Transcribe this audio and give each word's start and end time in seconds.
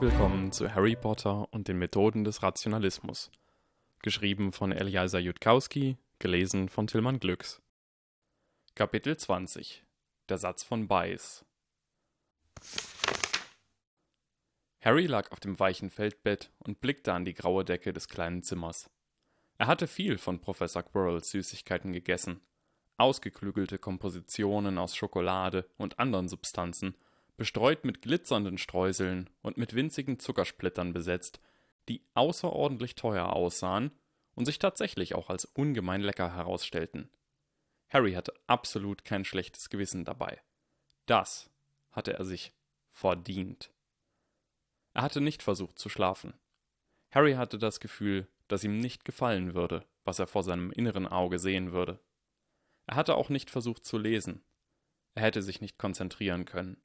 Willkommen 0.00 0.50
zu 0.50 0.74
Harry 0.74 0.96
Potter 0.96 1.46
und 1.52 1.68
den 1.68 1.78
Methoden 1.78 2.24
des 2.24 2.42
Rationalismus. 2.42 3.30
Geschrieben 4.00 4.50
von 4.50 4.72
Eliasa 4.72 5.18
Jutkowski, 5.18 5.98
gelesen 6.18 6.70
von 6.70 6.86
Tillmann 6.86 7.20
Glücks. 7.20 7.60
Kapitel 8.74 9.18
20 9.18 9.84
Der 10.30 10.38
Satz 10.38 10.62
von 10.62 10.88
Bayes 10.88 11.44
Harry 14.80 15.04
lag 15.04 15.30
auf 15.32 15.40
dem 15.40 15.60
weichen 15.60 15.90
Feldbett 15.90 16.50
und 16.60 16.80
blickte 16.80 17.12
an 17.12 17.26
die 17.26 17.34
graue 17.34 17.66
Decke 17.66 17.92
des 17.92 18.08
kleinen 18.08 18.42
Zimmers. 18.42 18.88
Er 19.58 19.66
hatte 19.66 19.86
viel 19.86 20.16
von 20.16 20.40
Professor 20.40 20.82
Quirrells 20.82 21.30
Süßigkeiten 21.30 21.92
gegessen. 21.92 22.40
Ausgeklügelte 22.96 23.78
Kompositionen 23.78 24.78
aus 24.78 24.96
Schokolade 24.96 25.68
und 25.76 25.98
anderen 25.98 26.30
Substanzen, 26.30 26.94
bestreut 27.40 27.86
mit 27.86 28.02
glitzernden 28.02 28.58
Streuseln 28.58 29.30
und 29.40 29.56
mit 29.56 29.74
winzigen 29.74 30.18
Zuckersplittern 30.18 30.92
besetzt, 30.92 31.40
die 31.88 32.04
außerordentlich 32.12 32.96
teuer 32.96 33.32
aussahen 33.32 33.92
und 34.34 34.44
sich 34.44 34.58
tatsächlich 34.58 35.14
auch 35.14 35.30
als 35.30 35.46
ungemein 35.46 36.02
lecker 36.02 36.34
herausstellten. 36.34 37.08
Harry 37.88 38.12
hatte 38.12 38.34
absolut 38.46 39.06
kein 39.06 39.24
schlechtes 39.24 39.70
Gewissen 39.70 40.04
dabei. 40.04 40.42
Das 41.06 41.48
hatte 41.92 42.12
er 42.12 42.26
sich 42.26 42.52
verdient. 42.90 43.72
Er 44.92 45.00
hatte 45.00 45.22
nicht 45.22 45.42
versucht 45.42 45.78
zu 45.78 45.88
schlafen. 45.88 46.34
Harry 47.10 47.32
hatte 47.32 47.56
das 47.56 47.80
Gefühl, 47.80 48.28
dass 48.48 48.64
ihm 48.64 48.76
nicht 48.76 49.06
gefallen 49.06 49.54
würde, 49.54 49.86
was 50.04 50.18
er 50.18 50.26
vor 50.26 50.42
seinem 50.42 50.72
inneren 50.72 51.06
Auge 51.06 51.38
sehen 51.38 51.72
würde. 51.72 52.00
Er 52.84 52.96
hatte 52.96 53.14
auch 53.14 53.30
nicht 53.30 53.48
versucht 53.48 53.86
zu 53.86 53.96
lesen. 53.96 54.44
Er 55.14 55.22
hätte 55.22 55.40
sich 55.40 55.62
nicht 55.62 55.78
konzentrieren 55.78 56.44
können. 56.44 56.76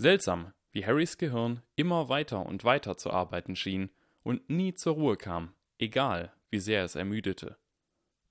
Seltsam, 0.00 0.54
wie 0.70 0.86
Harrys 0.86 1.18
Gehirn 1.18 1.60
immer 1.74 2.08
weiter 2.08 2.46
und 2.46 2.62
weiter 2.62 2.96
zu 2.96 3.10
arbeiten 3.10 3.56
schien 3.56 3.90
und 4.22 4.48
nie 4.48 4.72
zur 4.72 4.94
Ruhe 4.94 5.16
kam, 5.16 5.54
egal 5.78 6.32
wie 6.50 6.60
sehr 6.60 6.84
es 6.84 6.94
ermüdete. 6.94 7.58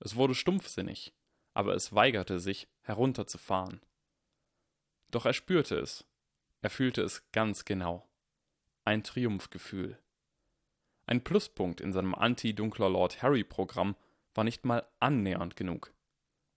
Es 0.00 0.16
wurde 0.16 0.34
stumpfsinnig, 0.34 1.12
aber 1.52 1.74
es 1.74 1.94
weigerte 1.94 2.40
sich, 2.40 2.68
herunterzufahren. 2.80 3.82
Doch 5.10 5.26
er 5.26 5.34
spürte 5.34 5.76
es. 5.76 6.06
Er 6.62 6.70
fühlte 6.70 7.02
es 7.02 7.30
ganz 7.32 7.66
genau. 7.66 8.08
Ein 8.86 9.04
Triumphgefühl. 9.04 9.98
Ein 11.04 11.22
Pluspunkt 11.22 11.82
in 11.82 11.92
seinem 11.92 12.14
Anti-Dunkler 12.14 12.88
Lord 12.88 13.22
Harry-Programm 13.22 13.94
war 14.34 14.44
nicht 14.44 14.64
mal 14.64 14.88
annähernd 15.00 15.54
genug. 15.54 15.92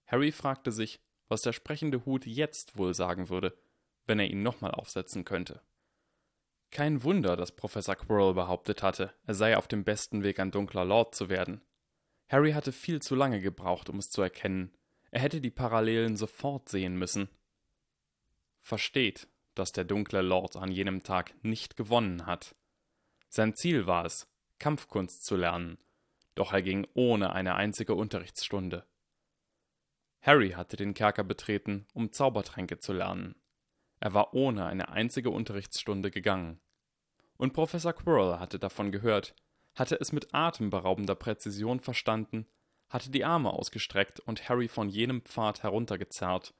Harry 0.07 0.31
fragte 0.31 0.71
sich, 0.71 1.01
was 1.27 1.41
der 1.41 1.51
sprechende 1.51 2.05
Hut 2.05 2.25
jetzt 2.25 2.77
wohl 2.77 2.93
sagen 2.93 3.27
würde, 3.27 3.57
wenn 4.07 4.19
er 4.19 4.29
ihn 4.29 4.43
nochmal 4.43 4.71
aufsetzen 4.71 5.25
könnte. 5.25 5.61
Kein 6.71 7.03
Wunder, 7.03 7.35
dass 7.35 7.51
Professor 7.51 7.95
Quirrell 7.95 8.33
behauptet 8.33 8.81
hatte, 8.81 9.13
er 9.25 9.33
sei 9.33 9.57
auf 9.57 9.67
dem 9.67 9.83
besten 9.83 10.23
Weg, 10.23 10.39
ein 10.39 10.51
dunkler 10.51 10.85
Lord 10.85 11.13
zu 11.13 11.29
werden. 11.29 11.61
Harry 12.29 12.53
hatte 12.53 12.71
viel 12.71 13.01
zu 13.01 13.13
lange 13.13 13.41
gebraucht, 13.41 13.89
um 13.89 13.97
es 13.99 14.09
zu 14.09 14.21
erkennen. 14.21 14.71
Er 15.11 15.19
hätte 15.19 15.41
die 15.41 15.51
Parallelen 15.51 16.15
sofort 16.15 16.69
sehen 16.69 16.97
müssen. 16.97 17.27
Versteht, 18.61 19.27
dass 19.53 19.73
der 19.73 19.83
dunkle 19.83 20.21
Lord 20.21 20.55
an 20.55 20.71
jenem 20.71 21.03
Tag 21.03 21.33
nicht 21.43 21.75
gewonnen 21.75 22.25
hat. 22.25 22.55
Sein 23.27 23.55
Ziel 23.55 23.85
war 23.85 24.05
es, 24.05 24.27
Kampfkunst 24.59 25.25
zu 25.25 25.35
lernen, 25.35 25.77
doch 26.35 26.53
er 26.53 26.61
ging 26.61 26.87
ohne 26.93 27.33
eine 27.33 27.55
einzige 27.55 27.95
Unterrichtsstunde. 27.95 28.85
Harry 30.21 30.51
hatte 30.51 30.77
den 30.77 30.93
Kerker 30.93 31.23
betreten, 31.23 31.87
um 31.93 32.11
Zaubertränke 32.13 32.77
zu 32.77 32.93
lernen. 32.93 33.35
Er 34.01 34.15
war 34.15 34.33
ohne 34.33 34.65
eine 34.65 34.89
einzige 34.89 35.29
Unterrichtsstunde 35.29 36.09
gegangen. 36.09 36.59
Und 37.37 37.53
Professor 37.53 37.93
Quirrell 37.93 38.39
hatte 38.39 38.57
davon 38.57 38.91
gehört, 38.91 39.35
hatte 39.75 39.95
es 40.01 40.11
mit 40.11 40.33
atemberaubender 40.33 41.15
Präzision 41.15 41.79
verstanden, 41.79 42.47
hatte 42.89 43.11
die 43.11 43.23
Arme 43.23 43.53
ausgestreckt 43.53 44.19
und 44.19 44.49
Harry 44.49 44.67
von 44.67 44.89
jenem 44.89 45.21
Pfad 45.21 45.61
heruntergezerrt, 45.61 46.55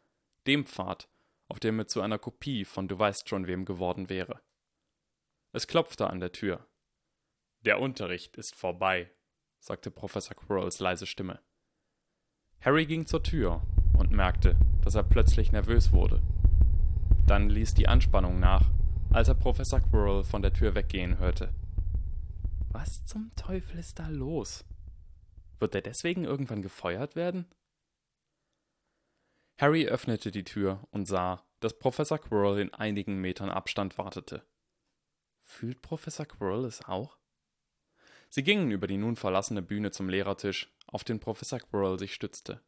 dem 0.48 0.66
Pfad, 0.66 1.10
auf 1.48 1.60
dem 1.60 1.80
er 1.80 1.88
zu 1.88 2.02
einer 2.02 2.20
Kopie 2.20 2.64
von 2.64 2.88
du 2.88 2.98
weißt 2.98 3.28
schon 3.28 3.48
wem 3.48 3.66
geworden 3.66 4.08
wäre. 4.10 4.40
Es 5.52 5.68
klopfte 5.68 6.08
an 6.08 6.20
der 6.20 6.32
Tür. 6.32 6.68
Der 7.62 7.80
Unterricht 7.80 8.38
ist 8.38 8.56
vorbei, 8.56 9.12
sagte 9.60 9.90
Professor 9.90 10.36
Quirrells 10.38 10.80
leise 10.80 11.08
Stimme. 11.08 11.42
Harry 12.62 12.86
ging 12.86 13.08
zur 13.08 13.24
Tür 13.24 13.64
und 13.98 14.12
merkte, 14.12 14.56
dass 14.84 14.94
er 14.94 15.04
plötzlich 15.04 15.52
nervös 15.52 15.92
wurde. 15.92 16.22
Dann 17.28 17.50
ließ 17.50 17.74
die 17.74 17.88
Anspannung 17.88 18.40
nach, 18.40 18.70
als 19.12 19.28
er 19.28 19.36
Professor 19.36 19.80
Quirrell 19.80 20.24
von 20.24 20.42
der 20.42 20.54
Tür 20.54 20.76
weggehen 20.76 21.18
hörte. 21.18 21.54
Was 22.70 23.06
zum 23.06 23.32
Teufel 23.36 23.80
ist 23.80 24.00
da 24.00 24.08
los? 24.08 24.64
Wird 25.60 25.76
er 25.76 25.82
deswegen 25.82 26.24
irgendwann 26.24 26.62
gefeuert 26.62 27.16
werden? 27.16 27.46
Harry 29.60 29.88
öffnete 29.88 30.32
die 30.32 30.44
Tür 30.44 30.88
und 30.92 31.06
sah, 31.06 31.46
dass 31.60 31.78
Professor 31.78 32.18
Quirrell 32.18 32.60
in 32.60 32.74
einigen 32.74 33.20
Metern 33.22 33.50
Abstand 33.50 33.98
wartete. 33.98 34.44
Fühlt 35.44 35.82
Professor 35.82 36.26
Quirrell 36.26 36.66
es 36.66 36.84
auch? 36.86 37.18
Sie 38.30 38.44
gingen 38.44 38.72
über 38.72 38.88
die 38.88 38.98
nun 38.98 39.18
verlassene 39.18 39.62
Bühne 39.62 39.92
zum 39.92 40.10
Lehrertisch, 40.10 40.74
auf 40.88 41.04
den 41.04 41.20
Professor 41.20 41.60
Quirrell 41.60 42.00
sich 42.00 42.14
stützte. 42.14 42.64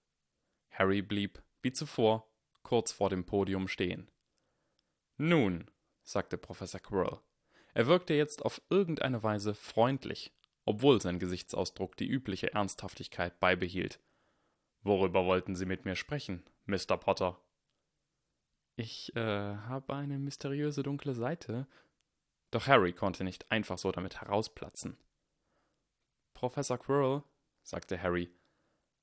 Harry 0.70 1.02
blieb, 1.02 1.42
wie 1.62 1.72
zuvor, 1.72 2.30
kurz 2.62 2.92
vor 2.92 3.10
dem 3.10 3.26
Podium 3.26 3.68
stehen. 3.68 4.12
Nun, 5.18 5.70
sagte 6.04 6.38
Professor 6.38 6.80
Quirrell. 6.80 7.20
Er 7.74 7.88
wirkte 7.88 8.14
jetzt 8.14 8.46
auf 8.46 8.62
irgendeine 8.70 9.24
Weise 9.24 9.54
freundlich, 9.54 10.32
obwohl 10.66 11.02
sein 11.02 11.20
Gesichtsausdruck 11.20 11.98
die 11.98 12.08
übliche 12.08 12.54
Ernsthaftigkeit 12.54 13.40
beibehielt. 13.40 14.00
Worüber 14.84 15.26
wollten 15.26 15.56
Sie 15.56 15.66
mit 15.66 15.86
mir 15.86 15.96
sprechen, 15.96 16.44
Mr. 16.66 16.98
Potter? 16.98 17.40
Ich, 18.76 19.16
äh, 19.16 19.56
habe 19.56 19.94
eine 19.94 20.20
mysteriöse 20.20 20.84
dunkle 20.84 21.14
Seite. 21.14 21.68
Doch 22.52 22.68
Harry 22.68 22.94
konnte 22.94 23.24
nicht 23.24 23.52
einfach 23.52 23.78
so 23.78 23.92
damit 23.92 24.22
herausplatzen. 24.22 24.98
Professor 26.34 26.78
Quirrell, 26.78 27.24
sagte 27.62 28.02
Harry, 28.02 28.30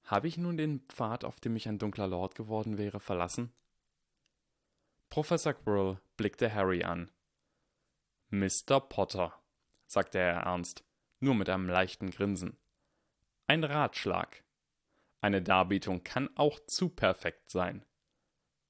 habe 0.04 0.28
ich 0.28 0.38
nun 0.38 0.56
den 0.56 0.80
Pfad, 0.88 1.24
auf 1.24 1.40
dem 1.40 1.56
ich 1.56 1.68
ein 1.68 1.78
dunkler 1.78 2.08
Lord 2.08 2.34
geworden 2.34 2.78
wäre, 2.78 3.00
verlassen? 3.00 3.52
Professor 5.10 5.54
Quirrell 5.54 5.98
blickte 6.16 6.54
Harry 6.54 6.84
an. 6.84 7.10
Mr. 8.28 8.78
Potter, 8.78 9.34
sagte 9.88 10.18
er 10.18 10.42
ernst, 10.42 10.84
nur 11.18 11.34
mit 11.34 11.48
einem 11.48 11.68
leichten 11.68 12.12
Grinsen. 12.12 12.56
Ein 13.48 13.64
Ratschlag. 13.64 14.44
Eine 15.20 15.42
Darbietung 15.42 16.04
kann 16.04 16.30
auch 16.36 16.60
zu 16.60 16.90
perfekt 16.90 17.50
sein. 17.50 17.84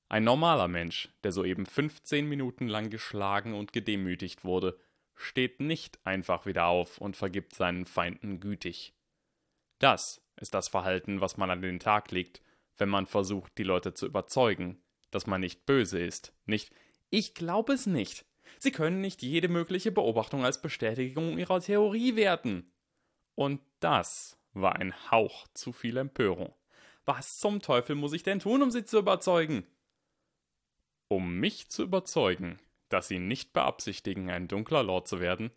Ein 0.09 0.25
normaler 0.25 0.67
Mensch, 0.67 1.11
der 1.25 1.33
soeben 1.33 1.67
15 1.67 2.27
Minuten 2.27 2.69
lang 2.69 2.89
geschlagen 2.89 3.53
und 3.53 3.75
gedemütigt 3.75 4.43
wurde, 4.43 4.81
steht 5.15 5.61
nicht 5.61 6.00
einfach 6.06 6.47
wieder 6.47 6.65
auf 6.65 6.97
und 6.97 7.19
vergibt 7.19 7.55
seinen 7.55 7.84
Feinden 7.84 8.41
gütig. 8.41 8.95
Das 9.79 10.27
ist 10.37 10.55
das 10.55 10.69
Verhalten, 10.69 11.21
was 11.21 11.37
man 11.37 11.50
an 11.50 11.61
den 11.61 11.81
Tag 11.81 12.11
legt, 12.11 12.41
wenn 12.79 12.89
man 12.89 13.05
versucht, 13.05 13.59
die 13.59 13.62
Leute 13.62 13.93
zu 13.93 14.06
überzeugen, 14.06 14.83
dass 15.10 15.26
man 15.26 15.41
nicht 15.41 15.66
böse 15.66 16.00
ist, 16.00 16.32
nicht 16.47 16.72
Ich 17.10 17.34
glaube 17.34 17.72
es 17.72 17.87
nicht. 17.87 18.25
Sie 18.59 18.72
können 18.72 19.00
nicht 19.00 19.22
jede 19.22 19.48
mögliche 19.48 19.93
Beobachtung 19.93 20.44
als 20.44 20.61
Bestätigung 20.61 21.38
ihrer 21.38 21.61
Theorie 21.61 22.17
werten. 22.17 22.70
Und 23.35 23.61
das 23.81 24.38
war 24.52 24.76
ein 24.76 25.11
Hauch 25.11 25.49
zu 25.55 25.73
viel 25.73 25.96
Empörung. 25.96 26.55
Was 27.05 27.38
zum 27.38 27.61
Teufel 27.61 27.96
muss 27.96 28.12
ich 28.12 28.23
denn 28.23 28.40
tun, 28.40 28.62
um 28.62 28.70
sie 28.70 28.85
zu 28.85 28.99
überzeugen? 28.99 29.67
Um 31.08 31.38
mich 31.38 31.70
zu 31.70 31.82
überzeugen, 31.82 32.61
dass 32.88 33.08
Sie 33.08 33.19
nicht 33.19 33.52
beabsichtigen, 33.52 34.31
ein 34.31 34.49
dunkler 34.49 34.82
Lord 34.82 35.08
zu 35.08 35.20
werden, 35.20 35.50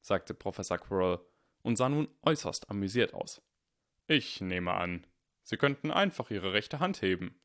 sagte 0.00 0.34
Professor 0.34 0.78
Quirrell 0.78 1.20
und 1.62 1.76
sah 1.76 1.88
nun 1.88 2.08
äußerst 2.22 2.70
amüsiert 2.70 3.14
aus. 3.14 3.42
Ich 4.06 4.40
nehme 4.40 4.74
an, 4.74 5.06
Sie 5.42 5.56
könnten 5.56 5.90
einfach 5.90 6.30
Ihre 6.30 6.52
rechte 6.52 6.78
Hand 6.78 7.02
heben. 7.02 7.40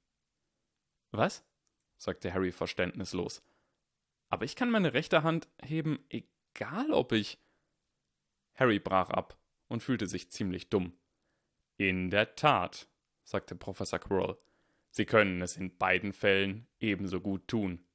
Was? 1.12 1.44
sagte 1.98 2.34
Harry 2.34 2.52
verständnislos. 2.52 3.44
Aber 4.30 4.46
ich 4.46 4.56
kann 4.56 4.72
meine 4.72 4.94
rechte 4.94 5.24
Hand 5.24 5.48
heben, 5.62 6.04
egal 6.10 6.92
ob 6.92 7.12
ich. 7.12 7.38
Harry 8.56 8.80
brach 8.80 9.10
ab 9.10 9.38
und 9.68 9.84
fühlte 9.84 10.08
sich 10.08 10.32
ziemlich 10.32 10.70
dumm. 10.70 10.94
In 11.78 12.10
der 12.10 12.36
Tat, 12.36 12.88
sagte 13.24 13.56
Professor 13.56 14.00
Quirrell. 14.00 14.38
Sie 14.90 15.06
können 15.06 15.42
es 15.42 15.58
in 15.58 15.78
beiden 15.78 16.12
Fällen 16.14 16.68
ebenso 16.80 17.22
gut 17.22 17.48
tun. 17.48 17.86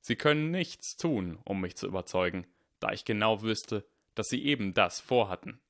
Sie 0.00 0.16
können 0.16 0.50
nichts 0.50 0.96
tun, 0.96 1.38
um 1.44 1.60
mich 1.60 1.76
zu 1.76 1.86
überzeugen, 1.86 2.46
da 2.78 2.92
ich 2.92 3.04
genau 3.04 3.42
wüsste, 3.42 3.86
dass 4.14 4.28
Sie 4.28 4.44
eben 4.44 4.72
das 4.72 5.00
vorhatten. 5.00 5.60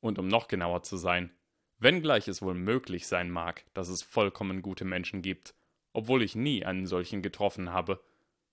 Und 0.00 0.18
um 0.18 0.28
noch 0.28 0.48
genauer 0.48 0.82
zu 0.82 0.96
sein, 0.96 1.30
wenngleich 1.78 2.26
es 2.26 2.42
wohl 2.42 2.54
möglich 2.54 3.06
sein 3.06 3.30
mag, 3.30 3.64
dass 3.74 3.88
es 3.88 4.02
vollkommen 4.02 4.62
gute 4.62 4.84
Menschen 4.84 5.22
gibt, 5.22 5.54
obwohl 5.92 6.22
ich 6.22 6.34
nie 6.34 6.64
einen 6.64 6.86
solchen 6.86 7.22
getroffen 7.22 7.72
habe, 7.72 8.02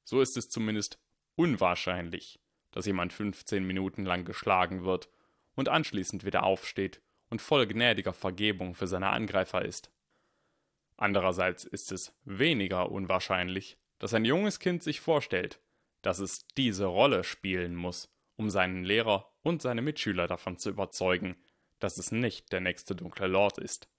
so 0.04 0.22
ist 0.22 0.38
es 0.38 0.50
zumindest 0.50 1.00
unwahrscheinlich, 1.36 2.40
dass 2.72 2.86
jemand 2.86 3.14
15 3.14 3.66
Minuten 3.66 4.06
lang 4.06 4.26
geschlagen 4.26 4.84
wird 4.84 5.10
und 5.56 5.70
anschließend 5.70 6.26
wieder 6.26 6.44
aufsteht 6.44 7.02
und 7.30 7.42
voll 7.42 7.68
gnädiger 7.68 8.14
Vergebung 8.14 8.76
für 8.76 8.88
seine 8.88 9.10
Angreifer 9.10 9.64
ist. 9.64 9.92
Andererseits 10.98 11.64
ist 11.64 11.92
es 11.92 12.14
weniger 12.26 12.92
unwahrscheinlich, 12.92 13.78
dass 14.00 14.14
ein 14.14 14.26
junges 14.26 14.60
Kind 14.60 14.84
sich 14.84 15.00
vorstellt, 15.00 15.62
dass 16.02 16.20
es 16.20 16.46
diese 16.58 16.86
Rolle 16.86 17.24
spielen 17.24 17.76
muss, 17.76 18.10
um 18.36 18.50
seinen 18.50 18.84
Lehrer 18.84 19.32
und 19.42 19.62
seine 19.62 19.82
Mitschüler 19.82 20.28
davon 20.28 20.58
zu 20.58 20.70
überzeugen, 20.70 21.36
dass 21.80 21.98
es 21.98 22.12
nicht 22.12 22.52
der 22.52 22.60
nächste 22.62 22.96
dunkle 22.96 23.28
Lord 23.28 23.58
ist. 23.58 23.90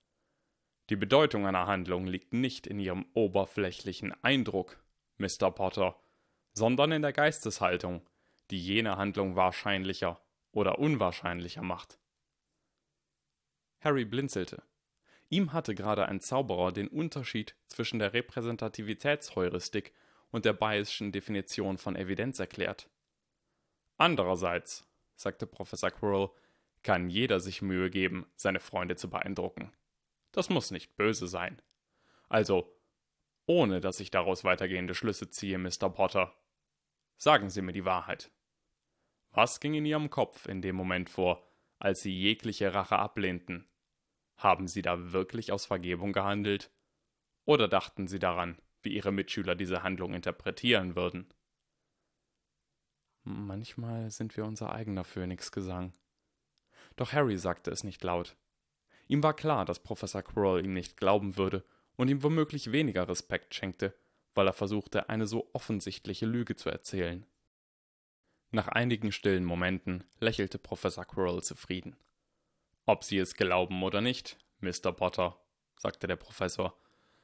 Die 0.91 0.97
Bedeutung 0.97 1.47
einer 1.47 1.69
Handlung 1.69 2.09
liegt 2.09 2.33
nicht 2.33 2.67
in 2.67 2.81
ihrem 2.81 3.07
oberflächlichen 3.15 4.13
Eindruck, 4.25 4.83
Mr. 5.19 5.53
Potter, 5.53 5.97
sondern 6.53 6.91
in 6.91 7.03
der 7.03 7.13
Geisteshaltung, 7.13 8.03
die 8.51 8.59
jene 8.59 8.97
Handlung 8.97 9.37
wahrscheinlicher 9.37 10.21
oder 10.51 10.81
unwahrscheinlicher 10.81 11.63
macht. 11.63 12.01
Harry 13.79 14.05
blinzelte. 14.05 14.65
Ihm 15.29 15.53
hatte 15.53 15.77
gerade 15.77 16.07
ein 16.07 16.21
Zauberer 16.21 16.73
den 16.73 16.89
Unterschied 16.89 17.55
zwischen 17.69 18.01
der 18.01 18.13
Repräsentativitätsheuristik 18.13 19.95
und 20.33 20.45
der 20.45 20.59
Bayes'schen 20.59 21.13
Definition 21.13 21.79
von 21.79 21.95
Evidenz 21.95 22.41
erklärt. 22.41 22.91
Andererseits, 23.97 24.89
sagte 25.15 25.47
Professor 25.47 25.93
Quirrell, 25.93 26.31
kann 26.83 27.11
jeder 27.11 27.39
sich 27.39 27.63
Mühe 27.63 27.91
geben, 27.91 28.27
seine 28.35 28.59
Freunde 28.59 28.97
zu 28.97 29.09
beeindrucken. 29.09 29.71
Das 30.33 30.49
muss 30.49 30.71
nicht 30.71 30.97
böse 30.97 31.27
sein. 31.27 31.61
Also, 32.29 32.77
ohne 33.47 33.81
dass 33.81 34.01
ich 34.01 34.11
daraus 34.11 34.45
weitergehende 34.45 34.95
Schlüsse 34.95 35.29
ziehe, 35.31 35.59
Mr. 35.59 35.91
Potter. 35.91 36.35
Sagen 37.17 37.51
Sie 37.51 37.63
mir 37.63 37.73
die 37.73 37.85
Wahrheit. 37.85 38.31
Was 39.33 39.61
ging 39.61 39.75
in 39.75 39.85
Ihrem 39.85 40.11
Kopf 40.11 40.47
in 40.47 40.63
dem 40.63 40.77
Moment 40.77 41.11
vor, 41.11 41.47
als 41.79 42.03
Sie 42.03 42.13
jegliche 42.13 42.75
Rache 42.75 42.99
ablehnten? 42.99 43.69
Haben 44.37 44.69
Sie 44.69 44.83
da 44.83 45.13
wirklich 45.13 45.53
aus 45.53 45.67
Vergebung 45.67 46.13
gehandelt? 46.13 46.71
Oder 47.45 47.69
dachten 47.69 48.07
Sie 48.07 48.19
daran, 48.19 48.61
wie 48.83 48.95
Ihre 48.95 49.13
Mitschüler 49.13 49.55
diese 49.55 49.83
Handlung 49.83 50.15
interpretieren 50.15 50.97
würden? 50.97 51.33
Manchmal 53.23 54.11
sind 54.11 54.37
wir 54.37 54.45
unser 54.45 54.73
eigener 54.73 55.05
Phönixgesang. 55.05 55.93
Doch 56.97 57.13
Harry 57.13 57.37
sagte 57.37 57.71
es 57.71 57.85
nicht 57.85 58.03
laut. 58.03 58.37
Ihm 59.11 59.25
war 59.25 59.35
klar, 59.35 59.65
dass 59.65 59.83
Professor 59.83 60.23
Quirrell 60.23 60.65
ihm 60.65 60.73
nicht 60.73 60.97
glauben 60.97 61.37
würde 61.37 61.65
und 61.97 62.07
ihm 62.07 62.23
womöglich 62.23 62.71
weniger 62.71 63.09
Respekt 63.09 63.57
schenkte, 63.57 63.93
weil 64.37 64.47
er 64.47 64.53
versuchte, 64.53 65.09
eine 65.09 65.27
so 65.27 65.51
offensichtliche 65.53 66.27
Lüge 66.27 66.55
zu 66.55 66.71
erzählen. 66.71 67.27
Nach 68.53 68.69
einigen 68.69 69.11
stillen 69.11 69.45
Momenten 69.45 70.05
lächelte 70.21 70.61
Professor 70.61 71.05
Quirrell 71.05 71.43
zufrieden. 71.43 71.97
Ob 72.87 73.03
Sie 73.03 73.19
es 73.19 73.35
glauben 73.35 73.83
oder 73.83 74.01
nicht, 74.01 74.39
Mr. 74.61 74.93
Potter, 74.93 75.41
sagte 75.77 76.07
der 76.07 76.15
Professor, 76.15 76.79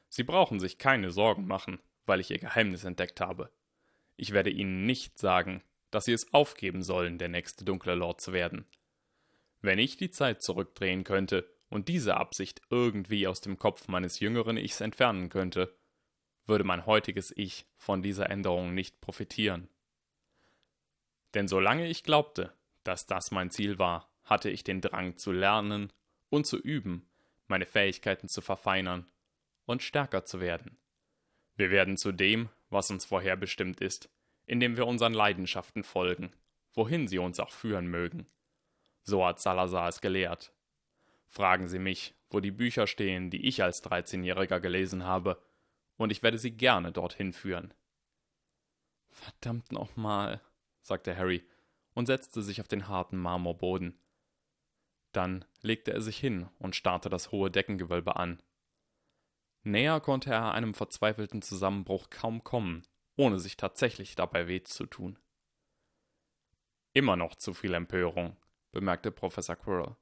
Sie 0.09 0.23
brauchen 0.23 0.59
sich 0.59 0.79
keine 0.79 1.09
Sorgen 1.09 1.47
machen, 1.47 1.79
weil 2.05 2.19
ich 2.19 2.31
Ihr 2.31 2.39
Geheimnis 2.39 2.83
entdeckt 2.83 3.21
habe. 3.21 3.49
Ich 4.17 4.33
werde 4.33 4.49
Ihnen 4.49 4.85
nicht 4.85 5.17
sagen, 5.17 5.63
dass 5.89 6.03
Sie 6.03 6.13
es 6.13 6.33
aufgeben 6.33 6.83
sollen, 6.83 7.17
der 7.17 7.29
nächste 7.29 7.63
dunkle 7.63 7.95
Lord 7.95 8.19
zu 8.19 8.33
werden. 8.33 8.65
Wenn 9.61 9.79
ich 9.79 9.95
die 9.95 10.09
Zeit 10.09 10.41
zurückdrehen 10.41 11.05
könnte 11.05 11.49
und 11.69 11.87
diese 11.87 12.17
Absicht 12.17 12.61
irgendwie 12.69 13.27
aus 13.27 13.41
dem 13.41 13.57
Kopf 13.57 13.87
meines 13.87 14.19
jüngeren 14.19 14.57
Ichs 14.57 14.81
entfernen 14.81 15.29
könnte, 15.29 15.75
würde 16.45 16.63
mein 16.63 16.85
heutiges 16.85 17.33
Ich 17.35 17.65
von 17.75 18.01
dieser 18.01 18.29
Änderung 18.29 18.73
nicht 18.73 19.01
profitieren. 19.01 19.67
Denn 21.33 21.47
solange 21.47 21.87
ich 21.87 22.03
glaubte, 22.03 22.53
dass 22.83 23.05
das 23.05 23.31
mein 23.31 23.51
Ziel 23.51 23.79
war, 23.79 24.09
hatte 24.23 24.49
ich 24.49 24.63
den 24.63 24.81
Drang 24.81 25.17
zu 25.17 25.31
lernen 25.31 25.91
und 26.29 26.47
zu 26.47 26.57
üben, 26.57 27.09
meine 27.47 27.65
Fähigkeiten 27.65 28.27
zu 28.27 28.41
verfeinern 28.41 29.05
und 29.65 29.83
stärker 29.83 30.25
zu 30.25 30.39
werden. 30.39 30.77
Wir 31.55 31.69
werden 31.69 31.97
zu 31.97 32.11
dem, 32.11 32.49
was 32.69 32.91
uns 32.91 33.05
vorherbestimmt 33.05 33.81
ist, 33.81 34.09
indem 34.45 34.77
wir 34.77 34.87
unseren 34.87 35.13
Leidenschaften 35.13 35.83
folgen, 35.83 36.31
wohin 36.73 37.07
sie 37.07 37.19
uns 37.19 37.39
auch 37.39 37.51
führen 37.51 37.87
mögen. 37.87 38.27
So 39.03 39.25
hat 39.25 39.39
Salazar 39.39 39.89
es 39.89 40.01
gelehrt. 40.01 40.53
Fragen 41.27 41.67
Sie 41.67 41.79
mich, 41.79 42.15
wo 42.29 42.39
die 42.39 42.51
Bücher 42.51 42.87
stehen, 42.87 43.29
die 43.29 43.47
ich 43.47 43.63
als 43.63 43.83
13-Jähriger 43.83 44.59
gelesen 44.59 45.03
habe, 45.03 45.41
und 45.97 46.11
ich 46.11 46.23
werde 46.23 46.37
Sie 46.37 46.51
gerne 46.51 46.91
dorthin 46.91 47.33
führen. 47.33 47.73
Verdammt 49.09 49.71
nochmal, 49.71 50.41
sagte 50.81 51.15
Harry 51.17 51.43
und 51.93 52.05
setzte 52.05 52.41
sich 52.41 52.61
auf 52.61 52.67
den 52.67 52.87
harten 52.87 53.17
Marmorboden. 53.17 53.99
Dann 55.11 55.45
legte 55.61 55.91
er 55.93 56.01
sich 56.01 56.17
hin 56.17 56.47
und 56.59 56.75
starrte 56.75 57.09
das 57.09 57.31
hohe 57.31 57.49
Deckengewölbe 57.49 58.15
an. 58.15 58.41
Näher 59.63 59.99
konnte 59.99 60.31
er 60.31 60.53
einem 60.53 60.73
verzweifelten 60.73 61.41
Zusammenbruch 61.41 62.09
kaum 62.09 62.43
kommen, 62.43 62.83
ohne 63.15 63.39
sich 63.39 63.57
tatsächlich 63.57 64.15
dabei 64.15 64.47
weh 64.47 64.61
zu 64.63 64.85
tun. 64.85 65.17
Immer 66.93 67.15
noch 67.15 67.35
zu 67.35 67.53
viel 67.53 67.73
Empörung, 67.73 68.37
bemerkte 68.71 69.11
Professor 69.11 69.55
Quirrell. 69.55 69.95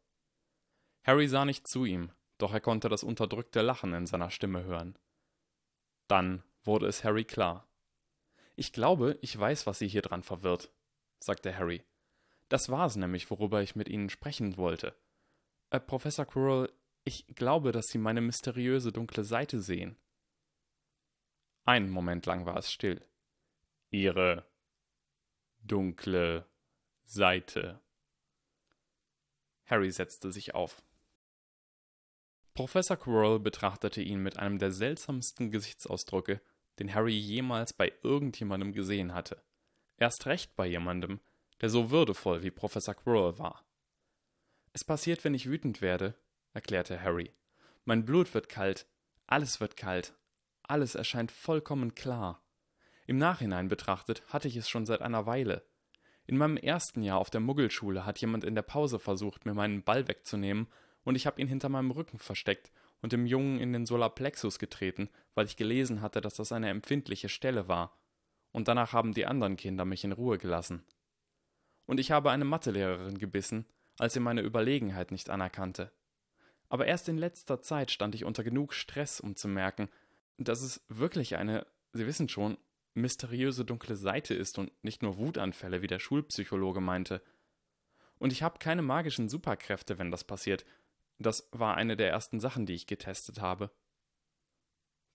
Harry 1.05 1.27
sah 1.27 1.45
nicht 1.45 1.67
zu 1.67 1.85
ihm, 1.85 2.11
doch 2.39 2.51
er 2.51 2.61
konnte 2.61 2.89
das 2.89 3.03
unterdrückte 3.03 3.61
Lachen 3.61 3.93
in 3.93 4.07
seiner 4.07 4.31
Stimme 4.31 4.63
hören. 4.63 4.97
Dann 6.07 6.43
wurde 6.63 6.87
es 6.87 7.03
Harry 7.03 7.25
klar. 7.25 7.69
Ich 8.55 8.73
glaube, 8.73 9.19
ich 9.21 9.37
weiß, 9.37 9.67
was 9.67 9.77
Sie 9.79 9.87
hier 9.87 10.01
dran 10.01 10.23
verwirrt, 10.23 10.73
sagte 11.19 11.55
Harry. 11.55 11.83
Das 12.49 12.69
war 12.69 12.87
es 12.87 12.95
nämlich, 12.95 13.29
worüber 13.29 13.61
ich 13.61 13.75
mit 13.75 13.87
Ihnen 13.87 14.09
sprechen 14.09 14.57
wollte. 14.57 14.95
Äh, 15.69 15.79
Professor 15.79 16.25
Quirrell, 16.25 16.71
ich 17.03 17.27
glaube, 17.27 17.71
dass 17.71 17.87
Sie 17.87 17.99
meine 17.99 18.21
mysteriöse 18.21 18.91
dunkle 18.91 19.23
Seite 19.23 19.61
sehen. 19.61 19.97
Einen 21.65 21.89
Moment 21.89 22.25
lang 22.25 22.45
war 22.47 22.57
es 22.57 22.71
still. 22.71 23.05
Ihre 23.91 24.45
dunkle 25.59 26.47
Seite. 27.03 27.79
Harry 29.65 29.91
setzte 29.91 30.31
sich 30.31 30.55
auf. 30.55 30.81
Professor 32.55 32.95
Quirrell 32.95 33.39
betrachtete 33.39 34.01
ihn 34.01 34.23
mit 34.23 34.39
einem 34.39 34.59
der 34.59 34.71
seltsamsten 34.71 35.51
Gesichtsausdrücke, 35.51 36.39
den 36.79 36.93
Harry 36.95 37.17
jemals 37.17 37.73
bei 37.73 37.91
irgendjemandem 38.01 38.71
gesehen 38.71 39.13
hatte. 39.13 39.43
Erst 39.97 40.25
recht 40.25 40.55
bei 40.55 40.65
jemandem, 40.65 41.19
der 41.59 41.69
so 41.69 41.91
würdevoll 41.91 42.43
wie 42.43 42.51
Professor 42.51 42.93
Quirrell 42.93 43.37
war. 43.37 43.65
Es 44.71 44.85
passiert, 44.85 45.25
wenn 45.25 45.33
ich 45.33 45.49
wütend 45.49 45.81
werde, 45.81 46.15
erklärte 46.53 47.01
Harry. 47.01 47.33
Mein 47.83 48.05
Blut 48.05 48.33
wird 48.33 48.47
kalt, 48.47 48.87
alles 49.27 49.59
wird 49.59 49.75
kalt, 49.75 50.13
alles 50.63 50.95
erscheint 50.95 51.33
vollkommen 51.33 51.93
klar. 51.93 52.41
Im 53.05 53.17
Nachhinein 53.17 53.67
betrachtet 53.67 54.23
hatte 54.29 54.47
ich 54.47 54.55
es 54.55 54.69
schon 54.69 54.85
seit 54.85 55.01
einer 55.01 55.25
Weile. 55.25 55.67
In 56.25 56.37
meinem 56.37 56.55
ersten 56.55 57.03
Jahr 57.03 57.19
auf 57.19 57.29
der 57.29 57.41
Muggelschule 57.41 58.05
hat 58.05 58.19
jemand 58.19 58.45
in 58.45 58.55
der 58.55 58.61
Pause 58.61 58.97
versucht, 58.97 59.45
mir 59.45 59.53
meinen 59.53 59.83
Ball 59.83 60.07
wegzunehmen 60.07 60.67
und 61.05 61.15
ich 61.15 61.25
habe 61.25 61.39
ihn 61.39 61.47
hinter 61.47 61.69
meinem 61.69 61.91
Rücken 61.91 62.19
versteckt 62.19 62.71
und 63.01 63.13
dem 63.13 63.25
Jungen 63.25 63.59
in 63.59 63.71
den 63.71 63.85
Solarplexus 63.85 64.59
getreten, 64.59 65.09
weil 65.35 65.45
ich 65.45 65.55
gelesen 65.55 66.01
hatte, 66.01 66.19
dass 66.19 66.35
das 66.35 66.51
eine 66.51 66.69
empfindliche 66.69 67.29
Stelle 67.29 67.67
war. 67.69 67.97
Und 68.51 68.67
danach 68.67 68.91
haben 68.91 69.13
die 69.13 69.25
anderen 69.25 69.55
Kinder 69.55 69.85
mich 69.85 70.03
in 70.03 70.11
Ruhe 70.11 70.37
gelassen. 70.37 70.83
Und 71.85 71.99
ich 71.99 72.11
habe 72.11 72.31
eine 72.31 72.45
Mathelehrerin 72.45 73.19
gebissen, 73.19 73.65
als 73.99 74.13
sie 74.13 74.19
meine 74.19 74.41
Überlegenheit 74.41 75.11
nicht 75.11 75.29
anerkannte. 75.29 75.91
Aber 76.67 76.87
erst 76.87 77.07
in 77.07 77.17
letzter 77.17 77.61
Zeit 77.61 77.91
stand 77.91 78.15
ich 78.15 78.25
unter 78.25 78.43
genug 78.43 78.73
Stress, 78.73 79.19
um 79.19 79.35
zu 79.35 79.47
merken, 79.47 79.87
dass 80.37 80.61
es 80.61 80.83
wirklich 80.89 81.37
eine, 81.37 81.65
Sie 81.93 82.07
wissen 82.07 82.27
schon, 82.27 82.57
mysteriöse 82.95 83.65
dunkle 83.65 83.95
Seite 83.95 84.33
ist 84.33 84.57
und 84.57 84.71
nicht 84.83 85.03
nur 85.03 85.17
Wutanfälle, 85.17 85.81
wie 85.81 85.87
der 85.87 85.99
Schulpsychologe 85.99 86.81
meinte. 86.81 87.21
Und 88.17 88.33
ich 88.33 88.41
habe 88.41 88.57
keine 88.57 88.81
magischen 88.81 89.29
Superkräfte, 89.29 89.99
wenn 89.99 90.11
das 90.11 90.23
passiert, 90.23 90.65
das 91.17 91.47
war 91.51 91.75
eine 91.75 91.95
der 91.95 92.09
ersten 92.09 92.39
Sachen, 92.39 92.65
die 92.65 92.73
ich 92.73 92.87
getestet 92.87 93.41
habe. 93.41 93.71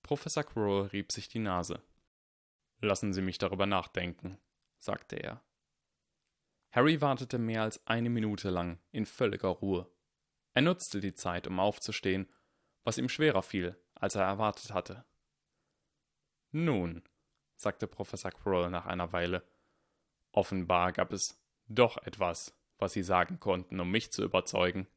Professor 0.03 0.45
Quirrell 0.45 0.89
rieb 0.89 1.13
sich 1.13 1.29
die 1.29 1.39
Nase. 1.39 1.83
Lassen 2.81 3.13
Sie 3.13 3.23
mich 3.23 3.39
darüber 3.39 3.67
nachdenken, 3.67 4.39
sagte 4.79 5.17
er. 5.17 5.45
Harry 6.71 7.01
wartete 7.01 7.39
mehr 7.39 7.63
als 7.63 7.87
eine 7.87 8.11
Minute 8.11 8.49
lang 8.49 8.79
in 8.93 9.05
völliger 9.05 9.49
Ruhe. 9.49 9.91
Er 10.53 10.63
nutzte 10.63 11.01
die 11.01 11.15
Zeit, 11.15 11.47
um 11.47 11.61
aufzustehen, 11.61 12.33
was 12.85 12.97
ihm 12.97 13.09
schwerer 13.09 13.43
fiel, 13.43 13.77
als 13.95 14.15
er 14.15 14.23
erwartet 14.23 14.73
hatte. 14.73 15.05
Nun, 16.53 17.03
sagte 17.57 17.87
Professor 17.87 18.31
Quirrell 18.31 18.71
nach 18.71 18.87
einer 18.87 19.13
Weile, 19.13 19.47
offenbar 20.33 20.93
gab 20.93 21.13
es 21.13 21.41
doch 21.67 21.99
etwas, 21.99 22.57
was 22.79 22.93
Sie 22.95 23.03
sagen 23.03 23.39
konnten, 23.39 23.79
um 23.79 23.91
mich 23.91 24.11
zu 24.13 24.25
überzeugen. 24.25 24.89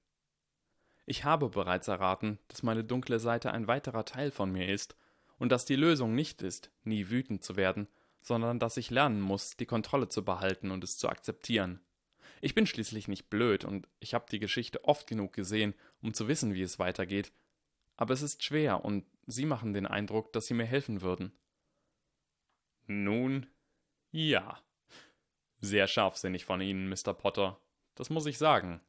Ich 1.06 1.24
habe 1.26 1.50
bereits 1.50 1.88
erraten, 1.88 2.40
dass 2.48 2.64
meine 2.64 2.84
dunkle 2.84 3.20
Seite 3.20 3.52
ein 3.52 3.68
weiterer 3.68 4.06
Teil 4.06 4.32
von 4.32 4.52
mir 4.52 4.70
ist 4.70 4.96
und 5.38 5.52
dass 5.52 5.66
die 5.66 5.76
Lösung 5.76 6.16
nicht 6.16 6.42
ist, 6.42 6.72
nie 6.84 7.10
wütend 7.10 7.44
zu 7.44 7.56
werden, 7.56 7.88
sondern 8.22 8.60
dass 8.60 8.78
ich 8.78 8.90
lernen 8.90 9.20
muss, 9.20 9.58
die 9.58 9.66
Kontrolle 9.66 10.08
zu 10.08 10.24
behalten 10.24 10.72
und 10.72 10.84
es 10.84 10.98
zu 10.98 11.10
akzeptieren. 11.10 11.82
Ich 12.40 12.56
bin 12.56 12.66
schließlich 12.66 13.08
nicht 13.08 13.30
blöd 13.30 13.66
und 13.66 13.88
ich 14.00 14.14
habe 14.14 14.26
die 14.32 14.40
Geschichte 14.40 14.84
oft 14.86 15.08
genug 15.08 15.34
gesehen, 15.34 15.74
um 16.02 16.14
zu 16.14 16.28
wissen, 16.28 16.54
wie 16.54 16.62
es 16.62 16.80
weitergeht. 16.80 17.34
Aber 17.96 18.14
es 18.14 18.22
ist 18.22 18.44
schwer 18.44 18.84
und 18.84 19.06
Sie 19.26 19.46
machen 19.46 19.74
den 19.74 19.88
Eindruck, 19.88 20.34
dass 20.34 20.48
Sie 20.48 20.54
mir 20.54 20.66
helfen 20.66 21.02
würden. 21.02 21.32
Nun, 22.88 23.48
ja. 24.12 24.62
Sehr 25.60 25.88
scharfsinnig 25.88 26.44
von 26.44 26.60
Ihnen, 26.60 26.90
Mr. 26.90 27.14
Potter. 27.14 27.60
Das 27.96 28.10
muss 28.10 28.26
ich 28.26 28.38
sagen. 28.38 28.82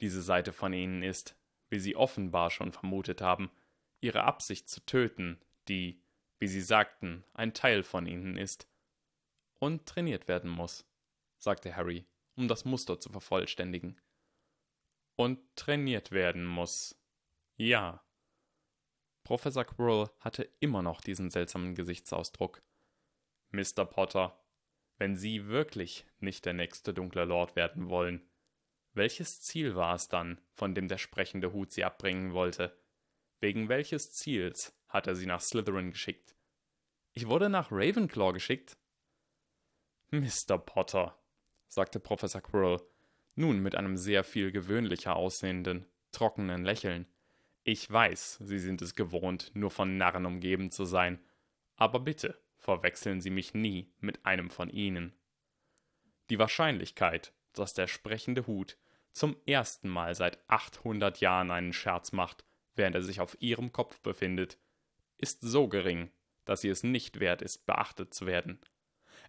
Diese 0.00 0.22
Seite 0.22 0.52
von 0.52 0.72
Ihnen 0.72 1.02
ist, 1.02 1.36
wie 1.68 1.78
Sie 1.78 1.96
offenbar 1.96 2.50
schon 2.50 2.72
vermutet 2.72 3.20
haben, 3.20 3.50
Ihre 4.00 4.24
Absicht 4.24 4.68
zu 4.68 4.84
töten, 4.84 5.40
die, 5.68 6.02
wie 6.38 6.48
Sie 6.48 6.60
sagten, 6.60 7.24
ein 7.34 7.54
Teil 7.54 7.82
von 7.82 8.06
Ihnen 8.06 8.36
ist. 8.36 8.68
Und 9.58 9.86
trainiert 9.86 10.28
werden 10.28 10.50
muss, 10.50 10.86
sagte 11.38 11.74
Harry, 11.74 12.06
um 12.36 12.46
das 12.46 12.64
Muster 12.64 13.00
zu 13.00 13.10
vervollständigen. 13.10 14.00
Und 15.16 15.40
trainiert 15.56 16.12
werden 16.12 16.44
muss. 16.44 17.00
Ja. 17.56 18.04
Professor 19.24 19.64
Quirrell 19.64 20.10
hatte 20.20 20.50
immer 20.60 20.82
noch 20.82 21.00
diesen 21.00 21.30
seltsamen 21.30 21.74
Gesichtsausdruck. 21.74 22.62
Mr. 23.50 23.86
Potter, 23.86 24.38
wenn 24.98 25.16
Sie 25.16 25.46
wirklich 25.46 26.06
nicht 26.18 26.44
der 26.44 26.52
nächste 26.52 26.92
dunkle 26.92 27.24
Lord 27.24 27.56
werden 27.56 27.88
wollen, 27.88 28.28
welches 28.96 29.40
Ziel 29.42 29.76
war 29.76 29.94
es 29.94 30.08
dann, 30.08 30.40
von 30.52 30.74
dem 30.74 30.88
der 30.88 30.98
sprechende 30.98 31.52
Hut 31.52 31.72
Sie 31.72 31.84
abbringen 31.84 32.32
wollte? 32.32 32.76
Wegen 33.40 33.68
welches 33.68 34.12
Ziels 34.12 34.74
hat 34.88 35.06
er 35.06 35.14
Sie 35.14 35.26
nach 35.26 35.40
Slytherin 35.40 35.90
geschickt? 35.90 36.34
Ich 37.12 37.28
wurde 37.28 37.48
nach 37.48 37.70
Ravenclaw 37.70 38.32
geschickt. 38.32 38.76
Mr. 40.10 40.58
Potter, 40.58 41.18
sagte 41.68 42.00
Professor 42.00 42.40
Quirrell, 42.40 42.80
nun 43.34 43.60
mit 43.60 43.74
einem 43.74 43.96
sehr 43.96 44.24
viel 44.24 44.50
gewöhnlicher 44.50 45.16
aussehenden, 45.16 45.86
trockenen 46.10 46.64
Lächeln. 46.64 47.06
Ich 47.64 47.90
weiß, 47.90 48.38
Sie 48.40 48.58
sind 48.58 48.80
es 48.80 48.94
gewohnt, 48.94 49.50
nur 49.54 49.70
von 49.70 49.98
Narren 49.98 50.24
umgeben 50.24 50.70
zu 50.70 50.84
sein, 50.84 51.18
aber 51.74 52.00
bitte, 52.00 52.40
verwechseln 52.56 53.20
Sie 53.20 53.30
mich 53.30 53.52
nie 53.52 53.92
mit 53.98 54.24
einem 54.24 54.48
von 54.48 54.70
ihnen. 54.70 55.12
Die 56.30 56.38
Wahrscheinlichkeit, 56.38 57.34
dass 57.52 57.74
der 57.74 57.86
sprechende 57.86 58.46
Hut 58.46 58.78
zum 59.16 59.36
ersten 59.46 59.88
Mal 59.88 60.14
seit 60.14 60.38
800 60.48 61.20
Jahren 61.20 61.50
einen 61.50 61.72
Scherz 61.72 62.12
macht, 62.12 62.44
während 62.74 62.94
er 62.94 63.02
sich 63.02 63.20
auf 63.20 63.36
Ihrem 63.40 63.72
Kopf 63.72 64.00
befindet, 64.00 64.58
ist 65.18 65.40
so 65.40 65.68
gering, 65.68 66.10
dass 66.44 66.60
sie 66.60 66.68
es 66.68 66.82
nicht 66.82 67.20
wert 67.20 67.42
ist, 67.42 67.66
beachtet 67.66 68.14
zu 68.14 68.26
werden. 68.26 68.60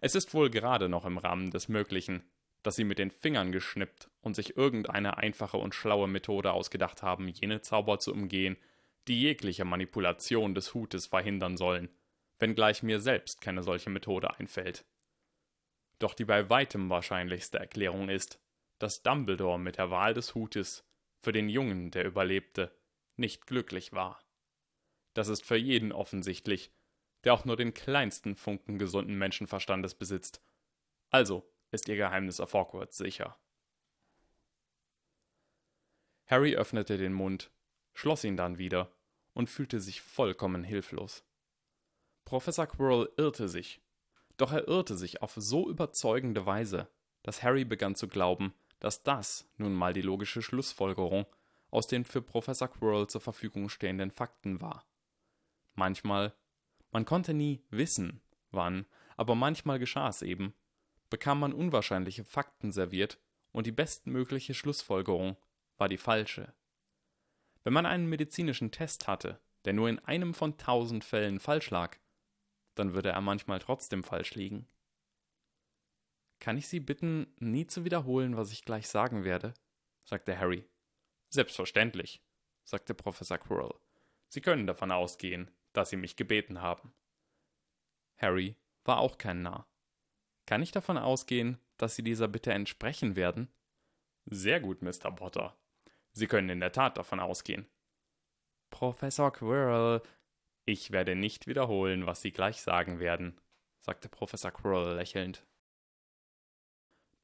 Es 0.00 0.14
ist 0.14 0.34
wohl 0.34 0.50
gerade 0.50 0.88
noch 0.88 1.04
im 1.04 1.18
Rahmen 1.18 1.50
des 1.50 1.68
Möglichen, 1.68 2.22
dass 2.62 2.76
sie 2.76 2.84
mit 2.84 2.98
den 2.98 3.10
Fingern 3.10 3.52
geschnippt 3.52 4.10
und 4.20 4.34
sich 4.34 4.56
irgendeine 4.56 5.16
einfache 5.16 5.56
und 5.56 5.74
schlaue 5.74 6.08
Methode 6.08 6.52
ausgedacht 6.52 7.02
haben, 7.02 7.28
jene 7.28 7.62
Zauber 7.62 7.98
zu 7.98 8.12
umgehen, 8.12 8.56
die 9.08 9.20
jegliche 9.20 9.64
Manipulation 9.64 10.54
des 10.54 10.74
Hutes 10.74 11.06
verhindern 11.06 11.56
sollen 11.56 11.88
wenngleich 12.38 12.82
mir 12.82 13.00
selbst 13.00 13.40
keine 13.40 13.62
solche 13.62 13.90
Methode 13.90 14.36
einfällt. 14.38 14.84
Doch 15.98 16.14
die 16.14 16.24
bei 16.24 16.48
weitem 16.48 16.90
wahrscheinlichste 16.90 17.58
Erklärung 17.58 18.08
ist, 18.08 18.40
dass 18.78 19.02
Dumbledore 19.02 19.58
mit 19.58 19.78
der 19.78 19.90
Wahl 19.90 20.14
des 20.14 20.34
Hutes 20.34 20.84
für 21.20 21.32
den 21.32 21.48
Jungen, 21.48 21.90
der 21.90 22.04
überlebte, 22.04 22.76
nicht 23.16 23.46
glücklich 23.46 23.92
war. 23.92 24.20
Das 25.14 25.28
ist 25.28 25.44
für 25.44 25.56
jeden 25.56 25.92
offensichtlich, 25.92 26.70
der 27.24 27.34
auch 27.34 27.44
nur 27.44 27.56
den 27.56 27.74
kleinsten 27.74 28.36
Funken 28.36 28.78
gesunden 28.78 29.18
Menschenverstandes 29.18 29.94
besitzt. 29.94 30.40
Also 31.10 31.50
ist 31.70 31.88
ihr 31.88 31.96
Geheimnis 31.96 32.40
auf 32.40 32.54
Hogwarts 32.54 32.96
sicher. 32.96 33.36
Harry 36.26 36.54
öffnete 36.54 36.98
den 36.98 37.14
Mund, 37.14 37.50
schloss 37.94 38.22
ihn 38.22 38.36
dann 38.36 38.58
wieder 38.58 38.92
und 39.32 39.48
fühlte 39.48 39.80
sich 39.80 40.00
vollkommen 40.02 40.62
hilflos. 40.62 41.24
Professor 42.24 42.66
Quirrell 42.66 43.10
irrte 43.16 43.48
sich. 43.48 43.80
Doch 44.36 44.52
er 44.52 44.68
irrte 44.68 44.96
sich 44.96 45.22
auf 45.22 45.32
so 45.34 45.68
überzeugende 45.68 46.46
Weise, 46.46 46.88
dass 47.22 47.42
Harry 47.42 47.64
begann 47.64 47.94
zu 47.94 48.06
glauben, 48.06 48.54
dass 48.80 49.02
das 49.02 49.50
nun 49.56 49.74
mal 49.74 49.92
die 49.92 50.02
logische 50.02 50.42
Schlussfolgerung 50.42 51.26
aus 51.70 51.86
den 51.86 52.04
für 52.04 52.22
Professor 52.22 52.68
Quirrell 52.68 53.06
zur 53.08 53.20
Verfügung 53.20 53.68
stehenden 53.68 54.10
Fakten 54.10 54.60
war. 54.60 54.86
Manchmal, 55.74 56.34
man 56.90 57.04
konnte 57.04 57.34
nie 57.34 57.62
wissen, 57.70 58.20
wann, 58.50 58.86
aber 59.16 59.34
manchmal 59.34 59.78
geschah 59.78 60.08
es 60.08 60.22
eben, 60.22 60.54
bekam 61.10 61.40
man 61.40 61.52
unwahrscheinliche 61.52 62.24
Fakten 62.24 62.72
serviert 62.72 63.18
und 63.52 63.66
die 63.66 63.72
bestmögliche 63.72 64.54
Schlussfolgerung 64.54 65.36
war 65.76 65.88
die 65.88 65.98
falsche. 65.98 66.54
Wenn 67.64 67.72
man 67.72 67.86
einen 67.86 68.08
medizinischen 68.08 68.70
Test 68.70 69.06
hatte, 69.08 69.40
der 69.64 69.72
nur 69.72 69.88
in 69.88 69.98
einem 70.00 70.34
von 70.34 70.56
tausend 70.56 71.04
Fällen 71.04 71.40
falsch 71.40 71.70
lag, 71.70 71.98
dann 72.74 72.94
würde 72.94 73.10
er 73.10 73.20
manchmal 73.20 73.58
trotzdem 73.58 74.04
falsch 74.04 74.34
liegen. 74.34 74.66
Kann 76.40 76.56
ich 76.56 76.68
Sie 76.68 76.80
bitten, 76.80 77.32
nie 77.38 77.66
zu 77.66 77.84
wiederholen, 77.84 78.36
was 78.36 78.52
ich 78.52 78.64
gleich 78.64 78.88
sagen 78.88 79.24
werde? 79.24 79.54
sagte 80.04 80.38
Harry. 80.38 80.68
Selbstverständlich, 81.30 82.22
sagte 82.64 82.94
Professor 82.94 83.38
Quirrell. 83.38 83.74
Sie 84.28 84.40
können 84.40 84.66
davon 84.66 84.90
ausgehen, 84.92 85.50
dass 85.72 85.90
Sie 85.90 85.96
mich 85.96 86.16
gebeten 86.16 86.62
haben. 86.62 86.94
Harry 88.16 88.56
war 88.84 88.98
auch 88.98 89.18
kein 89.18 89.42
Narr. 89.42 89.68
Kann 90.46 90.62
ich 90.62 90.72
davon 90.72 90.96
ausgehen, 90.96 91.58
dass 91.76 91.96
Sie 91.96 92.02
dieser 92.02 92.28
Bitte 92.28 92.52
entsprechen 92.52 93.16
werden? 93.16 93.48
Sehr 94.26 94.60
gut, 94.60 94.82
Mr. 94.82 95.10
Potter. 95.14 95.56
Sie 96.12 96.26
können 96.26 96.48
in 96.48 96.60
der 96.60 96.72
Tat 96.72 96.98
davon 96.98 97.20
ausgehen. 97.20 97.68
Professor 98.70 99.32
Quirrell, 99.32 100.02
ich 100.64 100.90
werde 100.90 101.14
nicht 101.14 101.46
wiederholen, 101.46 102.06
was 102.06 102.20
Sie 102.22 102.32
gleich 102.32 102.60
sagen 102.60 102.98
werden, 102.98 103.40
sagte 103.80 104.08
Professor 104.08 104.50
Quirrell 104.50 104.96
lächelnd. 104.96 105.46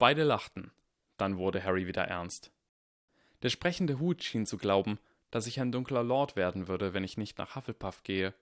Beide 0.04 0.22
lachten, 0.22 0.70
dann 1.16 1.38
wurde 1.38 1.64
Harry 1.64 1.86
wieder 1.86 2.04
ernst. 2.04 2.52
Der 3.40 3.48
sprechende 3.48 3.98
Hut 3.98 4.22
schien 4.22 4.44
zu 4.44 4.58
glauben, 4.58 4.98
dass 5.30 5.46
ich 5.46 5.60
ein 5.60 5.72
dunkler 5.72 6.02
Lord 6.02 6.36
werden 6.36 6.68
würde, 6.68 6.92
wenn 6.92 7.04
ich 7.04 7.16
nicht 7.16 7.38
nach 7.38 7.56
Hufflepuff 7.56 8.02
gehe, 8.02 8.34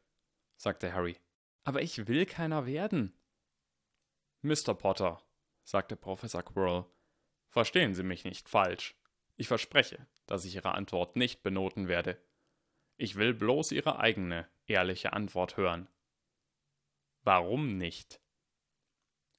sagte 0.57 0.93
Harry. 0.93 1.21
Aber 1.63 1.81
ich 1.81 2.09
will 2.09 2.27
keiner 2.27 2.67
werden. 2.67 3.13
Mr. 4.41 4.75
Potter, 4.75 5.23
sagte 5.63 5.95
Professor 5.95 6.43
Quirrell, 6.43 6.85
verstehen 7.49 7.95
Sie 7.95 8.03
mich 8.03 8.25
nicht 8.25 8.49
falsch. 8.49 8.97
Ich 9.37 9.47
verspreche, 9.47 10.05
dass 10.27 10.45
ich 10.45 10.57
Ihre 10.57 10.75
Antwort 10.75 11.15
nicht 11.15 11.45
benoten 11.45 11.87
werde. 11.87 12.21
Ich 12.97 13.15
will 13.15 13.35
bloß 13.35 13.71
Ihre 13.71 14.01
eigene, 14.01 14.49
ehrliche 14.67 15.13
Antwort 15.13 15.57
hören. 15.57 15.87
Warum 17.23 17.79
nicht? 17.79 18.21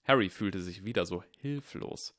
Harry 0.06 0.30
fühlte 0.30 0.62
sich 0.62 0.84
wieder 0.84 1.06
so 1.06 1.24
hilflos. 1.40 2.16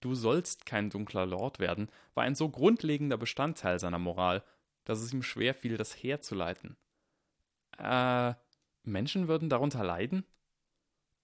Du 0.00 0.14
sollst 0.14 0.66
kein 0.66 0.90
dunkler 0.90 1.26
Lord 1.26 1.58
werden, 1.58 1.88
war 2.14 2.24
ein 2.24 2.34
so 2.34 2.48
grundlegender 2.48 3.16
Bestandteil 3.16 3.78
seiner 3.78 3.98
Moral, 3.98 4.42
dass 4.84 5.00
es 5.00 5.12
ihm 5.12 5.22
schwer 5.22 5.54
fiel, 5.54 5.76
das 5.76 6.02
herzuleiten. 6.02 6.76
Äh, 7.78 8.34
Menschen 8.82 9.28
würden 9.28 9.48
darunter 9.48 9.84
leiden? 9.84 10.24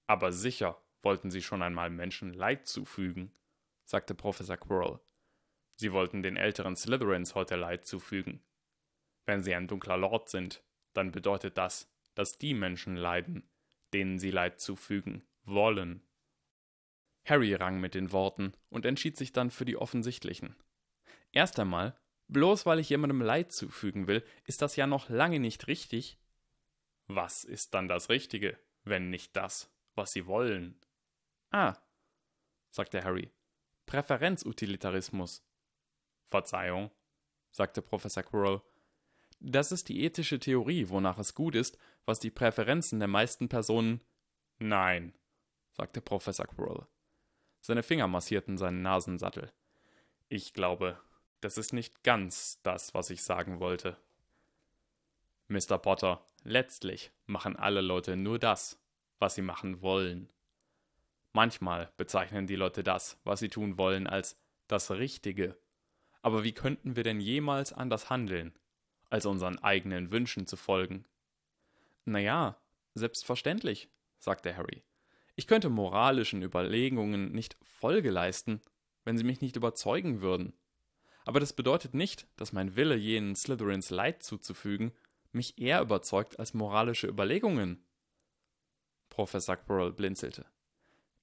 Aber 0.07 0.33
sicher 0.33 0.81
wollten 1.03 1.31
sie 1.31 1.43
schon 1.43 1.63
einmal 1.63 1.91
Menschen 1.91 2.33
Leid 2.33 2.67
zufügen, 2.67 3.33
sagte 3.85 4.15
Professor 4.15 4.57
Quirrell. 4.57 5.01
Sie 5.75 5.93
wollten 5.93 6.23
den 6.23 6.37
älteren 6.37 6.77
Slytherins 6.77 7.35
heute 7.35 7.57
Leid 7.57 7.85
zufügen. 7.85 8.43
Wenn 9.27 9.43
sie 9.43 9.55
ein 9.55 9.69
dunkler 9.69 9.97
Lord 9.97 10.29
sind, 10.29 10.63
dann 10.93 11.13
bedeutet 11.13 11.59
das, 11.59 11.93
dass 12.15 12.39
die 12.39 12.55
Menschen 12.55 12.97
leiden, 12.97 13.49
denen 13.93 14.19
sie 14.19 14.31
Leid 14.31 14.61
zufügen 14.61 15.23
wollen. 15.49 16.03
Harry 17.25 17.55
rang 17.55 17.81
mit 17.81 17.95
den 17.95 18.13
Worten 18.13 18.53
und 18.71 18.87
entschied 18.87 19.17
sich 19.17 19.33
dann 19.33 19.51
für 19.51 19.65
die 19.65 19.77
offensichtlichen. 19.77 20.57
Erst 21.33 21.59
einmal, 21.59 21.99
bloß 22.29 22.65
weil 22.67 22.79
ich 22.79 22.89
jemandem 22.89 23.21
Leid 23.21 23.53
zufügen 23.53 24.07
will, 24.07 24.25
ist 24.45 24.63
das 24.63 24.77
ja 24.77 24.87
noch 24.87 25.09
lange 25.09 25.41
nicht 25.41 25.67
richtig. 25.67 26.19
Was 27.07 27.45
ist 27.45 27.75
dann 27.75 27.89
das 27.89 28.09
Richtige, 28.09 28.59
wenn 28.85 29.11
nicht 29.11 29.37
das, 29.37 29.71
was 29.95 30.13
sie 30.13 30.27
wollen? 30.27 30.81
Ah, 31.51 31.77
sagte 32.71 33.05
Harry. 33.05 33.31
Präferenzutilitarismus. 33.87 35.43
Verzeihung, 36.31 36.91
sagte 37.51 37.81
Professor 37.81 38.23
Quirrell 38.23 38.61
das 39.41 39.73
ist 39.73 39.89
die 39.89 40.03
ethische 40.03 40.41
Theorie, 40.41 40.89
wonach 40.89 41.19
es 41.19 41.35
gut 41.35 41.55
ist, 41.55 41.79
was 42.05 42.19
die 42.19 42.31
Präferenzen 42.31 42.99
der 42.99 43.09
meisten 43.09 43.49
Personen. 43.49 44.03
Nein, 44.59 45.15
sagte 45.79 46.01
Professor 46.01 46.47
Quirrell. 46.47 46.87
Seine 47.61 47.85
Finger 47.85 48.09
massierten 48.09 48.59
seinen 48.59 48.83
Nasensattel. 48.83 49.53
Ich 50.29 50.53
glaube, 50.53 51.01
das 51.41 51.57
ist 51.57 51.73
nicht 51.73 52.03
ganz 52.03 52.61
das, 52.63 52.95
was 52.95 53.11
ich 53.11 53.23
sagen 53.23 53.61
wollte. 53.61 53.97
Mr. 55.47 55.79
Potter, 55.79 56.27
letztlich 56.43 57.13
machen 57.27 57.55
alle 57.55 57.81
Leute 57.81 58.17
nur 58.17 58.41
das, 58.41 58.77
was 59.21 59.37
sie 59.37 59.43
machen 59.43 59.81
wollen. 59.81 60.33
Manchmal 61.33 61.93
bezeichnen 61.97 62.49
die 62.49 62.57
Leute 62.57 62.83
das, 62.83 63.17
was 63.23 63.39
sie 63.39 63.49
tun 63.49 63.79
wollen, 63.79 64.09
als 64.09 64.37
das 64.67 64.91
Richtige. 64.91 65.57
Aber 66.23 66.43
wie 66.43 66.53
könnten 66.53 66.97
wir 66.97 67.05
denn 67.05 67.21
jemals 67.21 67.73
anders 67.73 68.11
handeln, 68.11 68.53
als 69.11 69.27
unseren 69.27 69.61
eigenen 69.61 70.11
Wünschen 70.11 70.49
zu 70.49 70.57
folgen? 70.57 71.07
Naja, 72.05 72.61
selbstverständlich, 72.95 73.89
sagte 74.19 74.57
Harry. 74.57 74.83
Ich 75.39 75.47
könnte 75.47 75.69
moralischen 75.69 76.43
Überlegungen 76.43 77.31
nicht 77.31 77.57
Folge 77.63 78.11
leisten, 78.11 78.61
wenn 79.05 79.17
sie 79.17 79.23
mich 79.23 79.41
nicht 79.41 79.55
überzeugen 79.55 80.21
würden. 80.21 80.53
Aber 81.25 81.39
das 81.39 81.53
bedeutet 81.53 81.95
nicht, 81.95 82.27
dass 82.35 82.53
mein 82.53 82.75
Wille, 82.75 82.97
jenen 82.97 83.37
Slytherins 83.37 83.91
Leid 83.91 84.25
zuzufügen, 84.25 84.91
mich 85.31 85.57
eher 85.57 85.81
überzeugt 85.81 86.41
als 86.41 86.55
moralische 86.55 87.07
Überlegungen. 87.07 87.85
Professor 89.11 89.55
Quirrell 89.55 89.93
blinzelte. 89.93 90.45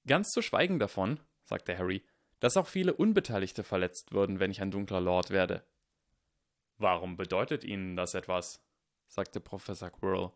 Ganz 0.06 0.32
zu 0.32 0.40
schweigen 0.40 0.78
davon, 0.78 1.20
sagte 1.44 1.76
Harry, 1.76 2.02
dass 2.40 2.56
auch 2.56 2.68
viele 2.68 2.94
Unbeteiligte 2.94 3.64
verletzt 3.64 4.12
würden, 4.12 4.40
wenn 4.40 4.50
ich 4.50 4.62
ein 4.62 4.70
dunkler 4.70 5.02
Lord 5.02 5.28
werde. 5.28 5.62
Warum 6.78 7.18
bedeutet 7.18 7.64
Ihnen 7.64 7.96
das 7.96 8.14
etwas? 8.14 8.64
sagte 9.08 9.40
Professor 9.40 9.90
Quirrell. 9.90 10.32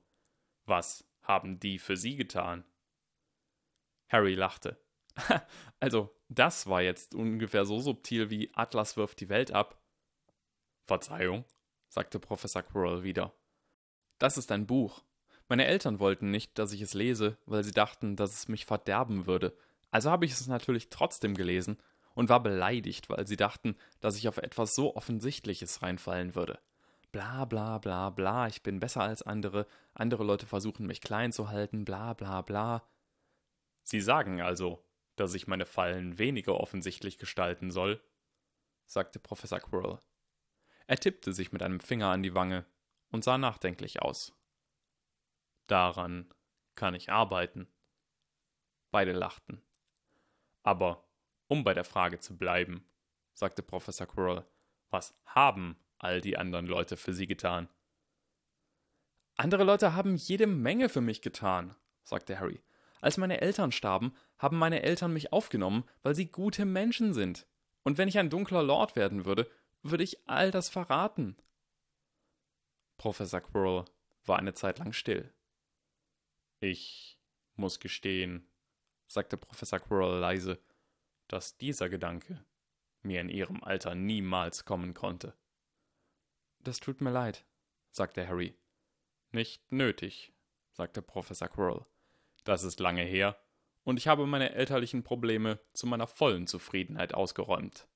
Was 0.66 1.08
haben 1.22 1.58
die 1.58 1.78
für 1.78 1.96
Sie 1.96 2.16
getan? 2.16 2.62
Harry 4.11 4.35
lachte. 4.35 4.79
also, 5.81 6.14
das 6.29 6.67
war 6.67 6.83
jetzt 6.83 7.14
ungefähr 7.14 7.64
so 7.64 7.81
subtil 7.81 8.31
wie 8.31 8.50
Atlas 8.55 8.97
wirft 8.97 9.21
die 9.21 9.29
Welt 9.29 9.52
ab. 9.52 9.81
Verzeihung, 10.87 11.45
sagte 11.88 12.19
Professor 12.19 12.62
Quirrell 12.62 13.02
wieder. 13.02 13.33
Das 14.19 14.37
ist 14.37 14.52
ein 14.52 14.67
Buch. 14.67 15.02
Meine 15.49 15.67
Eltern 15.67 15.99
wollten 15.99 16.31
nicht, 16.31 16.59
dass 16.59 16.73
ich 16.73 16.81
es 16.81 16.95
lese, 16.95 17.37
weil 17.47 17.64
sie 17.64 17.73
dachten, 17.73 18.14
dass 18.17 18.35
es 18.35 18.49
mich 18.49 18.67
verderben 18.67 19.26
würde. 19.26 19.57
Also 19.90 20.11
habe 20.11 20.25
ich 20.25 20.33
es 20.33 20.47
natürlich 20.47 20.90
trotzdem 20.90 21.35
gelesen 21.35 21.79
und 22.14 22.29
war 22.29 22.43
beleidigt, 22.43 23.09
weil 23.09 23.26
sie 23.26 23.37
dachten, 23.37 23.76
dass 24.00 24.17
ich 24.17 24.29
auf 24.29 24.37
etwas 24.37 24.75
so 24.75 24.95
Offensichtliches 24.95 25.83
reinfallen 25.83 26.35
würde. 26.35 26.59
Bla 27.12 27.45
bla 27.45 27.79
bla 27.79 28.11
bla, 28.11 28.47
ich 28.47 28.62
bin 28.62 28.79
besser 28.79 29.02
als 29.02 29.23
andere, 29.23 29.67
andere 29.95 30.23
Leute 30.23 30.47
versuchen 30.47 30.87
mich 30.87 31.00
klein 31.00 31.33
zu 31.33 31.49
halten, 31.49 31.85
bla 31.85 32.14
bla 32.14 32.43
bla. 32.43 32.85
Sie 33.90 34.00
sagen 34.00 34.40
also, 34.40 34.87
dass 35.16 35.35
ich 35.35 35.49
meine 35.49 35.66
Fallen 35.66 36.16
weniger 36.16 36.61
offensichtlich 36.61 37.18
gestalten 37.18 37.73
soll? 37.73 38.00
sagte 38.87 39.18
Professor 39.18 39.59
Quirrell. 39.59 39.99
Er 40.87 40.97
tippte 40.97 41.32
sich 41.32 41.50
mit 41.50 41.61
einem 41.61 41.80
Finger 41.80 42.06
an 42.06 42.23
die 42.23 42.37
Wange 42.37 42.66
und 43.11 43.25
sah 43.25 43.37
nachdenklich 43.37 44.00
aus. 44.00 44.32
Daran 45.66 46.32
kann 46.76 46.94
ich 46.94 47.11
arbeiten. 47.11 47.66
Beide 48.92 49.11
lachten. 49.11 49.61
Aber 50.62 51.04
um 51.49 51.64
bei 51.64 51.75
der 51.75 51.85
Frage 51.85 52.20
zu 52.20 52.38
bleiben, 52.38 52.88
sagte 53.35 53.64
Professor 53.64 54.06
Quirrell, 54.06 54.47
was 54.90 55.20
haben 55.25 55.76
all 55.99 56.20
die 56.20 56.37
anderen 56.37 56.68
Leute 56.68 56.97
für 56.97 57.12
Sie 57.12 57.26
getan? 57.26 57.68
Andere 59.35 59.64
Leute 59.64 59.94
haben 59.94 60.14
jede 60.14 60.47
Menge 60.47 60.88
für 60.88 61.00
mich 61.00 61.23
getan, 61.23 61.75
sagte 62.04 62.38
Harry. 62.38 62.62
Als 63.00 63.16
meine 63.16 63.40
Eltern 63.40 63.73
starben, 63.73 64.14
haben 64.38 64.59
meine 64.59 64.83
Eltern 64.83 65.12
mich 65.12 65.33
aufgenommen, 65.33 65.85
weil 66.02 66.14
sie 66.14 66.26
gute 66.26 66.64
Menschen 66.64 67.14
sind. 67.14 67.47
Und 67.83 67.99
wenn 67.99 68.09
ich 68.09 68.19
ein 68.19 68.30
dunkler 68.30 68.62
Lord 68.62 68.97
werden 68.97 69.25
würde, 69.25 69.50
würde 69.82 70.04
ich 70.04 70.28
all 70.28 70.50
das 70.50 70.69
verraten. 70.69 71.36
Professor 72.99 73.41
Quirrell 73.41 73.86
war 74.25 74.39
eine 74.39 74.52
Zeit 74.52 74.78
lang 74.78 74.93
still. 74.93 75.32
Ich 76.60 77.19
muss 77.54 77.80
gestehen, 77.80 78.47
sagte 79.06 79.39
Professor 79.39 79.80
Quirrell 79.80 80.19
leise, 80.19 80.58
dass 81.28 81.56
dieser 81.56 81.89
Gedanke 81.89 82.45
mir 83.02 83.21
in 83.23 83.30
ihrem 83.30 83.65
Alter 83.65 83.95
niemals 83.95 84.67
kommen 84.67 84.93
konnte. 84.93 85.34
Das 86.58 86.80
tut 86.80 87.00
mir 87.00 87.10
leid, 87.10 87.47
sagte 87.91 88.28
Harry. 88.28 88.54
Nicht 89.32 89.73
nötig, 89.73 90.34
sagte 90.73 91.00
Professor 91.00 91.49
Quirrell. 91.49 91.86
Das 92.45 92.65
ist 92.65 92.81
lange 92.81 93.03
her, 93.03 93.39
und 93.85 93.97
ich 93.97 94.09
habe 94.09 94.26
meine 94.26 94.55
elterlichen 94.55 95.03
Probleme 95.03 95.61
zu 95.73 95.87
meiner 95.87 96.07
vollen 96.07 96.47
Zufriedenheit 96.47 97.15
ausgeräumt. 97.15 97.89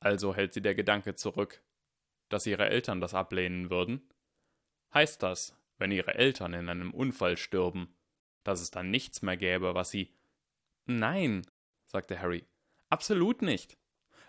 Also 0.00 0.34
hält 0.34 0.54
sie 0.54 0.62
der 0.62 0.74
Gedanke 0.74 1.14
zurück, 1.14 1.62
dass 2.28 2.46
ihre 2.46 2.68
Eltern 2.68 3.00
das 3.00 3.14
ablehnen 3.14 3.70
würden? 3.70 4.08
Heißt 4.94 5.22
das, 5.22 5.56
wenn 5.78 5.92
ihre 5.92 6.14
Eltern 6.14 6.54
in 6.54 6.68
einem 6.68 6.92
Unfall 6.92 7.36
stürben, 7.36 7.94
dass 8.44 8.60
es 8.60 8.70
dann 8.70 8.90
nichts 8.90 9.22
mehr 9.22 9.36
gäbe, 9.36 9.74
was 9.74 9.90
sie. 9.90 10.14
Nein, 10.86 11.46
sagte 11.86 12.20
Harry, 12.20 12.44
absolut 12.88 13.42
nicht. 13.42 13.78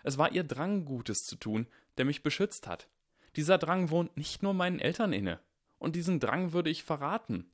Es 0.02 0.18
war 0.18 0.32
ihr 0.32 0.44
Drang, 0.44 0.84
Gutes 0.84 1.24
zu 1.24 1.36
tun, 1.36 1.66
der 1.96 2.04
mich 2.04 2.22
beschützt 2.22 2.66
hat. 2.66 2.88
Dieser 3.36 3.58
Drang 3.58 3.90
wohnt 3.90 4.16
nicht 4.16 4.42
nur 4.42 4.54
meinen 4.54 4.78
Eltern 4.78 5.12
inne, 5.12 5.40
und 5.78 5.96
diesen 5.96 6.20
Drang 6.20 6.52
würde 6.52 6.70
ich 6.70 6.82
verraten. 6.82 7.52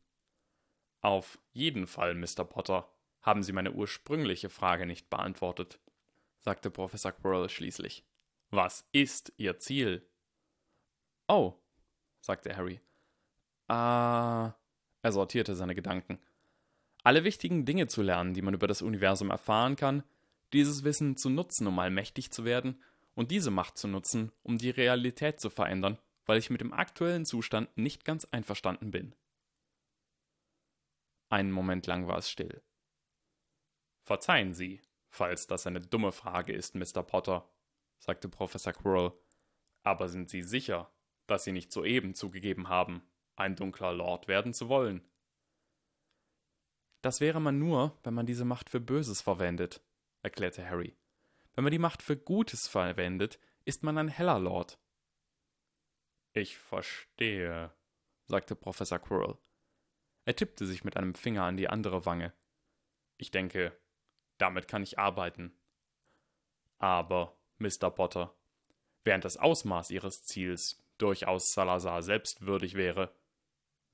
Auf 1.07 1.38
jeden 1.53 1.87
Fall, 1.87 2.16
Mr. 2.16 2.42
Potter, 2.42 2.88
haben 3.23 3.45
Sie 3.45 3.53
meine 3.53 3.71
ursprüngliche 3.71 4.49
Frage 4.49 4.87
nicht 4.87 5.09
beantwortet, 5.09 5.79
sagte 6.40 6.69
Professor 6.69 7.12
Quirrell 7.12 7.49
schließlich. 7.49 8.05
Was 8.51 8.88
ist 8.90 9.33
Ihr 9.37 9.57
Ziel? 9.61 10.05
Oh, 11.29 11.55
sagte 12.21 12.57
Harry. 12.57 12.81
Ah. 13.69 14.55
Er 15.01 15.12
sortierte 15.12 15.55
seine 15.55 15.77
Gedanken. 15.77 16.19
Alle 17.05 17.23
wichtigen 17.23 17.64
Dinge 17.64 17.87
zu 17.87 18.03
lernen, 18.03 18.35
die 18.35 18.42
man 18.42 18.55
über 18.55 18.66
das 18.66 18.83
Universum 18.83 19.31
erfahren 19.31 19.77
kann, 19.77 20.03
dieses 20.53 20.83
Wissen 20.83 21.16
zu 21.16 21.31
nutzen, 21.31 21.69
um 21.69 21.79
allmächtig 21.79 22.33
zu 22.33 22.45
werden, 22.45 22.83
und 23.14 23.31
diese 23.31 23.53
Macht 23.53 23.79
zu 23.79 23.87
nutzen, 23.87 24.33
um 24.42 24.59
die 24.59 24.71
Realität 24.71 25.40
zu 25.40 25.51
verändern, 25.51 26.01
weil 26.25 26.40
ich 26.40 26.51
mit 26.51 26.62
dem 26.62 26.73
aktuellen 26.73 27.25
Zustand 27.25 27.69
nicht 27.77 28.05
ganz 28.05 28.25
einverstanden 28.33 28.90
bin. 28.90 29.14
Einen 31.28 31.50
Moment 31.50 31.86
lang 31.86 32.06
war 32.06 32.18
es 32.18 32.30
still. 32.30 32.62
Verzeihen 34.02 34.54
Sie, 34.54 34.80
falls 35.08 35.46
das 35.46 35.66
eine 35.66 35.80
dumme 35.80 36.12
Frage 36.12 36.52
ist, 36.52 36.74
Mr. 36.74 37.02
Potter, 37.02 37.50
sagte 37.98 38.28
Professor 38.28 38.72
Quirrell. 38.72 39.12
Aber 39.82 40.08
sind 40.08 40.30
Sie 40.30 40.42
sicher, 40.42 40.92
dass 41.26 41.44
Sie 41.44 41.52
nicht 41.52 41.72
soeben 41.72 42.14
zugegeben 42.14 42.68
haben, 42.68 43.02
ein 43.34 43.56
dunkler 43.56 43.92
Lord 43.92 44.28
werden 44.28 44.54
zu 44.54 44.68
wollen? 44.68 45.06
Das 47.02 47.20
wäre 47.20 47.40
man 47.40 47.58
nur, 47.58 47.98
wenn 48.02 48.14
man 48.14 48.26
diese 48.26 48.44
Macht 48.44 48.70
für 48.70 48.80
Böses 48.80 49.22
verwendet, 49.22 49.82
erklärte 50.22 50.68
Harry. 50.68 50.96
Wenn 51.54 51.64
man 51.64 51.70
die 51.70 51.78
Macht 51.78 52.02
für 52.02 52.16
Gutes 52.16 52.68
verwendet, 52.68 53.38
ist 53.64 53.82
man 53.82 53.98
ein 53.98 54.08
heller 54.08 54.38
Lord. 54.38 54.78
Ich 56.32 56.58
verstehe, 56.58 57.72
sagte 58.26 58.54
Professor 58.54 58.98
Quirrell. 58.98 59.38
Er 60.26 60.34
tippte 60.36 60.66
sich 60.66 60.84
mit 60.84 60.96
einem 60.96 61.14
Finger 61.14 61.44
an 61.44 61.56
die 61.56 61.68
andere 61.68 62.04
Wange. 62.04 62.32
Ich 63.16 63.30
denke, 63.30 63.72
damit 64.38 64.68
kann 64.68 64.82
ich 64.82 64.98
arbeiten. 64.98 65.56
Aber, 66.78 67.38
Mr. 67.58 67.90
Potter, 67.90 68.34
während 69.04 69.24
das 69.24 69.36
Ausmaß 69.36 69.90
Ihres 69.92 70.24
Ziels 70.24 70.84
durchaus 70.98 71.52
Salazar 71.52 72.02
selbst 72.02 72.44
würdig 72.44 72.74
wäre, 72.74 73.14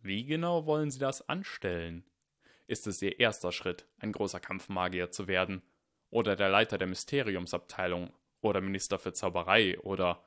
wie 0.01 0.25
genau 0.25 0.65
wollen 0.67 0.91
Sie 0.91 0.99
das 0.99 1.29
anstellen? 1.29 2.03
Ist 2.67 2.87
es 2.87 3.03
Ihr 3.03 3.21
erster 3.21 3.53
Schritt, 3.53 3.87
ein 3.99 4.11
großer 4.11 4.41
Kampfmagier 4.41 5.11
zu 5.11 5.29
werden? 5.29 5.63
Oder 6.09 6.35
der 6.35 6.49
Leiter 6.49 6.79
der 6.79 6.89
Mysteriumsabteilung? 6.89 8.11
Oder 8.41 8.63
Minister 8.63 8.99
für 8.99 9.13
Zauberei? 9.13 9.79
Oder. 9.81 10.25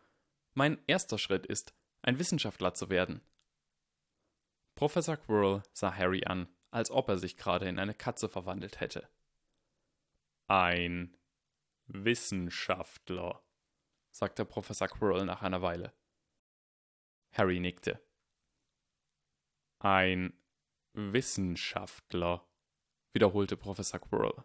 Mein 0.54 0.78
erster 0.88 1.18
Schritt 1.18 1.46
ist, 1.48 1.74
ein 2.04 2.20
Wissenschaftler 2.20 2.76
zu 2.76 2.90
werden, 2.90 3.22
Professor 4.76 5.18
Quirrell 5.18 5.64
sah 5.72 5.96
Harry 5.96 6.26
an, 6.26 6.48
als 6.70 6.92
ob 6.92 7.08
er 7.10 7.18
sich 7.18 7.38
gerade 7.38 7.68
in 7.68 7.80
eine 7.80 7.94
Katze 7.94 8.28
verwandelt 8.28 8.82
hätte. 8.82 9.08
Ein 10.48 11.18
Wissenschaftler, 11.88 13.42
sagte 14.12 14.46
Professor 14.46 14.88
Quirrell 14.88 15.26
nach 15.26 15.42
einer 15.42 15.62
Weile. 15.62 15.94
Harry 17.32 17.60
nickte. 17.60 18.02
Ein 19.80 20.34
Wissenschaftler, 20.94 22.46
wiederholte 23.14 23.58
Professor 23.58 24.00
Quirrell. 24.00 24.44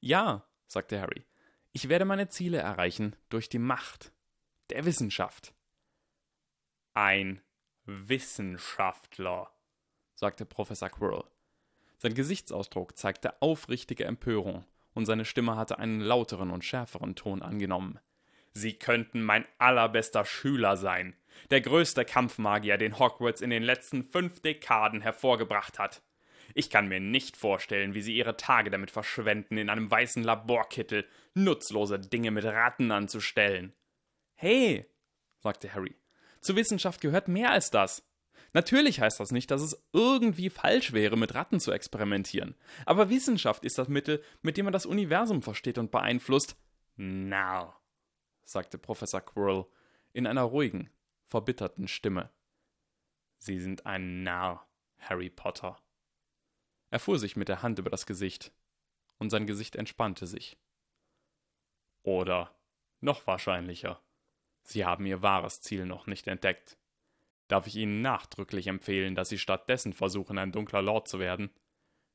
Ja, 0.00 0.48
sagte 0.66 1.00
Harry, 1.00 1.24
ich 1.72 1.88
werde 1.88 2.04
meine 2.04 2.28
Ziele 2.28 2.58
erreichen 2.58 3.16
durch 3.28 3.48
die 3.48 3.58
Macht 3.58 4.12
der 4.70 4.84
Wissenschaft. 4.84 5.54
Ein 6.92 7.42
Wissenschaftler, 7.84 9.53
sagte 10.24 10.46
Professor 10.46 10.88
Quirrell. 10.88 11.24
Sein 11.98 12.14
Gesichtsausdruck 12.14 12.96
zeigte 12.96 13.42
aufrichtige 13.42 14.06
Empörung, 14.06 14.64
und 14.94 15.04
seine 15.04 15.26
Stimme 15.26 15.56
hatte 15.56 15.78
einen 15.78 16.00
lauteren 16.00 16.50
und 16.50 16.64
schärferen 16.64 17.14
Ton 17.14 17.42
angenommen. 17.42 18.00
Sie 18.52 18.72
könnten 18.72 19.22
mein 19.22 19.44
allerbester 19.58 20.24
Schüler 20.24 20.78
sein, 20.78 21.14
der 21.50 21.60
größte 21.60 22.06
Kampfmagier, 22.06 22.78
den 22.78 22.98
Hogwarts 22.98 23.42
in 23.42 23.50
den 23.50 23.62
letzten 23.62 24.02
fünf 24.02 24.40
Dekaden 24.40 25.02
hervorgebracht 25.02 25.78
hat. 25.78 26.00
Ich 26.54 26.70
kann 26.70 26.88
mir 26.88 27.00
nicht 27.00 27.36
vorstellen, 27.36 27.92
wie 27.92 28.00
sie 28.00 28.16
ihre 28.16 28.38
Tage 28.38 28.70
damit 28.70 28.90
verschwenden, 28.90 29.58
in 29.58 29.68
einem 29.68 29.90
weißen 29.90 30.24
Laborkittel 30.24 31.06
nutzlose 31.34 31.98
Dinge 31.98 32.30
mit 32.30 32.46
Ratten 32.46 32.90
anzustellen. 32.90 33.74
Hey, 34.36 34.86
sagte 35.40 35.74
Harry, 35.74 35.94
zur 36.40 36.56
Wissenschaft 36.56 37.02
gehört 37.02 37.28
mehr 37.28 37.50
als 37.50 37.70
das. 37.70 38.08
Natürlich 38.54 39.00
heißt 39.00 39.18
das 39.18 39.32
nicht, 39.32 39.50
dass 39.50 39.60
es 39.60 39.84
irgendwie 39.92 40.48
falsch 40.48 40.92
wäre, 40.92 41.16
mit 41.16 41.34
Ratten 41.34 41.58
zu 41.58 41.72
experimentieren. 41.72 42.54
Aber 42.86 43.10
Wissenschaft 43.10 43.64
ist 43.64 43.78
das 43.78 43.88
Mittel, 43.88 44.22
mit 44.42 44.56
dem 44.56 44.64
man 44.64 44.72
das 44.72 44.86
Universum 44.86 45.42
versteht 45.42 45.76
und 45.76 45.90
beeinflusst. 45.90 46.56
Narr, 46.96 47.78
sagte 48.44 48.78
Professor 48.78 49.20
Quirrell 49.20 49.66
in 50.12 50.28
einer 50.28 50.44
ruhigen, 50.44 50.88
verbitterten 51.26 51.88
Stimme. 51.88 52.30
Sie 53.38 53.58
sind 53.58 53.86
ein 53.86 54.22
Narr, 54.22 54.64
Harry 54.98 55.30
Potter. 55.30 55.76
Er 56.90 57.00
fuhr 57.00 57.18
sich 57.18 57.34
mit 57.34 57.48
der 57.48 57.62
Hand 57.62 57.80
über 57.80 57.90
das 57.90 58.06
Gesicht, 58.06 58.52
und 59.18 59.30
sein 59.30 59.46
Gesicht 59.46 59.74
entspannte 59.74 60.28
sich. 60.28 60.56
Oder, 62.04 62.54
noch 63.00 63.26
wahrscheinlicher, 63.26 64.00
Sie 64.62 64.84
haben 64.84 65.06
Ihr 65.06 65.22
wahres 65.22 65.60
Ziel 65.60 65.86
noch 65.86 66.06
nicht 66.06 66.26
entdeckt. 66.28 66.78
Darf 67.48 67.66
ich 67.66 67.76
Ihnen 67.76 68.00
nachdrücklich 68.00 68.66
empfehlen, 68.66 69.14
dass 69.14 69.28
Sie 69.28 69.38
stattdessen 69.38 69.92
versuchen, 69.92 70.38
ein 70.38 70.52
dunkler 70.52 70.82
Lord 70.82 71.08
zu 71.08 71.18
werden? 71.18 71.50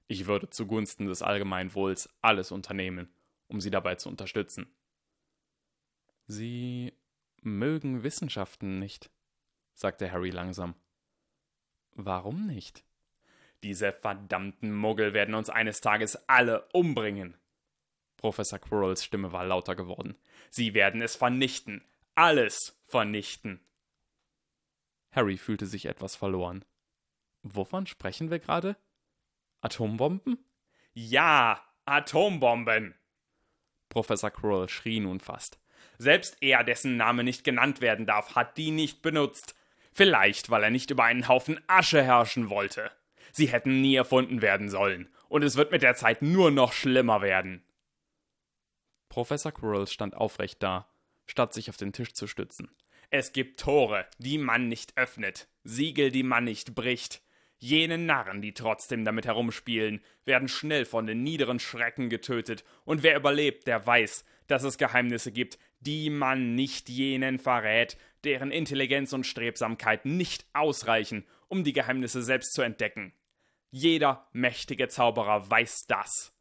Ich 0.07 0.25
würde 0.25 0.49
zugunsten 0.49 1.05
des 1.05 1.21
Allgemeinwohls 1.21 2.09
alles 2.21 2.51
unternehmen, 2.51 3.13
um 3.47 3.61
Sie 3.61 3.69
dabei 3.69 3.95
zu 3.95 4.09
unterstützen. 4.09 4.67
Sie 6.25 6.93
mögen 7.41 8.03
Wissenschaften 8.03 8.79
nicht, 8.79 9.11
sagte 9.73 10.11
Harry 10.11 10.31
langsam. 10.31 10.75
Warum 11.93 12.47
nicht? 12.47 12.83
Diese 13.63 13.91
verdammten 13.91 14.73
Muggel 14.73 15.13
werden 15.13 15.35
uns 15.35 15.49
eines 15.49 15.81
Tages 15.81 16.27
alle 16.29 16.67
umbringen. 16.71 17.37
Professor 18.17 18.59
Quirrells 18.59 19.03
Stimme 19.03 19.31
war 19.31 19.45
lauter 19.45 19.75
geworden. 19.75 20.15
Sie 20.49 20.73
werden 20.73 21.01
es 21.01 21.15
vernichten. 21.15 21.83
Alles 22.15 22.81
vernichten. 22.87 23.59
Harry 25.11 25.37
fühlte 25.37 25.65
sich 25.65 25.85
etwas 25.85 26.15
verloren. 26.15 26.65
Wovon 27.41 27.87
sprechen 27.87 28.29
wir 28.29 28.39
gerade? 28.39 28.77
Atombomben? 29.61 30.37
Ja, 30.93 31.63
Atombomben! 31.85 32.95
Professor 33.89 34.29
Quirrell 34.29 34.69
schrie 34.69 34.99
nun 34.99 35.19
fast. 35.19 35.59
Selbst 35.97 36.37
er, 36.41 36.63
dessen 36.63 36.97
Name 36.97 37.23
nicht 37.23 37.43
genannt 37.43 37.81
werden 37.81 38.05
darf, 38.05 38.35
hat 38.35 38.57
die 38.57 38.71
nicht 38.71 39.01
benutzt. 39.01 39.55
Vielleicht, 39.91 40.49
weil 40.49 40.63
er 40.63 40.69
nicht 40.69 40.91
über 40.91 41.03
einen 41.03 41.27
Haufen 41.27 41.59
Asche 41.67 42.03
herrschen 42.03 42.49
wollte. 42.49 42.91
Sie 43.31 43.47
hätten 43.47 43.81
nie 43.81 43.95
erfunden 43.95 44.41
werden 44.41 44.69
sollen, 44.69 45.09
und 45.27 45.43
es 45.43 45.55
wird 45.55 45.71
mit 45.71 45.81
der 45.81 45.95
Zeit 45.95 46.21
nur 46.21 46.51
noch 46.51 46.73
schlimmer 46.73 47.21
werden. 47.21 47.63
Professor 49.09 49.51
Quirrell 49.51 49.87
stand 49.87 50.15
aufrecht 50.15 50.61
da, 50.61 50.87
statt 51.25 51.53
sich 51.53 51.69
auf 51.69 51.77
den 51.77 51.93
Tisch 51.93 52.13
zu 52.13 52.27
stützen. 52.27 52.69
Es 53.11 53.33
gibt 53.33 53.59
Tore, 53.59 54.05
die 54.19 54.37
man 54.37 54.67
nicht 54.67 54.95
öffnet, 54.95 55.47
Siegel, 55.63 56.11
die 56.11 56.21
man 56.21 56.43
nicht 56.43 56.75
bricht. 56.75 57.23
Jene 57.57 57.97
Narren, 57.97 58.41
die 58.41 58.53
trotzdem 58.53 59.03
damit 59.03 59.25
herumspielen, 59.25 60.01
werden 60.25 60.47
schnell 60.47 60.85
von 60.85 61.07
den 61.07 61.23
niederen 61.23 61.59
Schrecken 61.59 62.09
getötet, 62.09 62.63
und 62.85 63.01
wer 63.01 63.17
überlebt, 63.17 63.65
der 63.65 63.85
weiß, 63.85 64.25
dass 64.45 64.63
es 64.63 64.77
Geheimnisse 64.77 65.31
gibt, 65.31 65.57
die 65.79 66.11
man 66.11 66.53
nicht 66.53 66.87
jenen 66.87 67.39
verrät, 67.39 67.97
deren 68.23 68.51
Intelligenz 68.51 69.11
und 69.11 69.25
Strebsamkeit 69.25 70.05
nicht 70.05 70.45
ausreichen, 70.53 71.25
um 71.47 71.63
die 71.63 71.73
Geheimnisse 71.73 72.21
selbst 72.21 72.53
zu 72.53 72.61
entdecken. 72.61 73.13
Jeder 73.71 74.27
mächtige 74.33 74.87
Zauberer 74.87 75.49
weiß 75.49 75.87
das. 75.87 76.31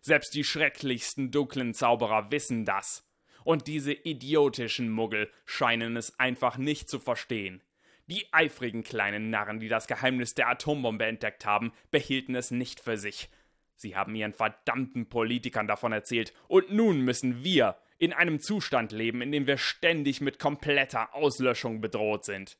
Selbst 0.00 0.34
die 0.34 0.44
schrecklichsten 0.44 1.32
dunklen 1.32 1.74
Zauberer 1.74 2.30
wissen 2.30 2.64
das 2.64 3.04
und 3.44 3.66
diese 3.66 3.92
idiotischen 3.92 4.90
Muggel 4.90 5.30
scheinen 5.44 5.96
es 5.96 6.18
einfach 6.18 6.56
nicht 6.56 6.88
zu 6.88 6.98
verstehen. 6.98 7.62
Die 8.06 8.32
eifrigen 8.32 8.82
kleinen 8.82 9.30
Narren, 9.30 9.60
die 9.60 9.68
das 9.68 9.86
Geheimnis 9.86 10.34
der 10.34 10.48
Atombombe 10.48 11.06
entdeckt 11.06 11.46
haben, 11.46 11.72
behielten 11.90 12.34
es 12.34 12.50
nicht 12.50 12.80
für 12.80 12.96
sich. 12.96 13.30
Sie 13.74 13.96
haben 13.96 14.14
ihren 14.14 14.32
verdammten 14.32 15.08
Politikern 15.08 15.66
davon 15.66 15.92
erzählt, 15.92 16.32
und 16.48 16.72
nun 16.72 17.00
müssen 17.00 17.42
wir 17.42 17.76
in 17.98 18.12
einem 18.12 18.40
Zustand 18.40 18.92
leben, 18.92 19.22
in 19.22 19.32
dem 19.32 19.46
wir 19.46 19.58
ständig 19.58 20.20
mit 20.20 20.38
kompletter 20.38 21.14
Auslöschung 21.14 21.80
bedroht 21.80 22.24
sind. 22.24 22.58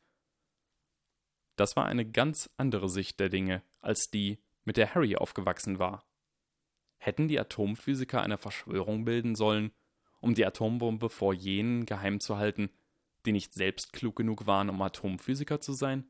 Das 1.56 1.76
war 1.76 1.86
eine 1.86 2.08
ganz 2.08 2.48
andere 2.56 2.88
Sicht 2.88 3.20
der 3.20 3.28
Dinge 3.28 3.62
als 3.80 4.08
die, 4.10 4.38
mit 4.64 4.76
der 4.76 4.94
Harry 4.94 5.16
aufgewachsen 5.16 5.78
war. 5.78 6.04
Hätten 6.98 7.26
die 7.26 7.38
Atomphysiker 7.38 8.22
eine 8.22 8.38
Verschwörung 8.38 9.04
bilden 9.04 9.34
sollen, 9.34 9.72
um 10.22 10.34
die 10.34 10.46
Atombombe 10.46 11.10
vor 11.10 11.34
jenen 11.34 11.84
geheim 11.84 12.20
zu 12.20 12.38
halten, 12.38 12.70
die 13.26 13.32
nicht 13.32 13.52
selbst 13.52 13.92
klug 13.92 14.16
genug 14.16 14.46
waren, 14.46 14.70
um 14.70 14.80
Atomphysiker 14.80 15.60
zu 15.60 15.72
sein? 15.72 16.06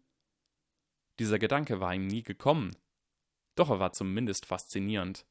Dieser 1.18 1.38
Gedanke 1.38 1.80
war 1.80 1.94
ihm 1.94 2.06
nie 2.06 2.22
gekommen. 2.22 2.76
Doch 3.54 3.70
er 3.70 3.80
war 3.80 3.92
zumindest 3.92 4.46
faszinierend. 4.46 5.26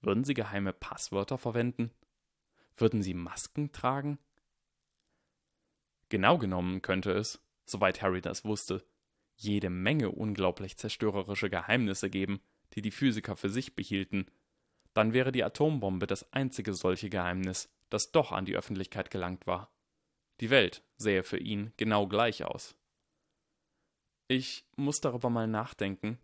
Würden 0.00 0.24
sie 0.24 0.34
geheime 0.34 0.72
Passwörter 0.72 1.38
verwenden? 1.38 1.90
Würden 2.76 3.02
sie 3.02 3.14
Masken 3.14 3.72
tragen? 3.72 4.18
Genau 6.08 6.38
genommen 6.38 6.82
könnte 6.82 7.12
es, 7.12 7.42
soweit 7.64 8.02
Harry 8.02 8.20
das 8.20 8.44
wusste, 8.44 8.84
jede 9.36 9.70
Menge 9.70 10.10
unglaublich 10.10 10.76
zerstörerische 10.76 11.50
Geheimnisse 11.50 12.10
geben, 12.10 12.40
die 12.74 12.82
die 12.82 12.90
Physiker 12.90 13.36
für 13.36 13.50
sich 13.50 13.74
behielten. 13.74 14.26
Dann 14.94 15.12
wäre 15.12 15.32
die 15.32 15.44
Atombombe 15.44 16.06
das 16.06 16.32
einzige 16.32 16.74
solche 16.74 17.08
Geheimnis, 17.08 17.70
das 17.92 18.10
doch 18.10 18.32
an 18.32 18.46
die 18.46 18.56
Öffentlichkeit 18.56 19.10
gelangt 19.10 19.46
war. 19.46 19.70
Die 20.40 20.50
Welt 20.50 20.82
sähe 20.96 21.22
für 21.22 21.38
ihn 21.38 21.72
genau 21.76 22.06
gleich 22.06 22.42
aus. 22.44 22.74
Ich 24.28 24.66
muss 24.76 25.00
darüber 25.00 25.28
mal 25.28 25.46
nachdenken, 25.46 26.18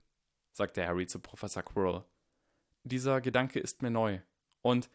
sagte 0.53 0.87
Harry 0.87 1.07
zu 1.07 1.21
Professor 1.21 1.63
Quirrell. 1.63 2.05
Dieser 2.85 3.21
Gedanke 3.21 3.61
ist 3.61 3.83
mir 3.83 3.91
neu. 3.91 4.21
Und 4.63 4.89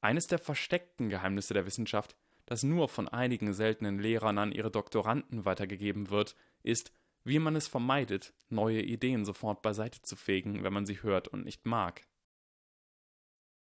eines 0.00 0.26
der 0.26 0.40
versteckten 0.40 1.08
Geheimnisse 1.08 1.54
der 1.54 1.66
Wissenschaft, 1.66 2.16
das 2.46 2.64
nur 2.64 2.88
von 2.88 3.06
einigen 3.08 3.52
seltenen 3.52 4.00
Lehrern 4.00 4.38
an 4.38 4.52
ihre 4.52 4.70
Doktoranden 4.70 5.44
weitergegeben 5.44 6.10
wird, 6.10 6.34
ist, 6.62 6.92
wie 7.22 7.38
man 7.38 7.54
es 7.54 7.68
vermeidet, 7.68 8.34
neue 8.48 8.82
Ideen 8.82 9.24
sofort 9.24 9.62
beiseite 9.62 10.02
zu 10.02 10.16
fegen, 10.16 10.64
wenn 10.64 10.72
man 10.72 10.86
sie 10.86 11.02
hört 11.02 11.28
und 11.28 11.44
nicht 11.44 11.64
mag. 11.64 12.08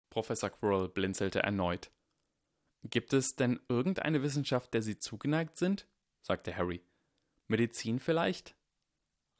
Professor 0.10 0.50
Quirrell 0.50 0.90
blinzelte 0.90 1.44
erneut. 1.44 1.92
Gibt 2.84 3.14
es 3.14 3.36
denn 3.36 3.60
irgendeine 3.70 4.24
Wissenschaft, 4.24 4.74
der 4.74 4.82
Sie 4.82 4.98
zugeneigt 4.98 5.58
sind? 5.58 5.88
sagte 6.22 6.56
Harry. 6.56 6.82
Medizin 7.48 8.00
vielleicht? 8.00 8.56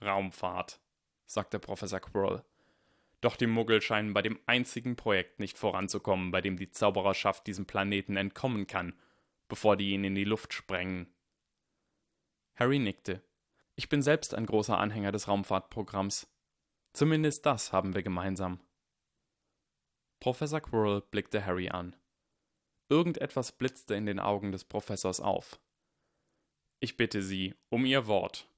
Raumfahrt, 0.02 0.80
sagte 1.26 1.60
Professor 1.60 2.00
Quirrell. 2.00 2.44
Doch 3.22 3.36
die 3.36 3.48
Muggel 3.48 3.82
scheinen 3.82 4.14
bei 4.14 4.22
dem 4.22 4.40
einzigen 4.48 4.96
Projekt 4.96 5.40
nicht 5.40 5.58
voranzukommen, 5.58 6.32
bei 6.32 6.42
dem 6.42 6.58
die 6.58 6.72
Zaubererschaft 6.72 7.46
diesem 7.46 7.66
Planeten 7.66 8.18
entkommen 8.18 8.66
kann, 8.68 9.00
bevor 9.48 9.78
die 9.78 9.92
ihn 9.92 10.04
in 10.04 10.16
die 10.16 10.24
Luft 10.24 10.54
sprengen. 10.54 11.14
Harry 12.56 12.80
nickte. 12.80 13.24
Ich 13.76 13.90
bin 13.90 14.02
selbst 14.02 14.34
ein 14.34 14.46
großer 14.46 14.78
Anhänger 14.78 15.12
des 15.12 15.28
Raumfahrtprogramms. 15.28 16.28
Zumindest 16.94 17.46
das 17.46 17.72
haben 17.72 17.96
wir 17.96 18.04
gemeinsam. 18.04 18.60
Professor 20.20 20.60
Quirrell 20.60 21.02
blickte 21.02 21.46
Harry 21.46 21.70
an. 21.70 21.96
Irgendetwas 22.92 23.54
blitzte 23.54 23.96
in 23.96 24.06
den 24.06 24.20
Augen 24.20 24.52
des 24.52 24.66
Professors 24.66 25.22
auf. 25.22 25.62
Ich 26.82 26.98
bitte 26.98 27.24
Sie 27.24 27.56
um 27.70 27.86
Ihr 27.86 28.06
Wort, 28.06 28.50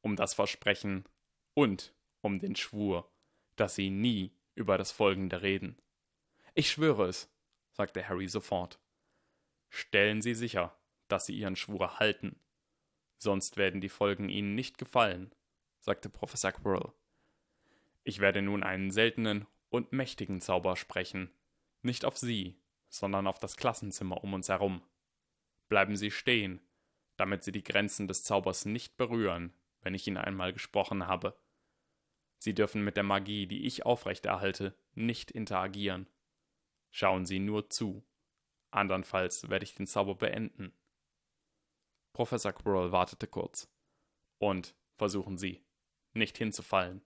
um 0.00 0.16
das 0.16 0.32
Versprechen 0.32 1.04
und 1.52 1.94
um 2.22 2.38
den 2.38 2.56
Schwur, 2.56 3.12
dass 3.56 3.74
Sie 3.74 3.90
nie 3.90 4.32
über 4.54 4.78
das 4.78 4.92
Folgende 4.92 5.42
reden. 5.42 5.76
Ich 6.54 6.70
schwöre 6.70 7.06
es, 7.06 7.30
sagte 7.72 8.08
Harry 8.08 8.28
sofort. 8.28 8.80
Stellen 9.68 10.22
Sie 10.22 10.34
sicher, 10.34 10.74
dass 11.08 11.26
Sie 11.26 11.36
Ihren 11.36 11.56
Schwur 11.56 11.98
halten. 11.98 12.40
Sonst 13.18 13.58
werden 13.58 13.82
die 13.82 13.90
Folgen 13.90 14.30
Ihnen 14.30 14.54
nicht 14.54 14.78
gefallen, 14.78 15.34
sagte 15.80 16.08
Professor 16.08 16.52
Quirrell. 16.52 16.94
Ich 18.04 18.20
werde 18.20 18.40
nun 18.40 18.62
einen 18.62 18.90
seltenen 18.90 19.46
und 19.68 19.92
mächtigen 19.92 20.40
Zauber 20.40 20.76
sprechen, 20.76 21.30
nicht 21.82 22.06
auf 22.06 22.16
Sie, 22.16 22.56
sondern 22.92 23.26
auf 23.26 23.38
das 23.38 23.56
Klassenzimmer 23.56 24.22
um 24.22 24.34
uns 24.34 24.50
herum. 24.50 24.82
Bleiben 25.68 25.96
Sie 25.96 26.10
stehen, 26.10 26.60
damit 27.16 27.42
Sie 27.42 27.50
die 27.50 27.64
Grenzen 27.64 28.06
des 28.06 28.22
Zaubers 28.22 28.66
nicht 28.66 28.98
berühren, 28.98 29.54
wenn 29.80 29.94
ich 29.94 30.06
ihn 30.06 30.18
einmal 30.18 30.52
gesprochen 30.52 31.06
habe. 31.06 31.34
Sie 32.38 32.54
dürfen 32.54 32.84
mit 32.84 32.96
der 32.96 33.02
Magie, 33.02 33.46
die 33.46 33.66
ich 33.66 33.86
aufrechterhalte, 33.86 34.76
nicht 34.94 35.30
interagieren. 35.30 36.06
Schauen 36.90 37.24
Sie 37.24 37.38
nur 37.38 37.70
zu. 37.70 38.04
Andernfalls 38.70 39.48
werde 39.48 39.64
ich 39.64 39.74
den 39.74 39.86
Zauber 39.86 40.14
beenden. 40.14 40.74
Professor 42.12 42.52
Quirrell 42.52 42.92
wartete 42.92 43.26
kurz. 43.26 43.72
Und 44.38 44.74
versuchen 44.96 45.38
Sie, 45.38 45.64
nicht 46.12 46.36
hinzufallen. 46.36 47.00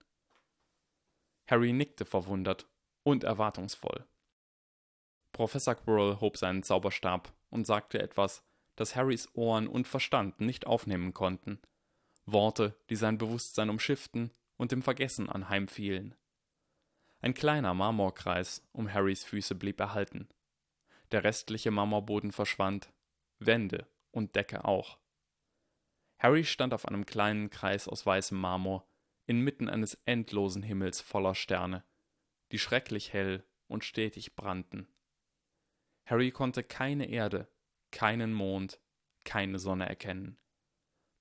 Harry 1.47 1.71
nickte 1.71 2.03
verwundert 2.03 2.67
und 3.03 3.23
erwartungsvoll. 3.23 4.05
Professor 5.37 5.75
Quirrell 5.75 6.19
hob 6.19 6.35
seinen 6.35 6.63
Zauberstab 6.63 7.31
und 7.51 7.67
sagte 7.67 8.01
etwas, 8.01 8.43
das 8.75 8.95
Harrys 8.95 9.29
Ohren 9.35 9.67
und 9.67 9.87
Verstand 9.87 10.41
nicht 10.41 10.65
aufnehmen 10.65 11.13
konnten. 11.13 11.61
Worte, 12.25 12.75
die 12.89 12.95
sein 12.95 13.19
Bewusstsein 13.19 13.69
umschifften 13.69 14.31
und 14.55 14.73
im 14.73 14.81
Vergessen 14.81 15.29
anheimfielen. 15.29 16.15
Ein 17.21 17.35
kleiner 17.35 17.75
Marmorkreis 17.75 18.67
um 18.71 18.91
Harrys 18.91 19.23
Füße 19.25 19.53
blieb 19.53 19.79
erhalten. 19.79 20.27
Der 21.11 21.23
restliche 21.23 21.69
Marmorboden 21.69 22.31
verschwand, 22.31 22.91
Wände 23.37 23.85
und 24.09 24.35
Decke 24.35 24.65
auch. 24.65 24.97
Harry 26.17 26.45
stand 26.45 26.73
auf 26.73 26.87
einem 26.87 27.05
kleinen 27.05 27.51
Kreis 27.51 27.87
aus 27.87 28.07
weißem 28.07 28.39
Marmor, 28.39 28.87
inmitten 29.27 29.69
eines 29.69 29.99
endlosen 30.05 30.63
Himmels 30.63 30.99
voller 30.99 31.35
Sterne, 31.35 31.83
die 32.51 32.57
schrecklich 32.57 33.13
hell 33.13 33.43
und 33.67 33.83
stetig 33.83 34.35
brannten. 34.35 34.87
Harry 36.07 36.31
konnte 36.31 36.63
keine 36.63 37.09
Erde, 37.09 37.49
keinen 37.91 38.33
Mond, 38.33 38.79
keine 39.25 39.59
Sonne 39.59 39.87
erkennen. 39.87 40.37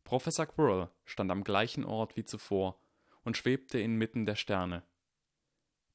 Professor 0.05 0.47
Quirrell 0.47 0.89
stand 1.05 1.33
am 1.33 1.43
gleichen 1.43 1.85
Ort 1.85 2.17
wie 2.17 2.25
zuvor 2.25 2.81
und 3.25 3.37
schwebte 3.37 3.81
inmitten 3.81 4.27
der 4.27 4.37
Sterne. 4.37 4.85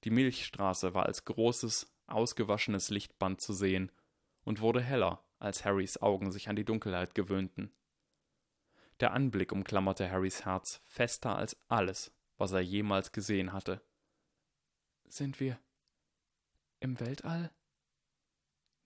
Die 0.04 0.10
Milchstraße 0.10 0.94
war 0.94 1.06
als 1.06 1.24
großes, 1.24 1.90
ausgewaschenes 2.08 2.90
Lichtband 2.90 3.40
zu 3.40 3.54
sehen 3.54 3.94
und 4.44 4.60
wurde 4.60 4.82
heller, 4.82 5.24
als 5.40 5.64
Harrys 5.64 6.02
Augen 6.02 6.30
sich 6.30 6.50
an 6.50 6.58
die 6.58 6.66
Dunkelheit 6.66 7.16
gewöhnten. 7.16 7.72
Der 9.00 9.14
Anblick 9.14 9.54
umklammerte 9.54 10.12
Harrys 10.12 10.44
Herz 10.44 10.82
fester 10.84 11.38
als 11.38 11.58
alles, 11.70 12.12
was 12.38 12.52
er 12.52 12.60
jemals 12.60 13.14
gesehen 13.14 13.54
hatte. 13.54 13.82
Sind 15.08 15.40
wir 15.40 15.58
im 16.82 17.00
Weltall? 17.00 17.52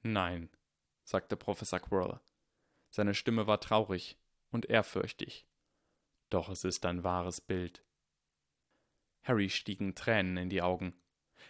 Nein, 0.07 0.51
sagte 1.03 1.35
Professor 1.35 1.79
Quirrell. 1.79 2.19
Seine 2.91 3.15
Stimme 3.15 3.47
war 3.47 3.59
traurig 3.59 4.19
und 4.51 4.69
ehrfürchtig. 4.69 5.47
Doch 6.29 6.47
es 6.49 6.63
ist 6.63 6.85
ein 6.85 7.03
wahres 7.03 7.41
Bild. 7.41 7.83
Harry 9.23 9.49
stiegen 9.49 9.95
Tränen 9.95 10.37
in 10.37 10.49
die 10.51 10.61
Augen. 10.61 10.93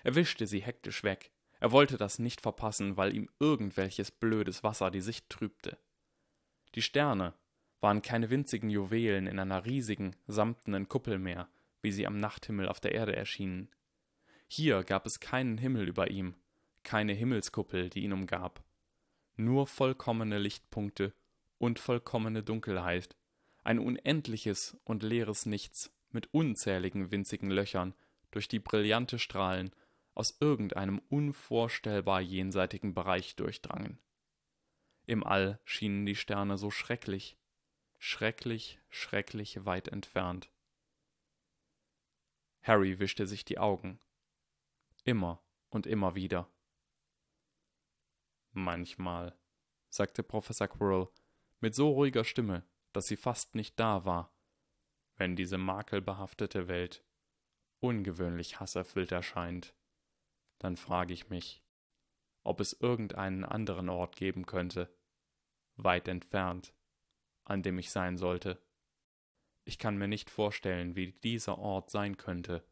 Er 0.05 0.15
wischte 0.15 0.47
sie 0.47 0.61
hektisch 0.61 1.03
weg. 1.03 1.33
Er 1.59 1.73
wollte 1.73 1.97
das 1.97 2.17
nicht 2.17 2.39
verpassen, 2.39 2.95
weil 2.95 3.13
ihm 3.13 3.29
irgendwelches 3.41 4.09
blödes 4.09 4.63
Wasser 4.63 4.89
die 4.89 5.01
Sicht 5.01 5.29
trübte. 5.29 5.77
Die 6.75 6.81
Sterne 6.81 7.33
waren 7.81 8.01
keine 8.01 8.29
winzigen 8.29 8.69
Juwelen 8.69 9.27
in 9.27 9.37
einer 9.37 9.65
riesigen, 9.65 10.15
samtenen 10.27 10.87
Kuppel 10.87 11.19
mehr, 11.19 11.49
wie 11.81 11.91
sie 11.91 12.07
am 12.07 12.15
Nachthimmel 12.15 12.69
auf 12.69 12.79
der 12.79 12.93
Erde 12.93 13.17
erschienen. 13.17 13.69
Hier 14.47 14.85
gab 14.85 15.05
es 15.05 15.19
keinen 15.19 15.57
Himmel 15.57 15.89
über 15.89 16.09
ihm, 16.09 16.35
keine 16.85 17.11
Himmelskuppel, 17.11 17.89
die 17.89 18.03
ihn 18.03 18.13
umgab. 18.13 18.63
Nur 19.35 19.67
vollkommene 19.67 20.37
Lichtpunkte 20.37 21.13
und 21.57 21.79
vollkommene 21.79 22.43
Dunkelheit, 22.43 23.17
ein 23.65 23.79
unendliches 23.79 24.77
und 24.85 25.03
leeres 25.03 25.45
Nichts 25.45 25.93
mit 26.11 26.33
unzähligen 26.33 27.11
winzigen 27.11 27.51
Löchern, 27.51 27.93
durch 28.31 28.47
die 28.47 28.59
brillante 28.59 29.19
Strahlen 29.19 29.71
aus 30.13 30.37
irgendeinem 30.39 30.99
unvorstellbar 31.09 32.21
jenseitigen 32.21 32.93
Bereich 32.93 33.35
durchdrangen. 33.35 33.99
Im 35.05 35.23
All 35.23 35.59
schienen 35.65 36.05
die 36.05 36.15
Sterne 36.15 36.57
so 36.57 36.71
schrecklich, 36.71 37.37
schrecklich, 37.99 38.79
schrecklich 38.89 39.65
weit 39.65 39.87
entfernt. 39.89 40.49
Harry 42.61 42.99
wischte 42.99 43.27
sich 43.27 43.45
die 43.45 43.57
Augen. 43.57 43.99
Immer 45.03 45.43
und 45.69 45.85
immer 45.85 46.15
wieder. 46.15 46.49
Manchmal, 48.57 49.37
sagte 49.89 50.23
Professor 50.23 50.69
Quirrell 50.69 51.09
mit 51.59 51.75
so 51.75 51.89
ruhiger 51.89 52.23
Stimme, 52.23 52.63
dass 52.93 53.07
sie 53.07 53.17
fast 53.17 53.53
nicht 53.53 53.77
da 53.77 54.05
war, 54.05 54.33
wenn 55.17 55.35
diese 55.35 55.57
makelbehaftete 55.57 56.69
Welt 56.69 57.03
ungewöhnlich 57.81 58.61
hasserfüllt 58.61 59.11
erscheint, 59.11 59.75
dann 60.57 60.77
frage 60.77 61.13
ich 61.13 61.29
mich, 61.29 61.65
ob 62.43 62.61
es 62.61 62.71
irgendeinen 62.71 63.43
anderen 63.43 63.89
Ort 63.89 64.15
geben 64.15 64.45
könnte, 64.45 64.89
weit 65.75 66.07
entfernt, 66.07 66.73
an 67.43 67.61
dem 67.61 67.77
ich 67.77 67.91
sein 67.91 68.17
sollte. 68.17 68.65
Ich 69.65 69.77
kann 69.79 69.97
mir 69.97 70.07
nicht 70.07 70.29
vorstellen, 70.29 70.95
wie 70.95 71.11
dieser 71.11 71.57
Ort 71.57 71.89
sein 71.89 72.15
könnte, 72.15 72.65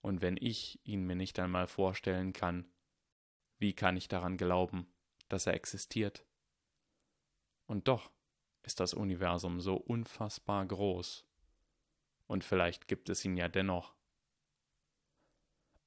und 0.00 0.22
wenn 0.22 0.38
ich 0.38 0.80
ihn 0.86 1.04
mir 1.06 1.16
nicht 1.16 1.38
einmal 1.38 1.66
vorstellen 1.66 2.32
kann, 2.32 2.72
wie 3.58 3.74
kann 3.74 3.96
ich 3.96 4.08
daran 4.08 4.36
glauben, 4.36 4.86
dass 5.28 5.46
er 5.46 5.54
existiert? 5.54 6.24
Und 7.66 7.88
doch 7.88 8.10
ist 8.62 8.80
das 8.80 8.94
Universum 8.94 9.60
so 9.60 9.76
unfassbar 9.76 10.64
groß. 10.66 11.26
Und 12.26 12.44
vielleicht 12.44 12.88
gibt 12.88 13.08
es 13.08 13.24
ihn 13.24 13.36
ja 13.36 13.48
dennoch. 13.48 13.94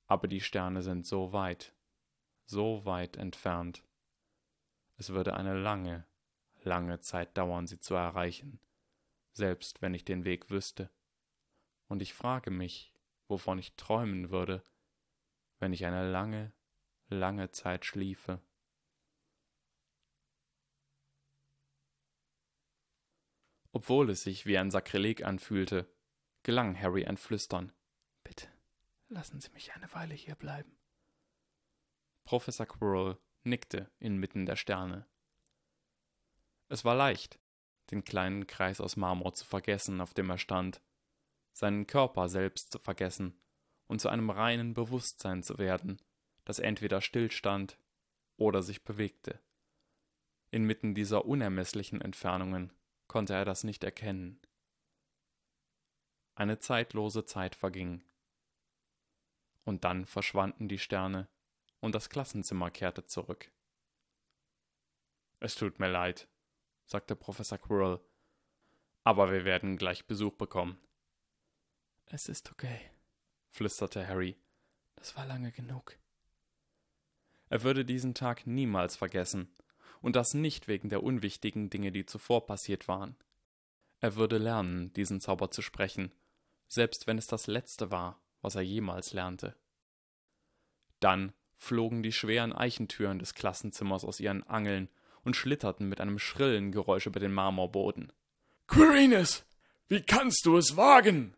Aber 0.07 0.27
die 0.27 0.41
Sterne 0.41 0.81
sind 0.81 1.05
so 1.05 1.31
weit, 1.31 1.73
so 2.45 2.85
weit 2.85 3.17
entfernt. 3.17 3.83
Es 4.97 5.09
würde 5.09 5.35
eine 5.35 5.57
lange, 5.57 6.05
lange 6.63 6.99
Zeit 6.99 7.37
dauern, 7.37 7.67
sie 7.67 7.79
zu 7.79 7.95
erreichen, 7.95 8.59
selbst 9.31 9.81
wenn 9.81 9.93
ich 9.93 10.03
den 10.03 10.25
Weg 10.25 10.49
wüsste. 10.49 10.89
Und 11.87 12.01
ich 12.01 12.13
frage 12.13 12.51
mich, 12.51 12.93
wovon 13.27 13.57
ich 13.57 13.75
träumen 13.75 14.29
würde, 14.29 14.63
wenn 15.59 15.73
ich 15.73 15.85
eine 15.85 16.09
lange, 16.11 16.51
lange 17.15 17.51
Zeit 17.51 17.85
schliefe. 17.85 18.41
Obwohl 23.73 24.09
es 24.09 24.23
sich 24.23 24.45
wie 24.45 24.57
ein 24.57 24.71
Sakrileg 24.71 25.23
anfühlte, 25.23 25.89
gelang 26.43 26.79
Harry 26.79 27.05
ein 27.05 27.17
Flüstern. 27.17 27.71
Bitte, 28.23 28.47
lassen 29.07 29.39
Sie 29.39 29.51
mich 29.51 29.73
eine 29.73 29.91
Weile 29.93 30.13
hier 30.13 30.35
bleiben. 30.35 30.77
Professor 32.25 32.65
Quirrell 32.65 33.17
nickte 33.43 33.89
inmitten 33.99 34.45
der 34.45 34.55
Sterne. 34.55 35.07
Es 36.67 36.85
war 36.85 36.95
leicht, 36.95 37.39
den 37.91 38.03
kleinen 38.03 38.47
Kreis 38.47 38.79
aus 38.79 38.95
Marmor 38.95 39.33
zu 39.33 39.45
vergessen, 39.45 40.01
auf 40.01 40.13
dem 40.13 40.29
er 40.29 40.37
stand, 40.37 40.81
seinen 41.53 41.87
Körper 41.87 42.29
selbst 42.29 42.71
zu 42.71 42.79
vergessen 42.79 43.41
und 43.87 43.99
zu 43.99 44.09
einem 44.09 44.29
reinen 44.29 44.73
Bewusstsein 44.73 45.43
zu 45.43 45.57
werden, 45.57 46.01
das 46.45 46.59
entweder 46.59 47.01
stillstand 47.01 47.77
oder 48.37 48.63
sich 48.63 48.83
bewegte. 48.83 49.39
Inmitten 50.49 50.93
dieser 50.95 51.25
unermesslichen 51.25 52.01
Entfernungen 52.01 52.73
konnte 53.07 53.33
er 53.33 53.45
das 53.45 53.63
nicht 53.63 53.83
erkennen. 53.83 54.39
Eine 56.35 56.59
zeitlose 56.59 57.25
Zeit 57.25 57.55
verging. 57.55 58.03
Und 59.63 59.83
dann 59.83 60.05
verschwanden 60.05 60.67
die 60.67 60.79
Sterne 60.79 61.29
und 61.79 61.93
das 61.95 62.09
Klassenzimmer 62.09 62.71
kehrte 62.71 63.05
zurück. 63.05 63.51
Es 65.39 65.55
tut 65.55 65.79
mir 65.79 65.89
leid, 65.89 66.27
sagte 66.85 67.15
Professor 67.15 67.57
Quirrell, 67.57 67.99
aber 69.03 69.31
wir 69.31 69.45
werden 69.45 69.77
gleich 69.77 70.05
Besuch 70.05 70.33
bekommen. 70.33 70.79
Es 72.05 72.27
ist 72.27 72.51
okay, 72.51 72.91
flüsterte 73.49 74.07
Harry. 74.07 74.37
Das 74.95 75.15
war 75.15 75.25
lange 75.25 75.51
genug. 75.51 75.97
Er 77.51 77.63
würde 77.63 77.83
diesen 77.83 78.13
Tag 78.13 78.47
niemals 78.47 78.95
vergessen, 78.95 79.49
und 80.01 80.15
das 80.15 80.33
nicht 80.33 80.69
wegen 80.69 80.87
der 80.87 81.03
unwichtigen 81.03 81.69
Dinge, 81.69 81.91
die 81.91 82.05
zuvor 82.05 82.45
passiert 82.45 82.87
waren. 82.87 83.17
Er 83.99 84.15
würde 84.15 84.37
lernen, 84.37 84.93
diesen 84.93 85.19
Zauber 85.19 85.51
zu 85.51 85.61
sprechen, 85.61 86.13
selbst 86.69 87.07
wenn 87.07 87.17
es 87.17 87.27
das 87.27 87.47
letzte 87.47 87.91
war, 87.91 88.21
was 88.41 88.55
er 88.55 88.61
jemals 88.61 89.11
lernte. 89.11 89.53
Dann 91.01 91.33
flogen 91.57 92.03
die 92.03 92.13
schweren 92.13 92.53
Eichentüren 92.53 93.19
des 93.19 93.33
Klassenzimmers 93.33 94.05
aus 94.05 94.21
ihren 94.21 94.43
Angeln 94.43 94.87
und 95.25 95.35
schlitterten 95.35 95.89
mit 95.89 95.99
einem 95.99 96.19
schrillen 96.19 96.71
Geräusch 96.71 97.05
über 97.05 97.19
den 97.19 97.33
Marmorboden. 97.33 98.13
Quirinus, 98.67 99.43
wie 99.89 100.01
kannst 100.01 100.45
du 100.45 100.55
es 100.55 100.77
wagen? 100.77 101.35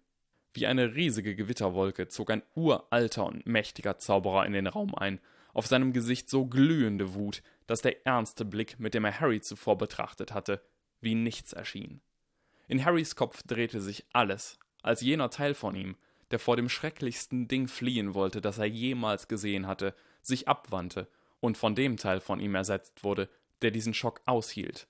Wie 0.53 0.67
eine 0.67 0.93
riesige 0.93 1.35
Gewitterwolke 1.35 2.07
zog 2.07 2.29
ein 2.29 2.43
uralter 2.53 3.25
und 3.25 3.47
mächtiger 3.47 3.97
Zauberer 3.97 4.45
in 4.45 4.53
den 4.53 4.67
Raum 4.67 4.93
ein 4.93 5.19
auf 5.53 5.67
seinem 5.67 5.93
Gesicht 5.93 6.29
so 6.29 6.45
glühende 6.45 7.13
Wut, 7.13 7.41
dass 7.67 7.81
der 7.81 8.05
ernste 8.05 8.45
Blick, 8.45 8.79
mit 8.79 8.93
dem 8.93 9.05
er 9.05 9.19
Harry 9.19 9.41
zuvor 9.41 9.77
betrachtet 9.77 10.33
hatte, 10.33 10.61
wie 10.99 11.15
nichts 11.15 11.53
erschien. 11.53 12.01
In 12.67 12.83
Harrys 12.83 13.15
Kopf 13.15 13.43
drehte 13.43 13.81
sich 13.81 14.05
alles, 14.13 14.57
als 14.81 15.01
jener 15.01 15.29
Teil 15.29 15.53
von 15.53 15.75
ihm, 15.75 15.95
der 16.31 16.39
vor 16.39 16.55
dem 16.55 16.69
schrecklichsten 16.69 17.47
Ding 17.47 17.67
fliehen 17.67 18.13
wollte, 18.13 18.41
das 18.41 18.57
er 18.57 18.65
jemals 18.65 19.27
gesehen 19.27 19.67
hatte, 19.67 19.93
sich 20.21 20.47
abwandte 20.47 21.07
und 21.39 21.57
von 21.57 21.75
dem 21.75 21.97
Teil 21.97 22.21
von 22.21 22.39
ihm 22.39 22.55
ersetzt 22.55 23.03
wurde, 23.03 23.29
der 23.61 23.71
diesen 23.71 23.93
Schock 23.93 24.21
aushielt. 24.25 24.87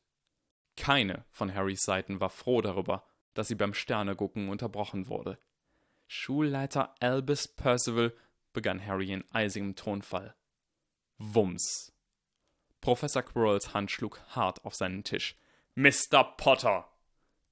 Keine 0.77 1.25
von 1.31 1.53
Harrys 1.53 1.83
Seiten 1.83 2.19
war 2.19 2.29
froh 2.29 2.61
darüber, 2.61 3.05
dass 3.33 3.47
sie 3.47 3.55
beim 3.55 3.73
Sternegucken 3.73 4.49
unterbrochen 4.49 5.07
wurde. 5.07 5.37
Schulleiter 6.07 6.95
Albus 6.99 7.47
Percival, 7.47 8.13
begann 8.53 8.85
Harry 8.85 9.11
in 9.11 9.23
eisigem 9.31 9.75
Tonfall. 9.75 10.35
Wumms. 11.25 11.93
Professor 12.81 13.23
Quirrells 13.23 13.73
Hand 13.73 13.89
schlug 13.89 14.21
hart 14.35 14.65
auf 14.65 14.75
seinen 14.75 15.05
Tisch. 15.05 15.37
Mr. 15.73 16.35
Potter, 16.35 16.91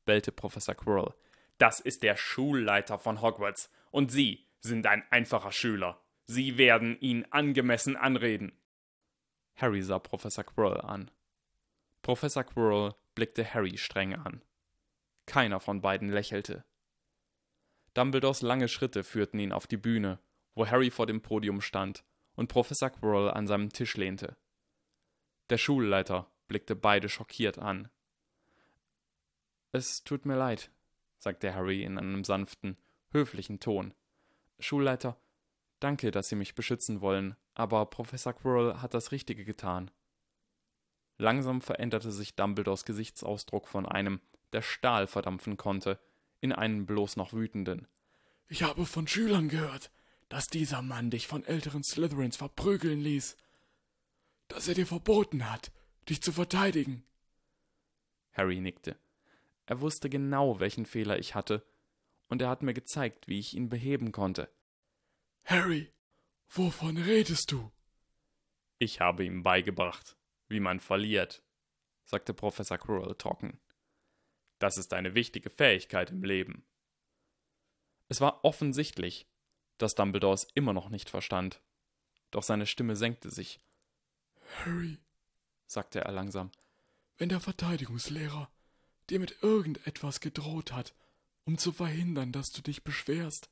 bellte 0.03 0.33
Professor 0.33 0.75
Quirrell, 0.75 1.13
das 1.57 1.79
ist 1.79 2.03
der 2.03 2.17
Schulleiter 2.17 2.99
von 2.99 3.21
Hogwarts, 3.21 3.69
und 3.89 4.11
Sie 4.11 4.45
sind 4.59 4.85
ein 4.87 5.03
einfacher 5.09 5.53
Schüler. 5.53 6.01
Sie 6.25 6.57
werden 6.57 6.99
ihn 6.99 7.25
angemessen 7.31 7.95
anreden. 7.95 8.51
Harry 9.55 9.81
sah 9.81 9.99
Professor 9.99 10.43
Quirrell 10.43 10.81
an. 10.81 11.09
Professor 12.01 12.43
Quirrell 12.43 12.93
blickte 13.15 13.53
Harry 13.53 13.77
streng 13.77 14.15
an. 14.15 14.43
Keiner 15.25 15.61
von 15.61 15.79
beiden 15.79 16.09
lächelte. 16.09 16.65
Dumbledores 17.93 18.41
lange 18.41 18.67
Schritte 18.67 19.05
führten 19.05 19.39
ihn 19.39 19.53
auf 19.53 19.65
die 19.65 19.77
Bühne, 19.77 20.19
wo 20.55 20.67
Harry 20.67 20.91
vor 20.91 21.07
dem 21.07 21.21
Podium 21.21 21.61
stand 21.61 22.03
und 22.41 22.47
Professor 22.47 22.89
Quirrell 22.89 23.29
an 23.29 23.45
seinem 23.45 23.69
Tisch 23.69 23.95
lehnte. 23.97 24.35
Der 25.51 25.59
Schulleiter 25.59 26.31
blickte 26.47 26.75
beide 26.75 27.07
schockiert 27.07 27.59
an. 27.59 27.87
Es 29.71 30.03
tut 30.03 30.25
mir 30.25 30.35
leid, 30.35 30.71
sagte 31.19 31.53
Harry 31.53 31.83
in 31.83 31.99
einem 31.99 32.23
sanften, 32.23 32.77
höflichen 33.11 33.59
Ton. 33.59 33.93
Schulleiter, 34.57 35.21
danke, 35.79 36.09
dass 36.09 36.29
Sie 36.29 36.35
mich 36.35 36.55
beschützen 36.55 36.99
wollen, 36.99 37.35
aber 37.53 37.85
Professor 37.85 38.33
Quirrell 38.33 38.81
hat 38.81 38.95
das 38.95 39.11
Richtige 39.11 39.45
getan. 39.45 39.91
Langsam 41.19 41.61
veränderte 41.61 42.11
sich 42.11 42.35
Dumbledores 42.35 42.85
Gesichtsausdruck 42.85 43.67
von 43.67 43.85
einem, 43.85 44.19
der 44.51 44.63
Stahl 44.63 45.05
verdampfen 45.05 45.57
konnte, 45.57 45.99
in 46.39 46.53
einen 46.53 46.87
bloß 46.87 47.17
noch 47.17 47.33
wütenden. 47.33 47.87
Ich 48.47 48.63
habe 48.63 48.87
von 48.87 49.07
Schülern 49.07 49.47
gehört, 49.47 49.91
dass 50.31 50.47
dieser 50.47 50.81
Mann 50.81 51.09
dich 51.09 51.27
von 51.27 51.43
älteren 51.43 51.83
Slytherins 51.83 52.37
verprügeln 52.37 53.01
ließ. 53.01 53.35
Dass 54.47 54.69
er 54.69 54.75
dir 54.75 54.87
verboten 54.87 55.51
hat, 55.51 55.73
dich 56.07 56.21
zu 56.21 56.31
verteidigen. 56.31 57.03
Harry 58.31 58.61
nickte. 58.61 58.97
Er 59.65 59.81
wusste 59.81 60.09
genau, 60.09 60.61
welchen 60.61 60.85
Fehler 60.85 61.19
ich 61.19 61.35
hatte, 61.35 61.67
und 62.29 62.41
er 62.41 62.47
hat 62.47 62.61
mir 62.61 62.73
gezeigt, 62.73 63.27
wie 63.27 63.39
ich 63.39 63.55
ihn 63.55 63.67
beheben 63.67 64.13
konnte. 64.13 64.49
Harry, 65.43 65.91
wovon 66.47 66.95
redest 66.95 67.51
du? 67.51 67.69
Ich 68.77 69.01
habe 69.01 69.25
ihm 69.25 69.43
beigebracht, 69.43 70.15
wie 70.47 70.61
man 70.61 70.79
verliert, 70.79 71.43
sagte 72.05 72.33
Professor 72.33 72.77
Quirrell 72.77 73.15
trocken. 73.15 73.59
Das 74.59 74.77
ist 74.77 74.93
eine 74.93 75.13
wichtige 75.13 75.49
Fähigkeit 75.49 76.09
im 76.09 76.23
Leben. 76.23 76.63
Es 78.07 78.21
war 78.21 78.45
offensichtlich, 78.45 79.27
dass 79.81 79.95
Dumbledore 79.95 80.33
es 80.33 80.47
immer 80.53 80.73
noch 80.73 80.89
nicht 80.89 81.09
verstand. 81.09 81.61
Doch 82.31 82.43
seine 82.43 82.65
Stimme 82.65 82.95
senkte 82.95 83.29
sich. 83.29 83.59
Harry, 84.65 84.97
sagte 85.67 86.01
er 86.01 86.11
langsam, 86.11 86.51
wenn 87.17 87.29
der 87.29 87.39
Verteidigungslehrer 87.39 88.49
dir 89.09 89.19
mit 89.19 89.41
irgendetwas 89.41 90.19
gedroht 90.19 90.71
hat, 90.71 90.93
um 91.45 91.57
zu 91.57 91.71
verhindern, 91.71 92.31
dass 92.31 92.51
du 92.51 92.61
dich 92.61 92.83
beschwerst. 92.83 93.49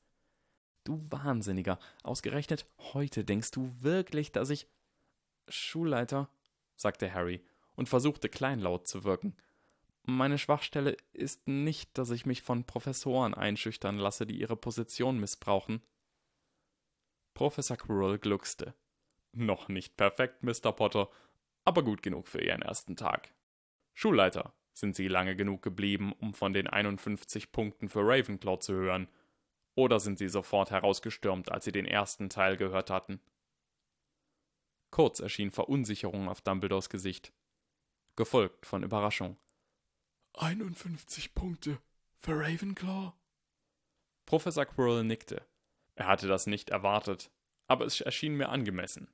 Du 0.83 1.05
Wahnsinniger, 1.09 1.79
ausgerechnet 2.03 2.65
heute 2.93 3.23
denkst 3.23 3.51
du 3.51 3.71
wirklich, 3.79 4.31
dass 4.31 4.49
ich. 4.49 4.67
Schulleiter, 5.47 6.29
sagte 6.75 7.13
Harry 7.13 7.43
und 7.75 7.89
versuchte 7.89 8.29
kleinlaut 8.29 8.87
zu 8.87 9.03
wirken. 9.03 9.35
Meine 10.03 10.37
Schwachstelle 10.37 10.95
ist 11.13 11.47
nicht, 11.47 11.97
dass 11.97 12.09
ich 12.09 12.25
mich 12.25 12.41
von 12.41 12.65
Professoren 12.65 13.33
einschüchtern 13.33 13.97
lasse, 13.97 14.25
die 14.25 14.39
ihre 14.39 14.55
Position 14.55 15.19
missbrauchen. 15.19 15.81
Professor 17.39 17.77
Quirrell 17.77 18.17
gluckste. 18.17 18.73
Noch 19.31 19.69
nicht 19.69 19.95
perfekt, 19.95 20.43
Mr. 20.43 20.73
Potter, 20.73 21.09
aber 21.63 21.83
gut 21.83 22.03
genug 22.03 22.27
für 22.27 22.41
Ihren 22.43 22.61
ersten 22.61 22.97
Tag. 22.97 23.33
Schulleiter, 23.93 24.53
sind 24.73 24.97
Sie 24.97 25.07
lange 25.07 25.37
genug 25.37 25.61
geblieben, 25.61 26.11
um 26.19 26.33
von 26.33 26.51
den 26.51 26.67
51 26.67 27.53
Punkten 27.53 27.87
für 27.87 28.01
Ravenclaw 28.01 28.59
zu 28.59 28.73
hören? 28.73 29.07
Oder 29.73 30.01
sind 30.01 30.19
Sie 30.19 30.27
sofort 30.27 30.71
herausgestürmt, 30.71 31.49
als 31.49 31.63
Sie 31.63 31.71
den 31.71 31.85
ersten 31.85 32.29
Teil 32.29 32.57
gehört 32.57 32.89
hatten? 32.89 33.21
Kurz 34.91 35.21
erschien 35.21 35.51
Verunsicherung 35.51 36.27
auf 36.27 36.41
Dumbledores 36.41 36.89
Gesicht, 36.89 37.31
gefolgt 38.17 38.65
von 38.65 38.83
Überraschung. 38.83 39.37
51 40.33 41.35
Punkte 41.35 41.79
für 42.19 42.37
Ravenclaw? 42.37 43.13
Professor 44.25 44.65
Quirrell 44.65 45.05
nickte. 45.05 45.45
Er 45.99 46.07
hatte 46.07 46.29
das 46.29 46.47
nicht 46.47 46.69
erwartet, 46.69 47.29
aber 47.67 47.85
es 47.85 47.99
erschien 47.99 48.35
mir 48.35 48.47
angemessen. 48.47 49.09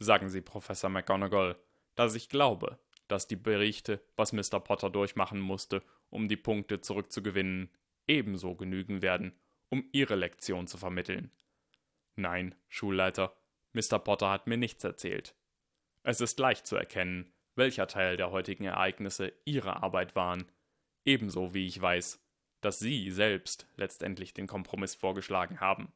Sagen 0.00 0.28
Sie, 0.28 0.40
Professor 0.40 0.90
McGonagall, 0.90 1.56
dass 1.94 2.16
ich 2.16 2.28
glaube, 2.28 2.80
dass 3.06 3.28
die 3.28 3.36
Berichte, 3.36 4.02
was 4.16 4.32
Mr. 4.32 4.58
Potter 4.58 4.90
durchmachen 4.90 5.38
musste, 5.38 5.80
um 6.10 6.28
die 6.28 6.36
Punkte 6.36 6.80
zurückzugewinnen, 6.80 7.70
ebenso 8.08 8.56
genügen 8.56 9.00
werden, 9.00 9.32
um 9.68 9.88
Ihre 9.92 10.16
Lektion 10.16 10.66
zu 10.66 10.76
vermitteln. 10.76 11.30
Nein, 12.16 12.56
Schulleiter, 12.68 13.36
Mr. 13.72 14.00
Potter 14.00 14.30
hat 14.30 14.48
mir 14.48 14.56
nichts 14.56 14.82
erzählt. 14.82 15.36
Es 16.02 16.20
ist 16.20 16.40
leicht 16.40 16.66
zu 16.66 16.74
erkennen, 16.74 17.32
welcher 17.54 17.86
Teil 17.86 18.16
der 18.16 18.32
heutigen 18.32 18.64
Ereignisse 18.64 19.32
Ihre 19.44 19.84
Arbeit 19.84 20.16
waren, 20.16 20.50
ebenso 21.04 21.54
wie 21.54 21.68
ich 21.68 21.80
weiß, 21.80 22.20
dass 22.60 22.80
Sie 22.80 23.12
selbst 23.12 23.68
letztendlich 23.76 24.34
den 24.34 24.48
Kompromiss 24.48 24.96
vorgeschlagen 24.96 25.60
haben. 25.60 25.92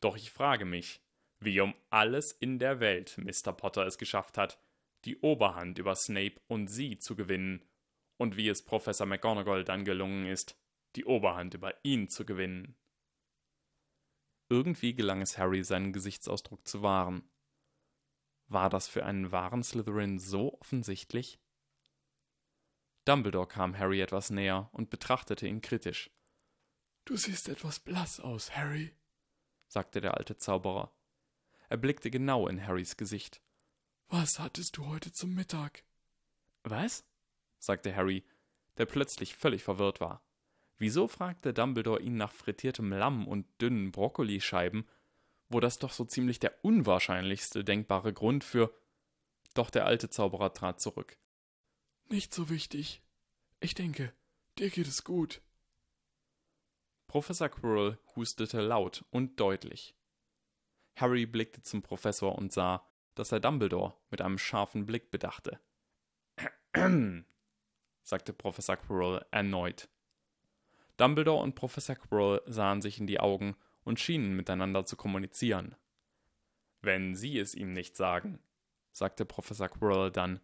Doch 0.00 0.16
ich 0.16 0.30
frage 0.30 0.64
mich, 0.64 1.00
wie 1.40 1.60
um 1.60 1.74
alles 1.90 2.32
in 2.32 2.58
der 2.58 2.80
Welt 2.80 3.18
Mr. 3.18 3.52
Potter 3.52 3.86
es 3.86 3.98
geschafft 3.98 4.38
hat, 4.38 4.58
die 5.04 5.18
Oberhand 5.18 5.78
über 5.78 5.94
Snape 5.94 6.40
und 6.48 6.68
sie 6.68 6.98
zu 6.98 7.16
gewinnen, 7.16 7.64
und 8.18 8.36
wie 8.36 8.48
es 8.48 8.64
Professor 8.64 9.06
McGonagall 9.06 9.64
dann 9.64 9.84
gelungen 9.84 10.26
ist, 10.26 10.58
die 10.96 11.04
Oberhand 11.04 11.54
über 11.54 11.74
ihn 11.84 12.08
zu 12.08 12.24
gewinnen. 12.24 12.74
Irgendwie 14.48 14.94
gelang 14.94 15.20
es 15.22 15.38
Harry, 15.38 15.62
seinen 15.64 15.92
Gesichtsausdruck 15.92 16.66
zu 16.66 16.82
wahren. 16.82 17.28
War 18.48 18.70
das 18.70 18.88
für 18.88 19.04
einen 19.04 19.32
wahren 19.32 19.62
Slytherin 19.62 20.18
so 20.18 20.58
offensichtlich? 20.60 21.40
Dumbledore 23.04 23.46
kam 23.46 23.78
Harry 23.78 24.00
etwas 24.00 24.30
näher 24.30 24.70
und 24.72 24.90
betrachtete 24.90 25.46
ihn 25.46 25.60
kritisch. 25.60 26.10
Du 27.04 27.16
siehst 27.16 27.48
etwas 27.48 27.80
blass 27.80 28.18
aus, 28.18 28.56
Harry, 28.56 28.92
sagte 29.68 30.00
der 30.00 30.16
alte 30.16 30.36
Zauberer. 30.36 30.92
Er 31.68 31.76
blickte 31.76 32.10
genau 32.10 32.48
in 32.48 32.64
Harrys 32.64 32.96
Gesicht. 32.96 33.40
Was 34.08 34.38
hattest 34.38 34.76
du 34.76 34.86
heute 34.86 35.12
zum 35.12 35.34
Mittag? 35.34 35.84
Was? 36.62 37.04
sagte 37.58 37.94
Harry, 37.94 38.24
der 38.76 38.86
plötzlich 38.86 39.34
völlig 39.34 39.64
verwirrt 39.64 40.00
war. 40.00 40.22
Wieso 40.78 41.08
fragte 41.08 41.54
Dumbledore 41.54 42.00
ihn 42.00 42.16
nach 42.16 42.32
frittiertem 42.32 42.92
Lamm 42.92 43.26
und 43.26 43.46
dünnen 43.60 43.92
Brokkolischeiben, 43.92 44.86
wo 45.48 45.60
das 45.60 45.78
doch 45.78 45.92
so 45.92 46.04
ziemlich 46.04 46.38
der 46.38 46.64
unwahrscheinlichste 46.64 47.64
denkbare 47.64 48.12
Grund 48.12 48.44
für. 48.44 48.74
Doch 49.54 49.70
der 49.70 49.86
alte 49.86 50.10
Zauberer 50.10 50.52
trat 50.52 50.80
zurück. 50.80 51.16
Nicht 52.08 52.34
so 52.34 52.50
wichtig. 52.50 53.02
Ich 53.60 53.74
denke, 53.74 54.12
dir 54.58 54.70
geht 54.70 54.86
es 54.86 55.02
gut. 55.02 55.40
Professor 57.16 57.48
Quirrell 57.48 57.98
hustete 58.14 58.60
laut 58.60 59.02
und 59.08 59.40
deutlich. 59.40 59.96
Harry 60.96 61.24
blickte 61.24 61.62
zum 61.62 61.80
Professor 61.80 62.36
und 62.36 62.52
sah, 62.52 62.86
dass 63.14 63.32
er 63.32 63.40
Dumbledore 63.40 63.94
mit 64.10 64.20
einem 64.20 64.36
scharfen 64.36 64.84
Blick 64.84 65.10
bedachte. 65.10 65.58
sagte 68.02 68.34
Professor 68.34 68.76
Quirrell 68.76 69.24
erneut. 69.30 69.88
Dumbledore 70.98 71.42
und 71.42 71.54
Professor 71.54 71.96
Quirrell 71.96 72.42
sahen 72.44 72.82
sich 72.82 73.00
in 73.00 73.06
die 73.06 73.18
Augen 73.18 73.56
und 73.82 73.98
schienen 73.98 74.36
miteinander 74.36 74.84
zu 74.84 74.96
kommunizieren. 74.96 75.74
Wenn 76.82 77.14
Sie 77.14 77.38
es 77.38 77.54
ihm 77.54 77.72
nicht 77.72 77.96
sagen, 77.96 78.40
sagte 78.92 79.24
Professor 79.24 79.70
Quirrell 79.70 80.10
dann, 80.10 80.38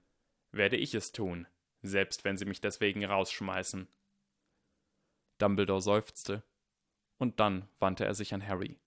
werde 0.53 0.79
ich 0.79 0.95
es 0.95 1.13
tun, 1.13 1.47
selbst 1.83 2.25
wenn 2.25 2.39
Sie 2.39 2.47
mich 2.47 2.63
deswegen 2.63 3.05
rausschmeißen. 3.05 3.89
Dumbledore 5.37 5.83
seufzte, 5.83 6.43
und 7.23 7.41
dann 7.41 7.67
wandte 7.79 8.05
er 8.05 8.15
sich 8.15 8.35
an 8.35 8.47
Harry. 8.47 8.79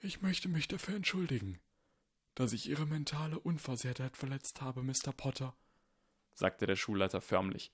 Ich 0.00 0.20
möchte 0.20 0.48
mich 0.48 0.68
dafür 0.68 0.96
entschuldigen 0.96 1.58
dass 2.38 2.52
ich 2.52 2.68
Ihre 2.68 2.86
mentale 2.86 3.36
Unversehrtheit 3.40 4.16
verletzt 4.16 4.60
habe, 4.60 4.84
Mr. 4.84 5.12
Potter, 5.12 5.56
sagte 6.34 6.68
der 6.68 6.76
Schulleiter 6.76 7.20
förmlich. 7.20 7.72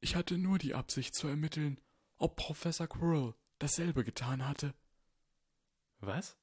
Ich 0.00 0.16
hatte 0.16 0.38
nur 0.38 0.56
die 0.56 0.72
Absicht 0.72 1.14
zu 1.14 1.28
ermitteln, 1.28 1.78
ob 2.16 2.36
Professor 2.36 2.86
Quirrell 2.86 3.34
dasselbe 3.58 4.02
getan 4.02 4.48
hatte. 4.48 4.72
Was? 5.98 6.38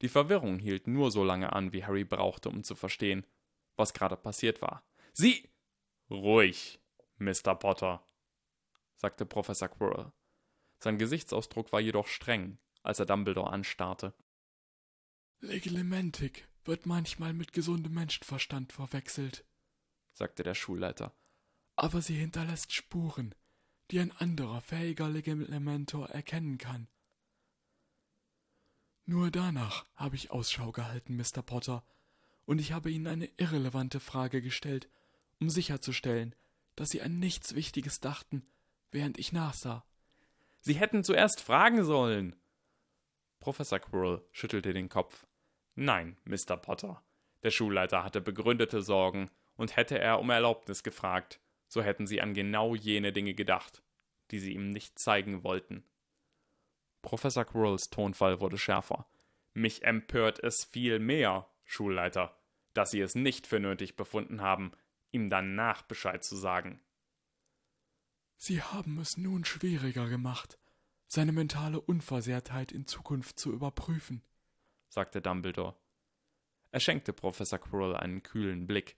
Die 0.00 0.08
Verwirrung 0.08 0.60
hielt 0.60 0.86
nur 0.86 1.10
so 1.10 1.24
lange 1.24 1.52
an, 1.52 1.72
wie 1.72 1.84
Harry 1.84 2.04
brauchte, 2.04 2.50
um 2.50 2.62
zu 2.62 2.76
verstehen, 2.76 3.26
was 3.74 3.92
gerade 3.92 4.16
passiert 4.16 4.62
war. 4.62 4.84
Sie. 5.12 5.50
Ruhig, 6.08 6.80
Mr. 7.18 7.56
Potter, 7.56 8.06
sagte 8.94 9.26
Professor 9.26 9.68
Quirrell. 9.68 10.12
Sein 10.82 10.98
Gesichtsausdruck 10.98 11.72
war 11.72 11.80
jedoch 11.80 12.06
streng, 12.06 12.58
als 12.82 12.98
er 12.98 13.06
Dumbledore 13.06 13.50
anstarrte. 13.50 14.14
Legilimentik 15.40 16.48
wird 16.64 16.86
manchmal 16.86 17.32
mit 17.32 17.52
gesundem 17.52 17.94
Menschenverstand 17.94 18.72
verwechselt, 18.72 19.44
sagte 20.12 20.42
der 20.42 20.54
Schulleiter. 20.54 21.14
Aber 21.76 22.02
sie 22.02 22.16
hinterlässt 22.16 22.72
Spuren, 22.72 23.34
die 23.90 24.00
ein 24.00 24.12
anderer 24.12 24.60
fähiger 24.60 25.08
Legilimentor 25.08 26.08
erkennen 26.10 26.58
kann. 26.58 26.88
Nur 29.04 29.30
danach 29.30 29.86
habe 29.96 30.16
ich 30.16 30.30
Ausschau 30.30 30.72
gehalten, 30.72 31.16
Mr. 31.16 31.42
Potter, 31.42 31.84
und 32.44 32.58
ich 32.58 32.72
habe 32.72 32.90
Ihnen 32.90 33.06
eine 33.06 33.30
irrelevante 33.38 34.00
Frage 34.00 34.42
gestellt, 34.42 34.88
um 35.40 35.50
sicherzustellen, 35.50 36.34
dass 36.76 36.90
Sie 36.90 37.02
an 37.02 37.18
nichts 37.18 37.54
Wichtiges 37.54 38.00
dachten, 38.00 38.46
während 38.90 39.18
ich 39.18 39.32
nachsah. 39.32 39.84
Sie 40.60 40.74
hätten 40.74 41.04
zuerst 41.04 41.40
fragen 41.40 41.84
sollen. 41.84 42.36
Professor 43.40 43.78
Quirrell 43.78 44.22
schüttelte 44.32 44.72
den 44.72 44.88
Kopf. 44.88 45.26
Nein, 45.74 46.18
Mr. 46.24 46.56
Potter. 46.56 47.02
Der 47.42 47.50
Schulleiter 47.50 48.04
hatte 48.04 48.20
begründete 48.20 48.82
Sorgen, 48.82 49.30
und 49.60 49.76
hätte 49.76 49.98
er 49.98 50.20
um 50.20 50.30
Erlaubnis 50.30 50.82
gefragt, 50.82 51.38
so 51.68 51.82
hätten 51.82 52.06
sie 52.06 52.22
an 52.22 52.32
genau 52.32 52.74
jene 52.74 53.12
Dinge 53.12 53.34
gedacht, 53.34 53.82
die 54.30 54.38
sie 54.38 54.54
ihm 54.54 54.70
nicht 54.70 54.98
zeigen 54.98 55.44
wollten. 55.44 55.84
Professor 57.02 57.44
Quirrells 57.44 57.90
Tonfall 57.90 58.40
wurde 58.40 58.56
schärfer. 58.56 59.06
Mich 59.52 59.84
empört 59.84 60.42
es 60.42 60.64
viel 60.64 60.98
mehr, 60.98 61.46
Schulleiter, 61.64 62.40
dass 62.72 62.92
Sie 62.92 63.02
es 63.02 63.14
nicht 63.14 63.46
für 63.46 63.60
nötig 63.60 63.96
befunden 63.96 64.40
haben, 64.40 64.72
ihm 65.10 65.28
danach 65.28 65.82
Bescheid 65.82 66.24
zu 66.24 66.36
sagen. 66.36 66.80
Sie 68.42 68.62
haben 68.62 68.98
es 68.98 69.18
nun 69.18 69.44
schwieriger 69.44 70.08
gemacht, 70.08 70.58
seine 71.06 71.30
mentale 71.30 71.78
Unversehrtheit 71.78 72.72
in 72.72 72.86
Zukunft 72.86 73.38
zu 73.38 73.52
überprüfen, 73.52 74.22
sagte 74.88 75.20
Dumbledore. 75.20 75.76
Er 76.70 76.80
schenkte 76.80 77.12
Professor 77.12 77.58
Quirrell 77.58 77.94
einen 77.96 78.22
kühlen 78.22 78.66
Blick. 78.66 78.96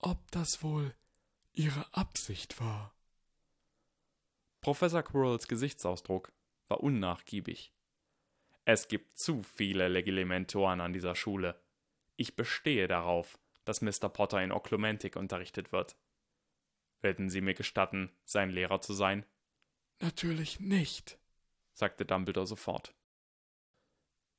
Ob 0.00 0.18
das 0.32 0.64
wohl 0.64 0.96
Ihre 1.52 1.94
Absicht 1.94 2.58
war? 2.58 2.92
Professor 4.62 5.04
Quirrells 5.04 5.46
Gesichtsausdruck 5.46 6.32
war 6.66 6.80
unnachgiebig. 6.80 7.72
Es 8.64 8.88
gibt 8.88 9.16
zu 9.16 9.44
viele 9.44 9.86
Legilimentoren 9.86 10.80
an 10.80 10.92
dieser 10.92 11.14
Schule. 11.14 11.62
Ich 12.16 12.34
bestehe 12.34 12.88
darauf, 12.88 13.38
dass 13.64 13.80
Mr. 13.80 14.08
Potter 14.08 14.42
in 14.42 14.50
Oklumentik 14.50 15.14
unterrichtet 15.14 15.70
wird. 15.70 15.96
Werden 17.06 17.30
Sie 17.30 17.40
mir 17.40 17.54
gestatten, 17.54 18.10
sein 18.24 18.50
Lehrer 18.50 18.80
zu 18.80 18.92
sein? 18.92 19.24
Natürlich 20.00 20.58
nicht, 20.58 21.20
sagte 21.72 22.04
Dumbledore 22.04 22.48
sofort. 22.48 22.96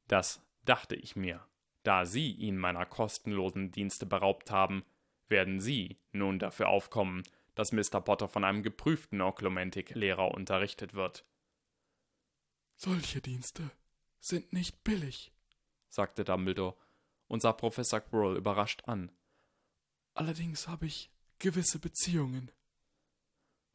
Das 0.09 0.45
dachte 0.65 0.97
ich 0.97 1.15
mir. 1.15 1.47
Da 1.83 2.05
Sie 2.05 2.29
ihn 2.33 2.57
meiner 2.57 2.85
kostenlosen 2.85 3.71
Dienste 3.71 4.05
beraubt 4.05 4.51
haben, 4.51 4.83
werden 5.29 5.61
Sie 5.61 5.97
nun 6.11 6.39
dafür 6.39 6.67
aufkommen, 6.67 7.23
dass 7.55 7.71
Mr. 7.71 8.01
Potter 8.01 8.27
von 8.27 8.43
einem 8.43 8.63
geprüften 8.63 9.21
Oklumentik-Lehrer 9.21 10.31
unterrichtet 10.33 10.93
wird. 10.93 11.23
Solche 12.75 13.21
Dienste 13.21 13.71
sind 14.19 14.51
nicht 14.51 14.83
billig, 14.83 15.31
sagte 15.87 16.25
Dumbledore 16.25 16.75
und 17.27 17.41
sah 17.41 17.53
Professor 17.53 18.01
Quirrell 18.01 18.35
überrascht 18.35 18.83
an. 18.87 19.09
Allerdings 20.15 20.67
habe 20.67 20.85
ich 20.85 21.09
gewisse 21.39 21.79
Beziehungen. 21.79 22.51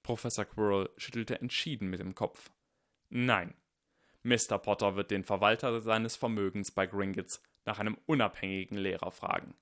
Professor 0.03 0.45
Quirrell 0.45 0.91
schüttelte 0.97 1.41
entschieden 1.41 1.89
mit 1.89 2.01
dem 2.01 2.15
Kopf. 2.15 2.51
Nein, 3.09 3.55
Mr. 4.23 4.59
Potter 4.59 4.97
wird 4.97 5.11
den 5.11 5.25
Verwalter 5.25 5.81
seines 5.81 6.17
Vermögens 6.17 6.71
bei 6.71 6.87
Gringotts 6.87 7.43
nach 7.65 7.79
einem 7.79 7.99
unabhängigen 8.07 8.79
Lehrer 8.79 9.11
fragen. 9.11 9.55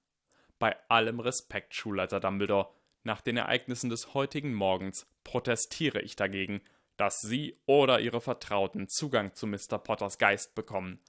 Bei 0.58 0.76
allem 0.88 1.20
Respekt, 1.20 1.74
Schulleiter 1.74 2.20
Dumbledore, 2.20 2.70
nach 3.02 3.22
den 3.22 3.38
Ereignissen 3.38 3.88
des 3.88 4.12
heutigen 4.12 4.52
Morgens 4.52 5.06
protestiere 5.24 6.02
ich 6.02 6.16
dagegen, 6.16 6.60
dass 6.98 7.20
Sie 7.20 7.58
oder 7.64 8.00
Ihre 8.00 8.20
Vertrauten 8.20 8.88
Zugang 8.88 9.34
zu 9.34 9.46
Mr. 9.46 9.78
Potters 9.78 10.18
Geist 10.18 10.54
bekommen. 10.54 11.00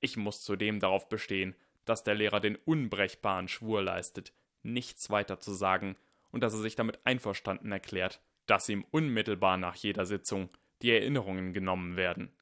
Ich 0.00 0.16
muss 0.16 0.42
zudem 0.42 0.80
darauf 0.80 1.10
bestehen, 1.10 1.54
dass 1.84 2.02
der 2.04 2.14
Lehrer 2.14 2.40
den 2.40 2.56
unbrechbaren 2.56 3.48
Schwur 3.48 3.82
leistet, 3.82 4.32
nichts 4.62 5.10
weiter 5.10 5.38
zu 5.38 5.52
sagen 5.52 5.96
und 6.30 6.42
dass 6.42 6.54
er 6.54 6.60
sich 6.60 6.74
damit 6.74 7.00
einverstanden 7.04 7.70
erklärt, 7.70 8.22
dass 8.50 8.68
ihm 8.68 8.84
unmittelbar 8.90 9.56
nach 9.56 9.76
jeder 9.76 10.06
Sitzung 10.06 10.50
die 10.82 10.90
Erinnerungen 10.90 11.52
genommen 11.52 11.96
werden. 11.96 12.32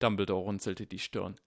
Dumbledore 0.00 0.42
runzelte 0.42 0.88
die 0.88 0.98
Stirn. 0.98 1.38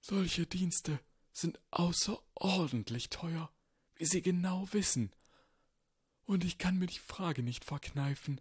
Solche 0.00 0.46
Dienste 0.46 0.98
sind 1.32 1.60
außerordentlich 1.70 3.10
teuer, 3.10 3.52
wie 3.96 4.06
Sie 4.06 4.22
genau 4.22 4.66
wissen. 4.72 5.12
Und 6.24 6.42
ich 6.42 6.56
kann 6.56 6.78
mir 6.78 6.86
die 6.86 6.98
Frage 6.98 7.42
nicht 7.42 7.66
verkneifen, 7.66 8.40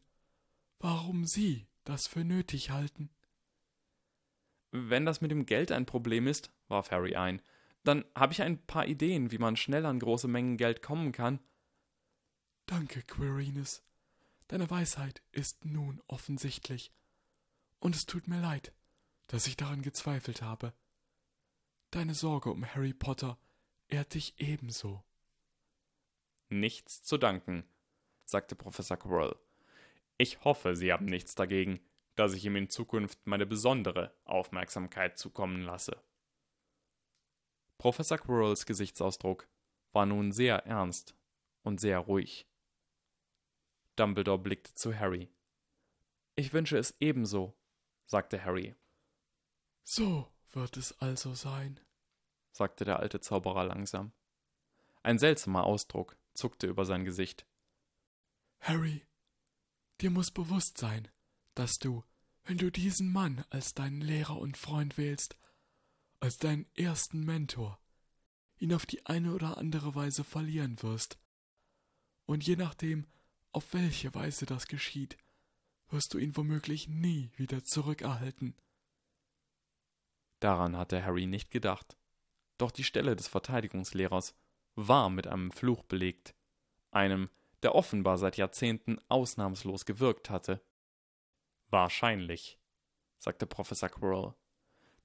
warum 0.79 1.25
Sie 1.25 1.67
das 1.83 2.07
für 2.07 2.23
nötig 2.23 2.69
halten. 2.69 3.09
Wenn 4.71 5.05
das 5.05 5.19
mit 5.19 5.31
dem 5.31 5.45
Geld 5.45 5.73
ein 5.73 5.85
Problem 5.85 6.27
ist, 6.27 6.51
warf 6.69 6.91
Harry 6.91 7.15
ein, 7.15 7.41
dann 7.83 8.05
habe 8.15 8.31
ich 8.31 8.41
ein 8.41 8.65
paar 8.65 8.85
Ideen, 8.85 9.31
wie 9.31 9.37
man 9.37 9.57
schnell 9.57 9.85
an 9.85 9.99
große 9.99 10.29
Mengen 10.29 10.55
Geld 10.55 10.81
kommen 10.81 11.11
kann. 11.11 11.39
Danke, 12.65 13.01
Quirinus. 13.01 13.83
Deine 14.47 14.69
Weisheit 14.69 15.21
ist 15.31 15.65
nun 15.65 16.01
offensichtlich. 16.07 16.93
Und 17.79 17.95
es 17.95 18.05
tut 18.05 18.27
mir 18.27 18.39
leid, 18.39 18.73
dass 19.27 19.47
ich 19.47 19.57
daran 19.57 19.81
gezweifelt 19.81 20.41
habe. 20.41 20.73
Deine 21.91 22.13
Sorge 22.13 22.49
um 22.49 22.65
Harry 22.65 22.93
Potter 22.93 23.37
ehrt 23.87 24.13
dich 24.13 24.39
ebenso. 24.39 25.03
Nichts 26.49 27.03
zu 27.03 27.17
danken, 27.17 27.65
sagte 28.23 28.55
Professor 28.55 28.97
Quirrell. 28.97 29.35
Ich 30.17 30.43
hoffe, 30.43 30.75
Sie 30.75 30.91
haben 30.91 31.05
nichts 31.05 31.35
dagegen, 31.35 31.79
dass 32.15 32.33
ich 32.33 32.45
ihm 32.45 32.55
in 32.55 32.69
Zukunft 32.69 33.27
meine 33.27 33.45
besondere 33.45 34.15
Aufmerksamkeit 34.23 35.17
zukommen 35.17 35.61
lasse. 35.61 36.01
Professor 37.77 38.17
Quirrells 38.17 38.65
Gesichtsausdruck 38.65 39.47
war 39.91 40.05
nun 40.05 40.31
sehr 40.31 40.65
ernst 40.65 41.15
und 41.61 41.79
sehr 41.79 41.99
ruhig. 41.99 42.46
Dumbledore 43.97 44.39
blickte 44.39 44.73
zu 44.73 44.97
Harry. 44.97 45.29
Ich 46.35 46.53
wünsche 46.53 46.77
es 46.77 46.95
ebenso, 46.99 47.57
sagte 48.05 48.43
Harry. 48.45 48.75
So 49.83 50.31
wird 50.51 50.77
es 50.77 50.99
also 51.01 51.33
sein, 51.33 51.79
sagte 52.51 52.85
der 52.85 52.99
alte 52.99 53.19
Zauberer 53.21 53.65
langsam. 53.65 54.13
Ein 55.03 55.19
seltsamer 55.19 55.63
Ausdruck 55.63 56.17
zuckte 56.33 56.67
über 56.67 56.85
sein 56.85 57.05
Gesicht. 57.05 57.47
Harry, 58.59 59.05
dir 60.01 60.11
muss 60.11 60.31
bewusst 60.31 60.77
sein, 60.77 61.07
dass 61.55 61.79
du, 61.79 62.03
wenn 62.43 62.57
du 62.57 62.71
diesen 62.71 63.11
Mann 63.11 63.45
als 63.49 63.73
deinen 63.73 64.01
Lehrer 64.01 64.37
und 64.37 64.57
Freund 64.57 64.97
wählst, 64.97 65.37
als 66.19 66.37
deinen 66.37 66.65
ersten 66.75 67.23
Mentor, 67.25 67.79
ihn 68.59 68.73
auf 68.73 68.85
die 68.85 69.05
eine 69.05 69.33
oder 69.33 69.57
andere 69.57 69.95
Weise 69.95 70.23
verlieren 70.23 70.81
wirst. 70.81 71.19
Und 72.25 72.45
je 72.45 72.55
nachdem, 72.55 73.07
auf 73.57 73.73
welche 73.73 74.13
Weise 74.13 74.45
das 74.45 74.67
geschieht, 74.67 75.17
wirst 75.89 76.13
du 76.13 76.19
ihn 76.19 76.37
womöglich 76.37 76.89
nie 76.89 77.31
wieder 77.37 77.63
zurückerhalten. 77.63 78.55
Daran 80.39 80.77
hatte 80.77 81.03
Harry 81.03 81.25
nicht 81.25 81.49
gedacht. 81.49 81.97
Doch 82.59 82.69
die 82.69 82.83
Stelle 82.83 83.15
des 83.15 83.27
Verteidigungslehrers 83.27 84.35
war 84.75 85.09
mit 85.09 85.25
einem 85.25 85.51
Fluch 85.51 85.81
belegt, 85.85 86.35
einem, 86.91 87.31
der 87.63 87.73
offenbar 87.73 88.19
seit 88.19 88.37
Jahrzehnten 88.37 88.99
ausnahmslos 89.09 89.87
gewirkt 89.87 90.29
hatte. 90.29 90.63
Wahrscheinlich, 91.71 92.59
sagte 93.17 93.47
Professor 93.47 93.89
Quirrell. 93.89 94.35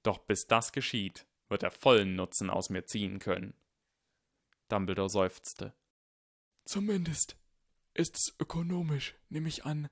Doch 0.03 0.19
bis 0.19 0.45
das 0.45 0.71
geschieht, 0.73 1.25
wird 1.49 1.63
er 1.63 1.71
vollen 1.71 2.15
Nutzen 2.15 2.51
aus 2.51 2.69
mir 2.69 2.85
ziehen 2.85 3.17
können. 3.17 3.55
Dumbledore 4.67 5.09
seufzte. 5.09 5.73
Zumindest 6.65 7.35
ist 7.93 8.17
es 8.17 8.35
ökonomisch, 8.39 9.15
nehme 9.29 9.49
ich 9.49 9.65
an, 9.65 9.89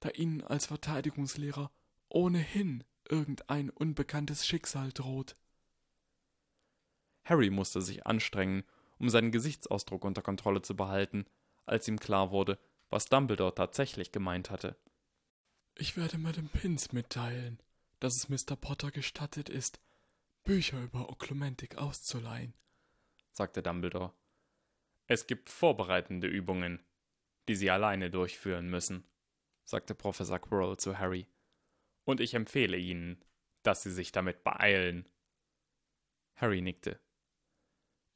da 0.00 0.10
Ihnen 0.10 0.42
als 0.42 0.66
Verteidigungslehrer 0.66 1.70
ohnehin 2.08 2.84
irgendein 3.08 3.70
unbekanntes 3.70 4.46
Schicksal 4.46 4.92
droht. 4.92 5.36
Harry 7.24 7.50
musste 7.50 7.80
sich 7.80 8.06
anstrengen, 8.06 8.64
um 8.98 9.08
seinen 9.08 9.32
Gesichtsausdruck 9.32 10.04
unter 10.04 10.22
Kontrolle 10.22 10.62
zu 10.62 10.76
behalten, 10.76 11.26
als 11.66 11.88
ihm 11.88 11.98
klar 11.98 12.30
wurde, 12.30 12.58
was 12.90 13.06
Dumbledore 13.06 13.54
tatsächlich 13.54 14.12
gemeint 14.12 14.50
hatte. 14.50 14.76
Ich 15.76 15.96
werde 15.96 16.18
Madame 16.18 16.48
Pins 16.48 16.92
mitteilen, 16.92 17.60
dass 18.00 18.14
es 18.16 18.28
Mr. 18.28 18.56
Potter 18.56 18.90
gestattet 18.90 19.48
ist, 19.48 19.80
Bücher 20.44 20.82
über 20.82 21.08
Oklumentik 21.08 21.78
auszuleihen, 21.78 22.54
sagte 23.32 23.62
Dumbledore. 23.62 24.12
Es 25.06 25.26
gibt 25.26 25.50
vorbereitende 25.50 26.28
Übungen, 26.28 26.84
die 27.48 27.56
Sie 27.56 27.70
alleine 27.70 28.10
durchführen 28.10 28.68
müssen, 28.68 29.04
sagte 29.64 29.94
Professor 29.94 30.38
Quirrell 30.38 30.76
zu 30.76 30.98
Harry. 30.98 31.26
Und 32.04 32.20
ich 32.20 32.34
empfehle 32.34 32.76
Ihnen, 32.76 33.24
dass 33.62 33.82
Sie 33.82 33.92
sich 33.92 34.12
damit 34.12 34.44
beeilen. 34.44 35.08
Harry 36.36 36.60
nickte. 36.60 37.00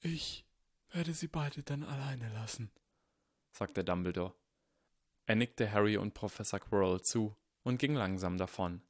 Ich 0.01 0.45
werde 0.91 1.13
sie 1.13 1.29
beide 1.29 1.63
dann 1.63 1.83
alleine 1.83 2.33
lassen, 2.33 2.71
sagte 3.51 3.85
Dumbledore. 3.85 4.35
Er 5.27 5.37
nickte 5.37 5.71
Harry 5.73 5.97
und 5.97 6.15
Professor 6.15 6.61
Quirrell 6.61 7.01
zu 7.03 7.37
und 7.63 7.79
ging 7.79 7.95
langsam 7.95 8.39
davon. 8.39 8.83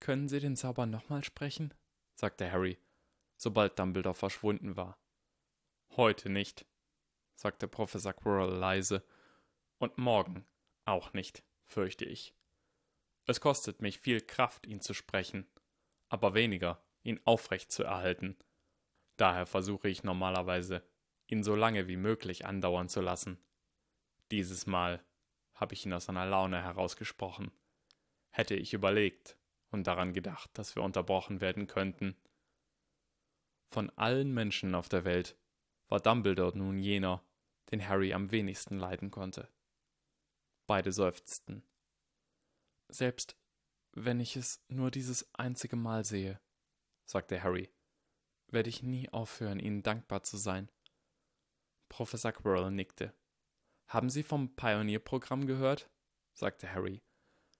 Können 0.00 0.28
Sie 0.28 0.40
den 0.40 0.56
Zauber 0.56 0.86
nochmal 0.86 1.24
sprechen? 1.24 1.74
sagte 2.14 2.50
Harry, 2.50 2.78
sobald 3.36 3.78
Dumbledore 3.78 4.14
verschwunden 4.14 4.76
war. 4.76 4.98
Heute 5.96 6.28
nicht, 6.28 6.66
sagte 7.34 7.68
Professor 7.68 8.12
Quirrell 8.12 8.54
leise, 8.54 9.04
und 9.78 9.98
morgen 9.98 10.46
auch 10.84 11.12
nicht, 11.12 11.42
fürchte 11.64 12.04
ich. 12.04 12.34
Es 13.26 13.40
kostet 13.40 13.82
mich 13.82 13.98
viel 13.98 14.20
Kraft, 14.20 14.66
ihn 14.66 14.80
zu 14.80 14.94
sprechen, 14.94 15.46
aber 16.08 16.34
weniger, 16.34 16.84
ihn 17.02 17.20
aufrecht 17.24 17.72
zu 17.72 17.82
erhalten. 17.82 18.36
Daher 19.16 19.46
versuche 19.46 19.88
ich 19.88 20.04
normalerweise, 20.04 20.82
ihn 21.26 21.42
so 21.42 21.54
lange 21.54 21.88
wie 21.88 21.96
möglich 21.96 22.44
andauern 22.44 22.88
zu 22.88 23.00
lassen. 23.00 23.38
Dieses 24.30 24.66
Mal 24.66 25.04
habe 25.54 25.74
ich 25.74 25.86
ihn 25.86 25.92
aus 25.92 26.06
seiner 26.06 26.26
Laune 26.26 26.62
herausgesprochen. 26.62 27.50
Hätte 28.30 28.54
ich 28.54 28.74
überlegt 28.74 29.36
und 29.70 29.86
daran 29.86 30.12
gedacht, 30.12 30.50
dass 30.54 30.74
wir 30.76 30.82
unterbrochen 30.82 31.40
werden 31.40 31.66
könnten. 31.66 32.16
Von 33.70 33.90
allen 33.90 34.34
Menschen 34.34 34.74
auf 34.74 34.88
der 34.88 35.04
Welt 35.04 35.36
war 35.88 36.00
Dumbledore 36.00 36.56
nun 36.56 36.78
jener, 36.78 37.24
den 37.70 37.86
Harry 37.86 38.12
am 38.12 38.30
wenigsten 38.30 38.78
leiden 38.78 39.10
konnte. 39.10 39.48
Beide 40.66 40.92
seufzten. 40.92 41.62
Selbst 42.88 43.36
wenn 43.92 44.18
ich 44.18 44.36
es 44.36 44.64
nur 44.68 44.90
dieses 44.90 45.32
einzige 45.34 45.76
Mal 45.76 46.04
sehe, 46.04 46.40
sagte 47.04 47.42
Harry, 47.42 47.72
werde 48.48 48.68
ich 48.68 48.82
nie 48.82 49.08
aufhören, 49.10 49.60
Ihnen 49.60 49.82
dankbar 49.82 50.22
zu 50.22 50.36
sein. 50.36 50.70
Professor 51.88 52.32
Quirrell 52.32 52.70
nickte. 52.70 53.14
Haben 53.86 54.10
Sie 54.10 54.22
vom 54.22 54.56
Pioneer-Programm 54.56 55.46
gehört? 55.46 55.90
sagte 56.32 56.72
Harry. 56.72 57.02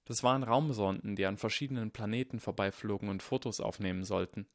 Das 0.06 0.22
waren 0.22 0.42
Raumsonden, 0.42 1.16
die 1.16 1.24
an 1.24 1.38
verschiedenen 1.38 1.92
Planeten 1.92 2.40
vorbeiflogen 2.40 3.08
und 3.08 3.22
Fotos 3.22 3.60
aufnehmen 3.60 4.04
sollten. 4.04 4.48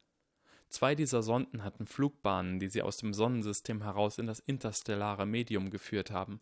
Zwei 0.69 0.93
dieser 0.93 1.23
Sonden 1.23 1.63
hatten 1.63 1.87
Flugbahnen, 1.87 2.59
die 2.59 2.67
sie 2.67 2.83
aus 2.83 2.97
dem 2.97 3.13
Sonnensystem 3.13 3.81
heraus 3.81 4.19
in 4.19 4.27
das 4.27 4.39
interstellare 4.39 5.25
Medium 5.25 5.71
geführt 5.71 6.11
haben. 6.11 6.41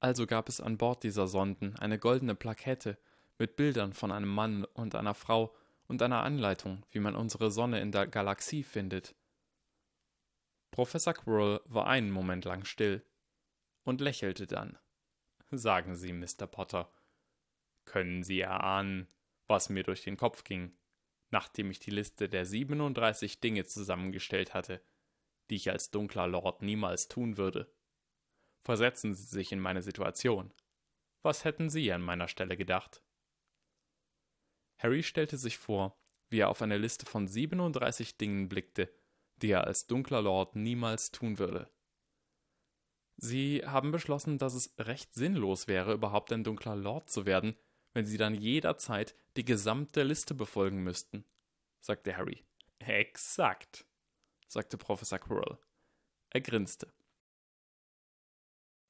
Also 0.00 0.26
gab 0.26 0.48
es 0.48 0.60
an 0.60 0.78
Bord 0.78 1.02
dieser 1.02 1.26
Sonden 1.26 1.76
eine 1.78 1.98
goldene 1.98 2.34
Plakette 2.34 2.98
mit 3.38 3.56
Bildern 3.56 3.92
von 3.92 4.10
einem 4.10 4.28
Mann 4.28 4.64
und 4.64 4.94
einer 4.94 5.14
Frau 5.14 5.54
und 5.86 6.02
einer 6.02 6.22
Anleitung, 6.22 6.84
wie 6.90 6.98
man 6.98 7.14
unsere 7.14 7.50
Sonne 7.50 7.80
in 7.80 7.92
der 7.92 8.06
Galaxie 8.06 8.62
findet. 8.62 9.14
Professor 10.70 11.14
Quirrell 11.14 11.60
war 11.66 11.86
einen 11.86 12.10
Moment 12.10 12.44
lang 12.44 12.64
still 12.64 13.04
und 13.84 14.00
lächelte 14.00 14.46
dann. 14.46 14.78
Sagen 15.50 15.94
Sie, 15.94 16.12
Mr. 16.12 16.46
Potter, 16.46 16.90
können 17.84 18.22
Sie 18.22 18.40
erahnen, 18.40 19.06
was 19.46 19.68
mir 19.68 19.84
durch 19.84 20.02
den 20.02 20.16
Kopf 20.16 20.42
ging, 20.42 20.76
nachdem 21.36 21.70
ich 21.70 21.78
die 21.78 21.90
Liste 21.90 22.30
der 22.30 22.46
37 22.46 23.40
Dinge 23.40 23.66
zusammengestellt 23.66 24.54
hatte, 24.54 24.82
die 25.50 25.56
ich 25.56 25.70
als 25.70 25.90
dunkler 25.90 26.26
Lord 26.26 26.62
niemals 26.62 27.08
tun 27.08 27.36
würde? 27.36 27.70
Versetzen 28.64 29.14
Sie 29.14 29.26
sich 29.26 29.52
in 29.52 29.60
meine 29.60 29.82
Situation. 29.82 30.54
Was 31.22 31.44
hätten 31.44 31.68
Sie 31.68 31.92
an 31.92 32.00
meiner 32.00 32.28
Stelle 32.28 32.56
gedacht? 32.56 33.02
Harry 34.78 35.02
stellte 35.02 35.36
sich 35.36 35.58
vor, 35.58 36.00
wie 36.30 36.38
er 36.38 36.48
auf 36.48 36.62
eine 36.62 36.78
Liste 36.78 37.04
von 37.04 37.28
37 37.28 38.16
Dingen 38.16 38.48
blickte, 38.48 38.90
die 39.42 39.50
er 39.50 39.64
als 39.64 39.86
dunkler 39.86 40.22
Lord 40.22 40.56
niemals 40.56 41.10
tun 41.10 41.38
würde. 41.38 41.70
Sie 43.18 43.62
haben 43.62 43.92
beschlossen, 43.92 44.38
dass 44.38 44.54
es 44.54 44.74
recht 44.78 45.12
sinnlos 45.12 45.68
wäre, 45.68 45.92
überhaupt 45.92 46.32
ein 46.32 46.44
dunkler 46.44 46.76
Lord 46.76 47.10
zu 47.10 47.26
werden, 47.26 47.58
wenn 47.92 48.06
Sie 48.06 48.16
dann 48.16 48.34
jederzeit 48.34 49.14
die 49.36 49.44
gesamte 49.44 50.02
Liste 50.02 50.34
befolgen 50.34 50.82
müssten, 50.82 51.24
sagte 51.80 52.16
Harry. 52.16 52.44
Exakt, 52.78 53.86
sagte 54.48 54.78
Professor 54.78 55.18
Quirrell. 55.18 55.58
Er 56.30 56.40
grinste. 56.40 56.92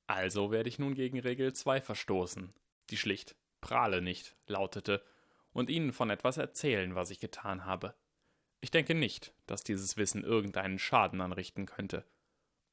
Also 0.06 0.52
werde 0.52 0.68
ich 0.68 0.78
nun 0.78 0.94
gegen 0.94 1.18
Regel 1.18 1.52
2 1.52 1.80
verstoßen, 1.80 2.54
die 2.90 2.96
schlicht 2.96 3.34
Prahle 3.60 4.00
nicht 4.00 4.36
lautete 4.46 5.04
und 5.52 5.70
Ihnen 5.70 5.92
von 5.92 6.10
etwas 6.10 6.36
erzählen, 6.36 6.94
was 6.94 7.10
ich 7.10 7.18
getan 7.18 7.64
habe. 7.64 7.94
Ich 8.60 8.70
denke 8.70 8.94
nicht, 8.94 9.34
dass 9.46 9.64
dieses 9.64 9.96
Wissen 9.96 10.22
irgendeinen 10.22 10.78
Schaden 10.78 11.20
anrichten 11.20 11.66
könnte. 11.66 12.04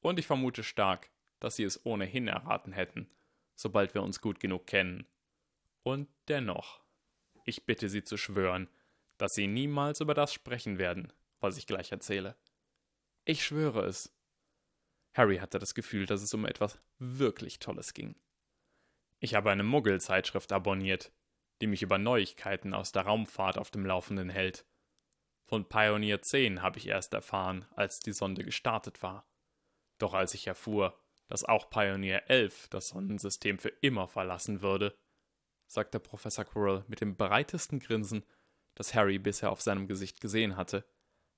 Und 0.00 0.18
ich 0.18 0.26
vermute 0.26 0.62
stark, 0.62 1.10
dass 1.40 1.56
Sie 1.56 1.64
es 1.64 1.84
ohnehin 1.84 2.28
erraten 2.28 2.72
hätten, 2.72 3.10
sobald 3.56 3.94
wir 3.94 4.02
uns 4.02 4.20
gut 4.20 4.38
genug 4.38 4.66
kennen. 4.66 5.06
Und 5.82 6.08
dennoch, 6.28 6.83
ich 7.44 7.66
bitte 7.66 7.88
Sie 7.88 8.02
zu 8.02 8.16
schwören, 8.16 8.68
dass 9.18 9.34
Sie 9.34 9.46
niemals 9.46 10.00
über 10.00 10.14
das 10.14 10.32
sprechen 10.32 10.78
werden, 10.78 11.12
was 11.40 11.56
ich 11.56 11.66
gleich 11.66 11.92
erzähle. 11.92 12.36
Ich 13.24 13.44
schwöre 13.44 13.86
es. 13.86 14.12
Harry 15.14 15.38
hatte 15.38 15.58
das 15.58 15.74
Gefühl, 15.74 16.06
dass 16.06 16.22
es 16.22 16.34
um 16.34 16.44
etwas 16.44 16.78
wirklich 16.98 17.58
Tolles 17.58 17.94
ging. 17.94 18.16
Ich 19.20 19.34
habe 19.34 19.50
eine 19.50 19.62
Muggelzeitschrift 19.62 20.52
abonniert, 20.52 21.12
die 21.60 21.66
mich 21.66 21.82
über 21.82 21.98
Neuigkeiten 21.98 22.74
aus 22.74 22.92
der 22.92 23.02
Raumfahrt 23.02 23.58
auf 23.58 23.70
dem 23.70 23.86
Laufenden 23.86 24.28
hält. 24.28 24.66
Von 25.46 25.68
Pioneer 25.68 26.20
10 26.20 26.62
habe 26.62 26.78
ich 26.78 26.88
erst 26.88 27.14
erfahren, 27.14 27.66
als 27.76 28.00
die 28.00 28.12
Sonde 28.12 28.44
gestartet 28.44 29.02
war. 29.02 29.26
Doch 29.98 30.14
als 30.14 30.34
ich 30.34 30.46
erfuhr, 30.46 30.98
dass 31.28 31.44
auch 31.44 31.70
Pioneer 31.70 32.28
11 32.28 32.68
das 32.68 32.88
Sonnensystem 32.88 33.58
für 33.58 33.68
immer 33.68 34.08
verlassen 34.08 34.62
würde, 34.62 34.96
sagte 35.66 36.00
Professor 36.00 36.44
Quirrell 36.44 36.84
mit 36.88 37.00
dem 37.00 37.16
breitesten 37.16 37.80
Grinsen, 37.80 38.24
das 38.74 38.94
Harry 38.94 39.18
bisher 39.18 39.50
auf 39.50 39.60
seinem 39.60 39.86
Gesicht 39.86 40.20
gesehen 40.20 40.56
hatte, 40.56 40.84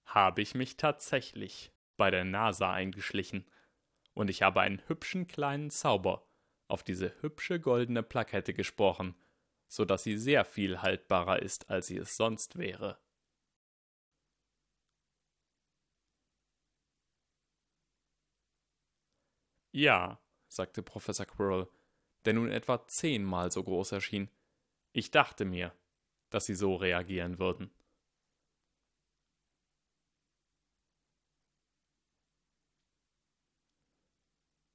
habe 0.04 0.42
ich 0.42 0.54
mich 0.54 0.76
tatsächlich 0.76 1.72
bei 1.96 2.10
der 2.10 2.24
NASA 2.24 2.72
eingeschlichen. 2.72 3.50
Und 4.14 4.30
ich 4.30 4.42
habe 4.42 4.60
einen 4.60 4.82
hübschen 4.88 5.26
kleinen 5.26 5.70
Zauber 5.70 6.26
auf 6.68 6.82
diese 6.82 7.20
hübsche 7.20 7.60
goldene 7.60 8.02
Plakette 8.02 8.54
gesprochen, 8.54 9.14
so 9.68 9.84
dass 9.84 10.02
sie 10.04 10.16
sehr 10.16 10.44
viel 10.44 10.82
haltbarer 10.82 11.42
ist, 11.42 11.70
als 11.70 11.88
sie 11.88 11.98
es 11.98 12.16
sonst 12.16 12.58
wäre. 12.58 12.98
Ja, 19.72 20.18
sagte 20.48 20.82
Professor 20.82 21.26
Quirrell, 21.26 21.68
der 22.26 22.34
nun 22.34 22.50
etwa 22.50 22.86
zehnmal 22.88 23.50
so 23.50 23.62
groß 23.62 23.92
erschien. 23.92 24.28
Ich 24.92 25.10
dachte 25.10 25.44
mir, 25.44 25.72
dass 26.30 26.46
sie 26.46 26.54
so 26.54 26.74
reagieren 26.76 27.38
würden. 27.38 27.70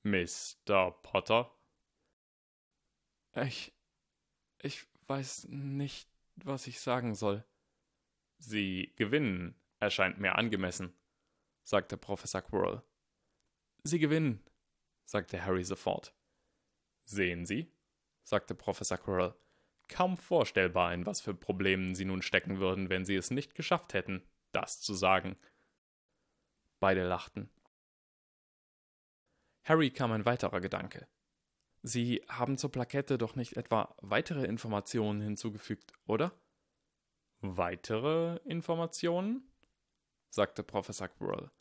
Mr. 0.04 0.92
Potter? 1.04 1.52
Ich 3.36 3.74
ich 4.64 4.86
weiß 5.08 5.48
nicht, 5.50 6.08
was 6.36 6.68
ich 6.68 6.80
sagen 6.80 7.16
soll. 7.16 7.44
Sie 8.38 8.94
gewinnen, 8.96 9.56
erscheint 9.80 10.20
mir 10.20 10.36
angemessen, 10.36 10.94
sagte 11.64 11.98
Professor 11.98 12.42
Quirrell. 12.42 12.82
Sie 13.84 14.00
gewinnen, 14.00 14.44
sagte 15.06 15.44
Harry 15.44 15.64
sofort. 15.64 16.16
Sehen 17.12 17.46
Sie, 17.46 17.70
sagte 18.24 18.56
Professor 18.56 18.98
Quirrell, 18.98 19.36
kaum 19.90 20.16
vorstellbar, 20.16 20.94
in 20.94 21.06
was 21.06 21.20
für 21.20 21.34
Problemen 21.34 21.94
Sie 21.94 22.06
nun 22.06 22.22
stecken 22.22 22.60
würden, 22.60 22.90
wenn 22.90 23.04
Sie 23.04 23.18
es 23.18 23.32
nicht 23.32 23.54
geschafft 23.54 23.94
hätten, 23.94 24.24
das 24.54 24.80
zu 24.80 24.94
sagen. 24.94 25.36
Beide 26.80 27.04
lachten. 27.04 27.50
Harry 29.64 29.92
kam 29.92 30.14
ein 30.14 30.26
weiterer 30.26 30.62
Gedanke. 30.62 31.06
Sie 31.84 32.24
haben 32.30 32.58
zur 32.58 32.72
Plakette 32.72 33.18
doch 33.18 33.36
nicht 33.36 33.58
etwa 33.58 33.94
weitere 34.02 34.46
Informationen 34.46 35.20
hinzugefügt, 35.20 35.92
oder? 36.06 36.32
Weitere 37.42 38.38
Informationen? 38.46 39.52
sagte 40.30 40.64
Professor 40.64 41.10
Quirrell. 41.10 41.52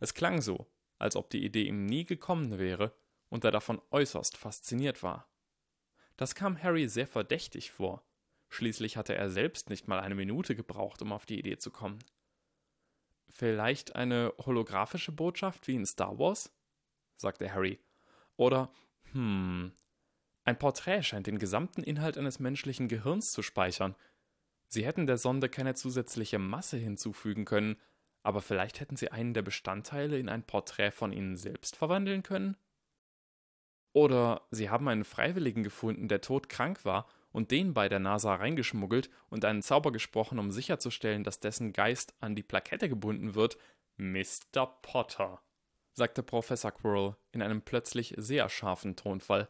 Es 0.00 0.14
klang 0.14 0.42
so, 0.42 0.66
als 0.98 1.14
ob 1.14 1.30
die 1.30 1.44
Idee 1.44 1.68
ihm 1.68 1.86
nie 1.86 2.04
gekommen 2.04 2.58
wäre 2.58 2.92
und 3.28 3.44
er 3.44 3.50
davon 3.50 3.80
äußerst 3.90 4.36
fasziniert 4.36 5.02
war. 5.02 5.28
Das 6.16 6.34
kam 6.34 6.62
Harry 6.62 6.88
sehr 6.88 7.06
verdächtig 7.06 7.70
vor. 7.70 8.02
Schließlich 8.48 8.96
hatte 8.96 9.14
er 9.14 9.28
selbst 9.28 9.70
nicht 9.70 9.88
mal 9.88 10.00
eine 10.00 10.14
Minute 10.14 10.54
gebraucht, 10.54 11.02
um 11.02 11.12
auf 11.12 11.26
die 11.26 11.38
Idee 11.38 11.58
zu 11.58 11.70
kommen. 11.70 11.98
Vielleicht 13.28 13.96
eine 13.96 14.32
holographische 14.38 15.12
Botschaft 15.12 15.66
wie 15.66 15.74
in 15.74 15.86
Star 15.86 16.18
Wars? 16.18 16.52
sagte 17.16 17.52
Harry. 17.52 17.80
Oder 18.36 18.72
hm. 19.12 19.72
Ein 20.44 20.58
Porträt 20.58 21.02
scheint 21.02 21.26
den 21.26 21.38
gesamten 21.38 21.82
Inhalt 21.82 22.16
eines 22.16 22.38
menschlichen 22.38 22.88
Gehirns 22.88 23.32
zu 23.32 23.42
speichern, 23.42 23.96
Sie 24.68 24.84
hätten 24.84 25.06
der 25.06 25.18
Sonde 25.18 25.48
keine 25.48 25.74
zusätzliche 25.74 26.38
Masse 26.38 26.76
hinzufügen 26.76 27.44
können, 27.44 27.76
aber 28.22 28.42
vielleicht 28.42 28.80
hätten 28.80 28.96
sie 28.96 29.12
einen 29.12 29.34
der 29.34 29.42
Bestandteile 29.42 30.18
in 30.18 30.28
ein 30.28 30.42
Porträt 30.42 30.90
von 30.90 31.12
ihnen 31.12 31.36
selbst 31.36 31.76
verwandeln 31.76 32.22
können? 32.22 32.56
Oder 33.96 34.42
sie 34.50 34.68
haben 34.68 34.88
einen 34.88 35.06
Freiwilligen 35.06 35.62
gefunden, 35.62 36.06
der 36.06 36.20
todkrank 36.20 36.84
war, 36.84 37.08
und 37.32 37.50
den 37.50 37.72
bei 37.72 37.88
der 37.88 37.98
NASA 37.98 38.34
reingeschmuggelt 38.34 39.08
und 39.30 39.42
einen 39.46 39.62
Zauber 39.62 39.90
gesprochen, 39.90 40.38
um 40.38 40.50
sicherzustellen, 40.50 41.24
dass 41.24 41.40
dessen 41.40 41.72
Geist 41.72 42.14
an 42.20 42.36
die 42.36 42.42
Plakette 42.42 42.90
gebunden 42.90 43.34
wird. 43.34 43.56
Mr. 43.96 44.66
Potter, 44.82 45.40
sagte 45.94 46.22
Professor 46.22 46.72
Quirrell 46.72 47.16
in 47.32 47.40
einem 47.40 47.62
plötzlich 47.62 48.12
sehr 48.18 48.50
scharfen 48.50 48.96
Tonfall. 48.96 49.48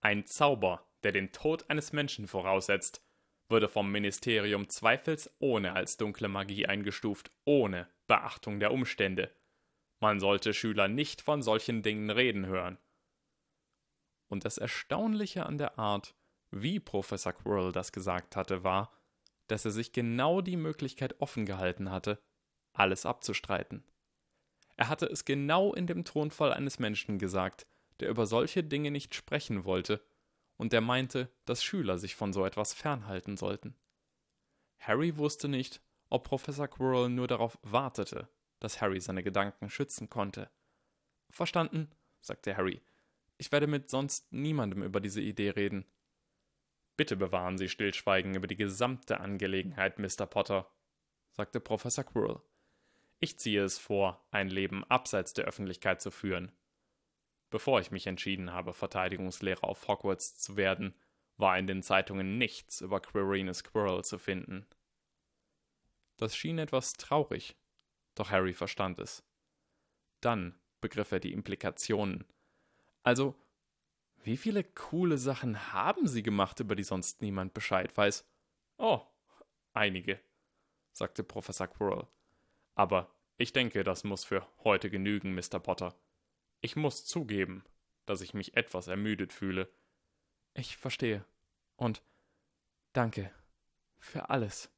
Ein 0.00 0.26
Zauber, 0.26 0.84
der 1.04 1.12
den 1.12 1.30
Tod 1.30 1.70
eines 1.70 1.92
Menschen 1.92 2.26
voraussetzt, 2.26 3.04
würde 3.48 3.68
vom 3.68 3.92
Ministerium 3.92 4.68
zweifelsohne 4.68 5.74
als 5.74 5.96
dunkle 5.96 6.26
Magie 6.26 6.66
eingestuft, 6.66 7.30
ohne 7.44 7.86
Beachtung 8.08 8.58
der 8.58 8.72
Umstände. 8.72 9.30
Man 10.00 10.18
sollte 10.18 10.54
Schüler 10.54 10.88
nicht 10.88 11.22
von 11.22 11.40
solchen 11.40 11.84
Dingen 11.84 12.10
reden 12.10 12.46
hören. 12.46 12.78
Und 14.28 14.44
das 14.44 14.58
Erstaunliche 14.58 15.46
an 15.46 15.58
der 15.58 15.78
Art, 15.78 16.14
wie 16.50 16.80
Professor 16.80 17.32
Quirrell 17.32 17.72
das 17.72 17.92
gesagt 17.92 18.36
hatte, 18.36 18.64
war, 18.64 18.92
dass 19.46 19.64
er 19.64 19.70
sich 19.70 19.92
genau 19.92 20.40
die 20.40 20.56
Möglichkeit 20.56 21.20
offen 21.20 21.46
gehalten 21.46 21.90
hatte, 21.90 22.18
alles 22.72 23.06
abzustreiten. 23.06 23.84
Er 24.76 24.88
hatte 24.88 25.06
es 25.06 25.24
genau 25.24 25.72
in 25.72 25.86
dem 25.86 26.04
Tonfall 26.04 26.52
eines 26.52 26.78
Menschen 26.78 27.18
gesagt, 27.18 27.66
der 28.00 28.10
über 28.10 28.26
solche 28.26 28.62
Dinge 28.62 28.90
nicht 28.90 29.14
sprechen 29.14 29.64
wollte 29.64 30.04
und 30.56 30.72
der 30.72 30.80
meinte, 30.80 31.30
dass 31.44 31.64
Schüler 31.64 31.98
sich 31.98 32.14
von 32.14 32.32
so 32.32 32.44
etwas 32.44 32.74
fernhalten 32.74 33.36
sollten. 33.36 33.76
Harry 34.78 35.16
wusste 35.16 35.48
nicht, 35.48 35.80
ob 36.10 36.24
Professor 36.24 36.68
Quirrell 36.68 37.08
nur 37.08 37.26
darauf 37.26 37.58
wartete, 37.62 38.28
dass 38.60 38.80
Harry 38.80 39.00
seine 39.00 39.22
Gedanken 39.22 39.70
schützen 39.70 40.08
konnte. 40.08 40.50
Verstanden, 41.30 41.90
sagte 42.20 42.56
Harry. 42.56 42.82
Ich 43.38 43.52
werde 43.52 43.66
mit 43.66 43.90
sonst 43.90 44.32
niemandem 44.32 44.82
über 44.82 45.00
diese 45.00 45.20
Idee 45.20 45.50
reden. 45.50 45.84
Bitte 46.96 47.16
bewahren 47.16 47.58
Sie 47.58 47.68
Stillschweigen 47.68 48.34
über 48.34 48.46
die 48.46 48.56
gesamte 48.56 49.20
Angelegenheit, 49.20 49.98
Mr. 49.98 50.26
Potter, 50.26 50.70
sagte 51.32 51.60
Professor 51.60 52.04
Quirrell. 52.04 52.40
Ich 53.18 53.38
ziehe 53.38 53.64
es 53.64 53.78
vor, 53.78 54.26
ein 54.30 54.48
Leben 54.48 54.84
abseits 54.84 55.34
der 55.34 55.44
Öffentlichkeit 55.44 56.00
zu 56.00 56.10
führen. 56.10 56.52
Bevor 57.50 57.80
ich 57.80 57.90
mich 57.90 58.06
entschieden 58.06 58.52
habe, 58.52 58.72
Verteidigungslehrer 58.72 59.64
auf 59.64 59.86
Hogwarts 59.88 60.38
zu 60.38 60.56
werden, 60.56 60.94
war 61.36 61.58
in 61.58 61.66
den 61.66 61.82
Zeitungen 61.82 62.38
nichts 62.38 62.80
über 62.80 63.00
Quirinius 63.00 63.58
Squirrel 63.58 64.04
zu 64.04 64.18
finden. 64.18 64.66
Das 66.16 66.34
schien 66.34 66.58
etwas 66.58 66.94
traurig, 66.94 67.56
doch 68.14 68.30
Harry 68.30 68.54
verstand 68.54 68.98
es. 68.98 69.22
Dann 70.20 70.58
begriff 70.80 71.12
er 71.12 71.20
die 71.20 71.32
Implikationen. 71.32 72.24
Also, 73.06 73.36
wie 74.24 74.36
viele 74.36 74.64
coole 74.64 75.16
Sachen 75.16 75.72
haben 75.72 76.08
Sie 76.08 76.24
gemacht, 76.24 76.58
über 76.58 76.74
die 76.74 76.82
sonst 76.82 77.22
niemand 77.22 77.54
Bescheid 77.54 77.96
weiß? 77.96 78.26
Oh, 78.78 79.00
einige, 79.74 80.18
sagte 80.90 81.22
Professor 81.22 81.68
Quirrell. 81.68 82.08
Aber 82.74 83.14
ich 83.36 83.52
denke, 83.52 83.84
das 83.84 84.02
muss 84.02 84.24
für 84.24 84.44
heute 84.64 84.90
genügen, 84.90 85.36
Mr. 85.36 85.60
Potter. 85.60 85.94
Ich 86.60 86.74
muss 86.74 87.04
zugeben, 87.04 87.62
dass 88.06 88.22
ich 88.22 88.34
mich 88.34 88.56
etwas 88.56 88.88
ermüdet 88.88 89.32
fühle. 89.32 89.70
Ich 90.54 90.76
verstehe. 90.76 91.24
Und 91.76 92.02
danke 92.92 93.30
für 94.00 94.30
alles. 94.30 94.68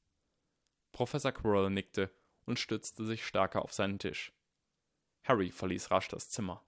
Professor 0.93 1.33
Quirrell 1.33 1.71
nickte 1.71 2.11
und 2.45 2.59
stützte 2.59 3.07
sich 3.07 3.25
stärker 3.25 3.63
auf 3.63 3.73
seinen 3.73 3.99
Tisch. 3.99 4.35
Harry 5.25 5.51
verließ 5.51 5.91
rasch 5.91 6.09
das 6.09 6.29
Zimmer. 6.29 6.63